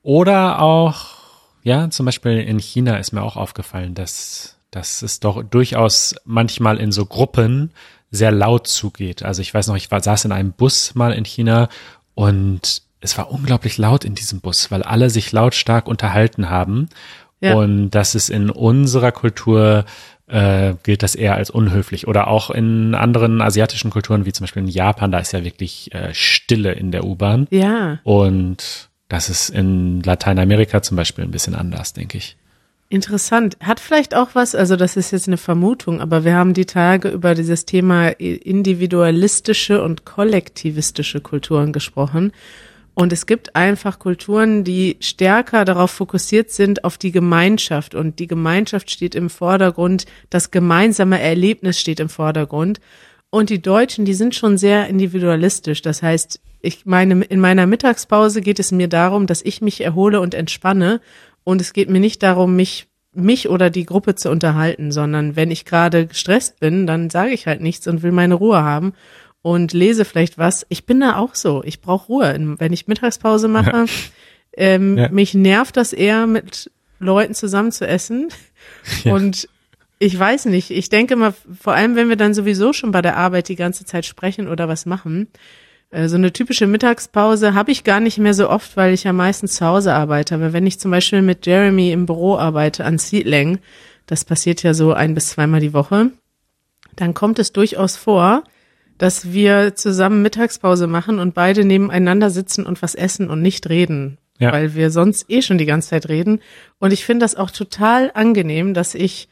Oder 0.03 0.61
auch, 0.61 1.16
ja, 1.63 1.89
zum 1.89 2.05
Beispiel 2.05 2.39
in 2.39 2.59
China 2.59 2.97
ist 2.97 3.11
mir 3.11 3.23
auch 3.23 3.35
aufgefallen, 3.35 3.93
dass, 3.93 4.57
dass 4.71 5.01
es 5.01 5.19
doch 5.19 5.43
durchaus 5.43 6.15
manchmal 6.25 6.77
in 6.77 6.91
so 6.91 7.05
Gruppen 7.05 7.71
sehr 8.11 8.31
laut 8.31 8.67
zugeht. 8.67 9.23
Also 9.23 9.41
ich 9.41 9.53
weiß 9.53 9.67
noch, 9.67 9.75
ich 9.75 9.91
war, 9.91 10.01
saß 10.01 10.25
in 10.25 10.31
einem 10.31 10.53
Bus 10.53 10.95
mal 10.95 11.11
in 11.11 11.25
China 11.25 11.69
und 12.15 12.81
es 12.99 13.17
war 13.17 13.31
unglaublich 13.31 13.77
laut 13.77 14.05
in 14.05 14.15
diesem 14.15 14.39
Bus, 14.39 14.71
weil 14.71 14.83
alle 14.83 15.09
sich 15.09 15.31
lautstark 15.31 15.87
unterhalten 15.87 16.49
haben. 16.49 16.89
Ja. 17.41 17.53
Und 17.53 17.91
das 17.91 18.15
ist 18.15 18.29
in 18.29 18.49
unserer 18.49 19.11
Kultur 19.11 19.85
äh, 20.27 20.73
gilt 20.83 21.03
das 21.03 21.15
eher 21.15 21.35
als 21.35 21.49
unhöflich. 21.49 22.07
Oder 22.07 22.27
auch 22.27 22.49
in 22.49 22.95
anderen 22.95 23.41
asiatischen 23.41 23.91
Kulturen, 23.91 24.25
wie 24.25 24.33
zum 24.33 24.43
Beispiel 24.43 24.63
in 24.63 24.69
Japan, 24.69 25.11
da 25.11 25.19
ist 25.19 25.31
ja 25.31 25.43
wirklich 25.43 25.93
äh, 25.93 26.13
Stille 26.13 26.73
in 26.73 26.91
der 26.91 27.05
U-Bahn. 27.05 27.47
Ja. 27.49 27.99
Und 28.03 28.86
das 29.09 29.29
ist 29.29 29.49
in 29.49 30.01
Lateinamerika 30.01 30.81
zum 30.81 30.97
Beispiel 30.97 31.23
ein 31.23 31.31
bisschen 31.31 31.55
anders, 31.55 31.93
denke 31.93 32.17
ich. 32.17 32.37
Interessant. 32.89 33.57
Hat 33.61 33.81
vielleicht 33.81 34.15
auch 34.15 34.29
was, 34.33 34.55
also 34.55 34.77
das 34.77 34.95
ist 34.95 35.11
jetzt 35.11 35.27
eine 35.27 35.37
Vermutung, 35.37 35.99
aber 35.99 36.23
wir 36.23 36.35
haben 36.35 36.53
die 36.53 36.65
Tage 36.65 37.09
über 37.09 37.35
dieses 37.35 37.65
Thema 37.65 38.07
individualistische 38.07 39.83
und 39.83 40.05
kollektivistische 40.05 41.19
Kulturen 41.19 41.73
gesprochen. 41.73 42.31
Und 42.93 43.13
es 43.13 43.25
gibt 43.25 43.55
einfach 43.55 43.99
Kulturen, 43.99 44.63
die 44.63 44.97
stärker 45.01 45.65
darauf 45.65 45.91
fokussiert 45.91 46.49
sind, 46.49 46.83
auf 46.83 46.97
die 46.97 47.11
Gemeinschaft. 47.11 47.93
Und 47.93 48.19
die 48.19 48.25
Gemeinschaft 48.25 48.89
steht 48.89 49.15
im 49.15 49.29
Vordergrund, 49.29 50.05
das 50.29 50.49
gemeinsame 50.49 51.21
Erlebnis 51.21 51.79
steht 51.79 51.99
im 51.99 52.09
Vordergrund. 52.09 52.79
Und 53.29 53.49
die 53.49 53.61
Deutschen, 53.61 54.05
die 54.05 54.13
sind 54.13 54.35
schon 54.35 54.57
sehr 54.57 54.87
individualistisch. 54.87 55.81
Das 55.81 56.01
heißt, 56.01 56.39
ich 56.61 56.85
meine, 56.85 57.23
in 57.25 57.39
meiner 57.39 57.67
Mittagspause 57.67 58.41
geht 58.41 58.59
es 58.59 58.71
mir 58.71 58.87
darum, 58.87 59.27
dass 59.27 59.41
ich 59.41 59.61
mich 59.61 59.81
erhole 59.81 60.21
und 60.21 60.33
entspanne. 60.33 61.01
Und 61.43 61.61
es 61.61 61.73
geht 61.73 61.89
mir 61.89 61.99
nicht 61.99 62.23
darum, 62.23 62.55
mich 62.55 62.87
mich 63.13 63.49
oder 63.49 63.69
die 63.69 63.85
Gruppe 63.85 64.15
zu 64.15 64.29
unterhalten, 64.29 64.91
sondern 64.91 65.35
wenn 65.35 65.49
ich 65.49 65.65
gerade 65.65 66.05
gestresst 66.05 66.59
bin, 66.59 66.85
dann 66.85 67.09
sage 67.09 67.31
ich 67.31 67.47
halt 67.47 67.61
nichts 67.61 67.87
und 67.87 68.03
will 68.03 68.11
meine 68.11 68.35
Ruhe 68.35 68.61
haben 68.61 68.93
und 69.41 69.73
lese 69.73 70.05
vielleicht 70.05 70.37
was. 70.37 70.65
Ich 70.69 70.85
bin 70.85 70.99
da 70.99 71.17
auch 71.17 71.33
so. 71.33 71.63
Ich 71.63 71.81
brauche 71.81 72.07
Ruhe. 72.07 72.55
Wenn 72.59 72.73
ich 72.73 72.87
Mittagspause 72.87 73.47
mache, 73.47 73.71
ja. 73.71 73.85
Ähm, 74.59 74.97
ja. 74.97 75.09
mich 75.09 75.33
nervt 75.33 75.77
das 75.77 75.93
eher, 75.93 76.27
mit 76.27 76.71
Leuten 76.99 77.33
zusammen 77.33 77.71
zu 77.71 77.87
essen. 77.87 78.29
Ja. 79.03 79.13
Und 79.13 79.47
ich 79.99 80.17
weiß 80.17 80.45
nicht. 80.45 80.71
Ich 80.71 80.89
denke 80.89 81.15
mal, 81.15 81.33
vor 81.59 81.73
allem, 81.73 81.95
wenn 81.95 82.09
wir 82.09 82.15
dann 82.15 82.33
sowieso 82.33 82.73
schon 82.73 82.91
bei 82.91 83.01
der 83.01 83.17
Arbeit 83.17 83.49
die 83.49 83.55
ganze 83.55 83.85
Zeit 83.85 84.05
sprechen 84.05 84.47
oder 84.47 84.67
was 84.67 84.85
machen, 84.85 85.27
äh, 85.89 86.07
so 86.07 86.15
eine 86.15 86.33
typische 86.33 86.67
Mittagspause 86.67 87.53
habe 87.53 87.71
ich 87.71 87.83
gar 87.83 87.99
nicht 87.99 88.17
mehr 88.17 88.33
so 88.33 88.49
oft, 88.49 88.77
weil 88.77 88.93
ich 88.93 89.03
ja 89.03 89.13
meistens 89.13 89.55
zu 89.55 89.65
Hause 89.65 89.93
arbeite. 89.93 90.35
Aber 90.35 90.53
wenn 90.53 90.67
ich 90.67 90.79
zum 90.79 90.91
Beispiel 90.91 91.21
mit 91.21 91.45
Jeremy 91.45 91.91
im 91.91 92.05
Büro 92.05 92.37
arbeite 92.37 92.85
an 92.85 92.97
Seedling, 92.97 93.59
das 94.05 94.25
passiert 94.25 94.63
ja 94.63 94.73
so 94.73 94.93
ein 94.93 95.15
bis 95.15 95.29
zweimal 95.29 95.59
die 95.59 95.73
Woche, 95.73 96.11
dann 96.95 97.13
kommt 97.13 97.39
es 97.39 97.51
durchaus 97.51 97.95
vor, 97.95 98.43
dass 98.97 99.31
wir 99.31 99.75
zusammen 99.75 100.21
Mittagspause 100.21 100.87
machen 100.87 101.19
und 101.19 101.35
beide 101.35 101.63
nebeneinander 101.63 102.29
sitzen 102.29 102.65
und 102.65 102.81
was 102.81 102.95
essen 102.95 103.29
und 103.29 103.41
nicht 103.41 103.69
reden, 103.69 104.17
ja. 104.39 104.51
weil 104.51 104.73
wir 104.75 104.89
sonst 104.89 105.29
eh 105.29 105.41
schon 105.41 105.57
die 105.57 105.65
ganze 105.65 105.89
Zeit 105.89 106.09
reden. 106.09 106.39
Und 106.79 106.93
ich 106.93 107.05
finde 107.05 107.23
das 107.23 107.35
auch 107.35 107.51
total 107.51 108.11
angenehm, 108.13 108.73
dass 108.73 108.95
ich, 108.95 109.29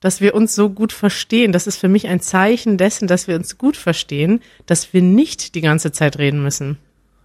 dass 0.00 0.20
wir 0.20 0.34
uns 0.34 0.54
so 0.54 0.70
gut 0.70 0.92
verstehen. 0.92 1.52
Das 1.52 1.66
ist 1.66 1.76
für 1.76 1.88
mich 1.88 2.06
ein 2.06 2.20
Zeichen 2.20 2.78
dessen, 2.78 3.08
dass 3.08 3.28
wir 3.28 3.36
uns 3.36 3.58
gut 3.58 3.76
verstehen, 3.76 4.40
dass 4.66 4.92
wir 4.92 5.02
nicht 5.02 5.54
die 5.54 5.60
ganze 5.60 5.92
Zeit 5.92 6.18
reden 6.18 6.42
müssen. 6.42 6.78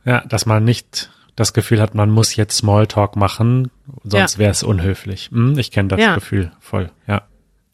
Ja, 0.06 0.22
dass 0.26 0.46
man 0.46 0.64
nicht 0.64 1.12
das 1.36 1.54
Gefühl 1.54 1.82
hat, 1.82 1.96
man 1.96 2.10
muss 2.10 2.36
jetzt 2.36 2.58
Smalltalk 2.58 3.16
machen, 3.16 3.72
sonst 4.04 4.34
ja. 4.34 4.40
wäre 4.40 4.52
es 4.52 4.64
unhöflich. 4.64 5.30
Hm, 5.32 5.58
ich 5.58 5.72
kenne 5.72 5.90
das 5.90 6.00
ja. 6.00 6.16
Gefühl 6.16 6.52
voll, 6.60 6.92
ja. 7.08 7.24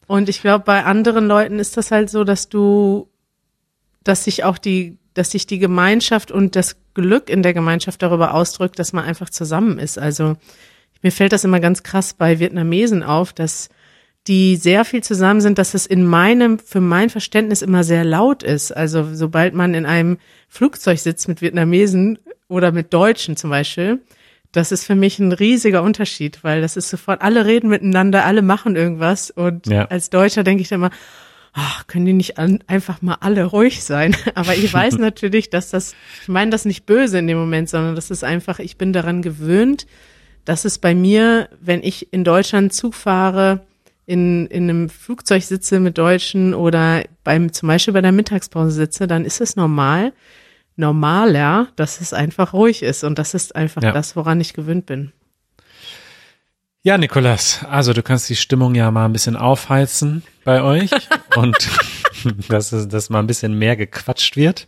Und 0.06 0.28
ich 0.28 0.40
glaube, 0.40 0.64
bei 0.64 0.84
anderen 0.84 1.26
Leuten 1.26 1.58
ist 1.58 1.76
das 1.76 1.90
halt 1.90 2.10
so, 2.10 2.24
dass 2.24 2.48
du 2.48 3.10
dass 4.04 4.24
sich 4.24 4.44
auch 4.44 4.58
die, 4.58 4.98
dass 5.14 5.30
sich 5.30 5.46
die 5.46 5.58
Gemeinschaft 5.58 6.30
und 6.30 6.56
das 6.56 6.76
Glück 6.94 7.28
in 7.28 7.42
der 7.42 7.54
Gemeinschaft 7.54 8.02
darüber 8.02 8.34
ausdrückt, 8.34 8.78
dass 8.78 8.92
man 8.92 9.04
einfach 9.04 9.30
zusammen 9.30 9.78
ist. 9.78 9.98
Also 9.98 10.36
mir 11.02 11.12
fällt 11.12 11.32
das 11.32 11.44
immer 11.44 11.60
ganz 11.60 11.82
krass 11.82 12.14
bei 12.14 12.38
Vietnamesen 12.38 13.02
auf, 13.02 13.32
dass 13.32 13.68
die 14.30 14.54
sehr 14.54 14.84
viel 14.84 15.02
zusammen 15.02 15.40
sind, 15.40 15.58
dass 15.58 15.74
es 15.74 15.86
in 15.86 16.06
meinem, 16.06 16.60
für 16.60 16.80
mein 16.80 17.10
Verständnis 17.10 17.62
immer 17.62 17.82
sehr 17.82 18.04
laut 18.04 18.44
ist. 18.44 18.70
Also 18.70 19.12
sobald 19.12 19.54
man 19.54 19.74
in 19.74 19.86
einem 19.86 20.18
Flugzeug 20.48 21.00
sitzt 21.00 21.26
mit 21.26 21.42
Vietnamesen 21.42 22.16
oder 22.46 22.70
mit 22.70 22.94
Deutschen 22.94 23.36
zum 23.36 23.50
Beispiel, 23.50 23.98
das 24.52 24.70
ist 24.70 24.84
für 24.84 24.94
mich 24.94 25.18
ein 25.18 25.32
riesiger 25.32 25.82
Unterschied, 25.82 26.44
weil 26.44 26.60
das 26.60 26.76
ist 26.76 26.90
sofort, 26.90 27.22
alle 27.22 27.44
reden 27.44 27.70
miteinander, 27.70 28.24
alle 28.24 28.42
machen 28.42 28.76
irgendwas 28.76 29.32
und 29.32 29.66
ja. 29.66 29.86
als 29.86 30.10
Deutscher 30.10 30.44
denke 30.44 30.62
ich 30.62 30.68
dann 30.68 30.78
immer, 30.78 30.90
ach, 31.52 31.88
können 31.88 32.06
die 32.06 32.12
nicht 32.12 32.38
an, 32.38 32.62
einfach 32.68 33.02
mal 33.02 33.16
alle 33.18 33.46
ruhig 33.46 33.82
sein? 33.82 34.14
Aber 34.36 34.54
ich 34.54 34.72
weiß 34.72 34.98
natürlich, 34.98 35.50
dass 35.50 35.70
das, 35.70 35.96
ich 36.22 36.28
meine 36.28 36.52
das 36.52 36.64
nicht 36.64 36.86
böse 36.86 37.18
in 37.18 37.26
dem 37.26 37.38
Moment, 37.38 37.68
sondern 37.68 37.96
das 37.96 38.12
ist 38.12 38.22
einfach, 38.22 38.60
ich 38.60 38.76
bin 38.76 38.92
daran 38.92 39.22
gewöhnt, 39.22 39.88
dass 40.44 40.64
es 40.64 40.78
bei 40.78 40.94
mir, 40.94 41.48
wenn 41.60 41.82
ich 41.82 42.12
in 42.12 42.22
Deutschland 42.22 42.72
Zug 42.72 42.94
fahre, 42.94 43.66
in, 44.10 44.48
in 44.48 44.68
einem 44.68 44.88
Flugzeug 44.88 45.44
sitze 45.44 45.78
mit 45.78 45.96
Deutschen 45.96 46.52
oder 46.52 47.04
beim, 47.22 47.52
zum 47.52 47.68
Beispiel 47.68 47.94
bei 47.94 48.00
der 48.00 48.10
Mittagspause 48.10 48.72
sitze, 48.72 49.06
dann 49.06 49.24
ist 49.24 49.40
es 49.40 49.54
normal, 49.54 50.12
normaler, 50.74 51.68
dass 51.76 52.00
es 52.00 52.12
einfach 52.12 52.52
ruhig 52.52 52.82
ist. 52.82 53.04
Und 53.04 53.20
das 53.20 53.34
ist 53.34 53.54
einfach 53.54 53.84
ja. 53.84 53.92
das, 53.92 54.16
woran 54.16 54.40
ich 54.40 54.52
gewöhnt 54.52 54.86
bin. 54.86 55.12
Ja, 56.82 56.98
Nikolas, 56.98 57.64
also 57.70 57.92
du 57.92 58.02
kannst 58.02 58.28
die 58.28 58.34
Stimmung 58.36 58.74
ja 58.74 58.90
mal 58.90 59.04
ein 59.04 59.12
bisschen 59.12 59.36
aufheizen 59.36 60.24
bei 60.44 60.60
euch 60.60 60.90
und 61.36 61.56
dass, 62.48 62.72
es, 62.72 62.88
dass 62.88 63.10
mal 63.10 63.20
ein 63.20 63.28
bisschen 63.28 63.56
mehr 63.56 63.76
gequatscht 63.76 64.36
wird. 64.36 64.66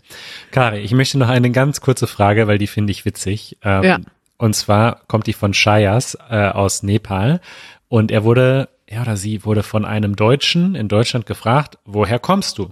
Kari, 0.52 0.82
ich 0.82 0.92
möchte 0.92 1.18
noch 1.18 1.30
eine 1.30 1.50
ganz 1.50 1.80
kurze 1.80 2.06
Frage, 2.06 2.46
weil 2.46 2.58
die 2.58 2.68
finde 2.68 2.92
ich 2.92 3.04
witzig. 3.04 3.58
Ähm, 3.64 3.82
ja. 3.82 3.98
Und 4.38 4.54
zwar 4.54 5.00
kommt 5.08 5.26
die 5.26 5.32
von 5.32 5.52
Shayas 5.52 6.16
äh, 6.30 6.48
aus 6.48 6.84
Nepal 6.84 7.40
und 7.88 8.12
er 8.12 8.22
wurde, 8.22 8.68
er 8.92 9.02
oder 9.02 9.16
sie 9.16 9.44
wurde 9.44 9.62
von 9.62 9.84
einem 9.84 10.16
Deutschen 10.16 10.74
in 10.74 10.88
Deutschland 10.88 11.26
gefragt, 11.26 11.78
woher 11.84 12.18
kommst 12.18 12.58
du? 12.58 12.70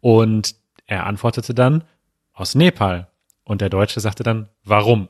Und 0.00 0.54
er 0.86 1.06
antwortete 1.06 1.54
dann, 1.54 1.84
aus 2.32 2.54
Nepal. 2.54 3.08
Und 3.44 3.60
der 3.60 3.70
Deutsche 3.70 4.00
sagte 4.00 4.22
dann, 4.22 4.48
warum? 4.64 5.08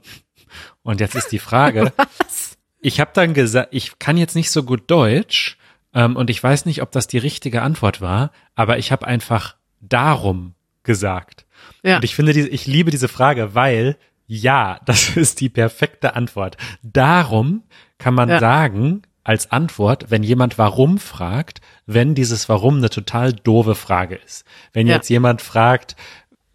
Und 0.82 1.00
jetzt 1.00 1.16
ist 1.16 1.32
die 1.32 1.40
Frage, 1.40 1.92
Was? 2.18 2.56
ich 2.80 3.00
habe 3.00 3.10
dann 3.12 3.34
gesagt, 3.34 3.68
ich 3.72 3.98
kann 3.98 4.16
jetzt 4.16 4.36
nicht 4.36 4.50
so 4.50 4.62
gut 4.62 4.84
Deutsch 4.90 5.58
ähm, 5.92 6.14
und 6.16 6.30
ich 6.30 6.42
weiß 6.42 6.66
nicht, 6.66 6.82
ob 6.82 6.92
das 6.92 7.08
die 7.08 7.18
richtige 7.18 7.62
Antwort 7.62 8.00
war, 8.00 8.30
aber 8.54 8.78
ich 8.78 8.92
habe 8.92 9.06
einfach 9.06 9.56
darum 9.80 10.54
gesagt. 10.84 11.46
Ja. 11.82 11.96
Und 11.96 12.04
ich 12.04 12.14
finde, 12.14 12.32
diese, 12.32 12.48
ich 12.48 12.66
liebe 12.66 12.90
diese 12.90 13.08
Frage, 13.08 13.54
weil 13.54 13.96
ja, 14.26 14.80
das 14.86 15.16
ist 15.16 15.40
die 15.40 15.48
perfekte 15.48 16.14
Antwort. 16.14 16.56
Darum 16.82 17.64
kann 17.98 18.14
man 18.14 18.28
ja. 18.28 18.38
sagen, 18.38 19.02
als 19.26 19.50
Antwort, 19.50 20.06
wenn 20.08 20.22
jemand 20.22 20.56
warum 20.56 20.98
fragt, 20.98 21.60
wenn 21.84 22.14
dieses 22.14 22.48
warum 22.48 22.76
eine 22.76 22.90
total 22.90 23.32
doofe 23.32 23.74
Frage 23.74 24.14
ist. 24.14 24.44
Wenn 24.72 24.86
ja. 24.86 24.94
jetzt 24.94 25.08
jemand 25.08 25.42
fragt, 25.42 25.96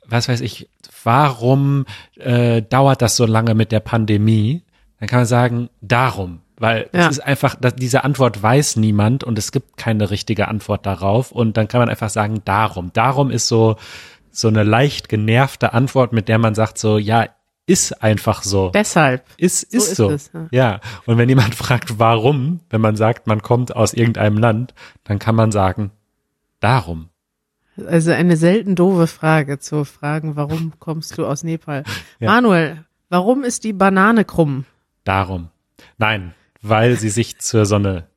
was 0.06 0.30
weiß 0.30 0.40
ich, 0.40 0.70
warum 1.04 1.86
äh, 2.18 2.62
dauert 2.62 3.02
das 3.02 3.18
so 3.18 3.26
lange 3.26 3.56
mit 3.56 3.74
der 3.74 3.82
Pandemie? 3.82 4.64
dann 5.00 5.10
kann 5.10 5.20
man 5.20 5.26
sagen, 5.26 5.70
darum, 5.82 6.42
Weil 6.58 6.88
Ja. 6.94 7.08
es 7.08 7.18
ist 7.18 7.20
einfach, 7.20 7.56
dass 7.56 7.76
diese 7.76 8.04
Antwort 8.04 8.42
weiß 8.42 8.76
niemand 8.78 9.24
und 9.24 9.38
es 9.38 9.52
gibt 9.52 9.76
keine 9.76 10.10
richtige 10.12 10.48
Antwort 10.48 10.86
darauf. 10.86 11.32
Und 11.32 11.58
dann 11.58 11.68
kann 11.68 11.82
man 11.82 11.90
einfach 11.90 12.12
sagen, 12.12 12.42
darum. 12.46 12.94
Darum 12.94 13.32
ist 13.32 13.48
so, 13.48 13.78
so 14.30 14.48
eine 14.48 14.64
leicht 14.64 15.10
genervte 15.10 15.74
Antwort, 15.74 16.14
mit 16.14 16.30
der 16.30 16.38
man 16.38 16.54
sagt 16.56 16.78
so, 16.78 17.00
ja, 17.00 17.28
ist 17.68 18.04
einfach 18.04 18.44
so. 18.44 18.70
Deshalb. 18.70 19.24
Ist, 19.38 19.64
ist 19.64 19.90
ist 19.90 19.96
so. 19.96 20.10
es, 20.10 20.32
ja. 20.34 20.48
ja. 20.52 20.80
Und 21.06 21.18
wenn 21.18 21.30
jemand 21.30 21.56
fragt, 21.64 22.00
warum, 22.00 22.60
wenn 22.70 22.82
man 22.82 22.96
sagt, 22.96 23.28
man 23.28 23.42
kommt 23.42 23.76
aus 23.76 23.94
irgendeinem 23.94 24.38
Land, 24.38 24.74
dann 25.04 25.20
kann 25.20 25.36
man 25.36 25.52
sagen, 25.52 25.92
darum. 26.60 27.10
Also 27.88 28.12
eine 28.12 28.36
selten 28.38 28.76
doofe 28.76 29.08
Frage 29.08 29.60
zu 29.60 29.86
fragen, 29.86 30.36
warum 30.36 30.74
kommst 30.80 31.18
du 31.18 31.26
aus 31.26 31.44
Nepal? 31.44 31.84
Ja. 32.20 32.32
Manuel, 32.32 32.86
warum 33.10 33.44
ist 33.44 33.64
die 33.64 33.74
Banane 33.74 34.26
krumm? 34.26 34.66
Darum. 35.04 35.50
Nein, 35.98 36.34
weil 36.62 36.98
sie 37.00 37.10
sich 37.10 37.40
zur 37.40 37.66
Sonne 37.66 38.08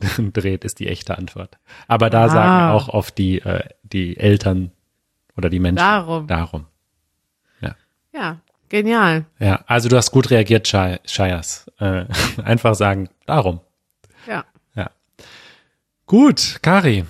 dreht, 0.18 0.64
ist 0.64 0.78
die 0.78 0.86
echte 0.88 1.18
Antwort. 1.18 1.58
Aber 1.88 2.08
da 2.10 2.24
Ah. 2.24 2.28
sagen 2.28 2.72
auch 2.72 2.88
oft 2.88 3.18
die, 3.18 3.40
äh, 3.40 3.68
die 3.82 4.16
Eltern 4.16 4.70
oder 5.36 5.50
die 5.50 5.58
Menschen. 5.60 5.76
Darum. 5.76 6.26
Darum. 6.26 6.66
Ja, 8.12 8.40
genial. 8.70 9.26
Ja, 9.38 9.62
also 9.66 9.88
du 9.90 9.96
hast 9.96 10.10
gut 10.10 10.30
reagiert, 10.30 10.66
Shayas. 10.66 11.70
Äh, 11.78 12.06
einfach 12.44 12.74
sagen, 12.74 13.10
darum. 13.26 13.60
Ja. 14.26 14.44
Ja. 14.74 14.90
Gut, 16.06 16.58
Kari, 16.62 17.04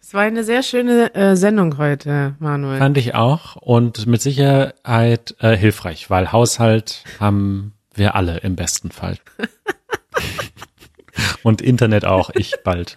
Es 0.00 0.14
war 0.14 0.22
eine 0.22 0.44
sehr 0.44 0.62
schöne 0.62 1.14
äh, 1.14 1.36
Sendung 1.36 1.78
heute, 1.78 2.36
Manuel. 2.38 2.78
fand 2.78 2.96
ich 2.96 3.14
auch 3.14 3.56
und 3.56 4.06
mit 4.06 4.22
Sicherheit 4.22 5.34
äh, 5.40 5.56
hilfreich, 5.56 6.08
weil 6.10 6.30
Haushalt 6.30 7.02
haben 7.18 7.74
wir 7.94 8.14
alle 8.14 8.38
im 8.38 8.54
besten 8.54 8.90
Fall. 8.90 9.18
und 11.42 11.60
Internet 11.60 12.04
auch, 12.04 12.30
ich 12.34 12.54
bald. 12.64 12.96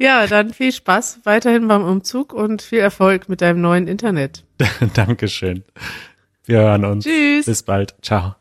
Ja, 0.00 0.28
dann 0.28 0.52
viel 0.52 0.72
Spaß 0.72 1.20
weiterhin 1.24 1.66
beim 1.66 1.84
Umzug 1.84 2.32
und 2.32 2.62
viel 2.62 2.78
Erfolg 2.78 3.28
mit 3.28 3.40
deinem 3.40 3.60
neuen 3.60 3.88
Internet. 3.88 4.44
Dankeschön. 4.94 5.64
Wir 6.48 6.60
hören 6.60 6.86
uns. 6.86 7.04
Tschüss. 7.04 7.44
Bis 7.44 7.62
bald. 7.62 7.94
Ciao. 8.00 8.34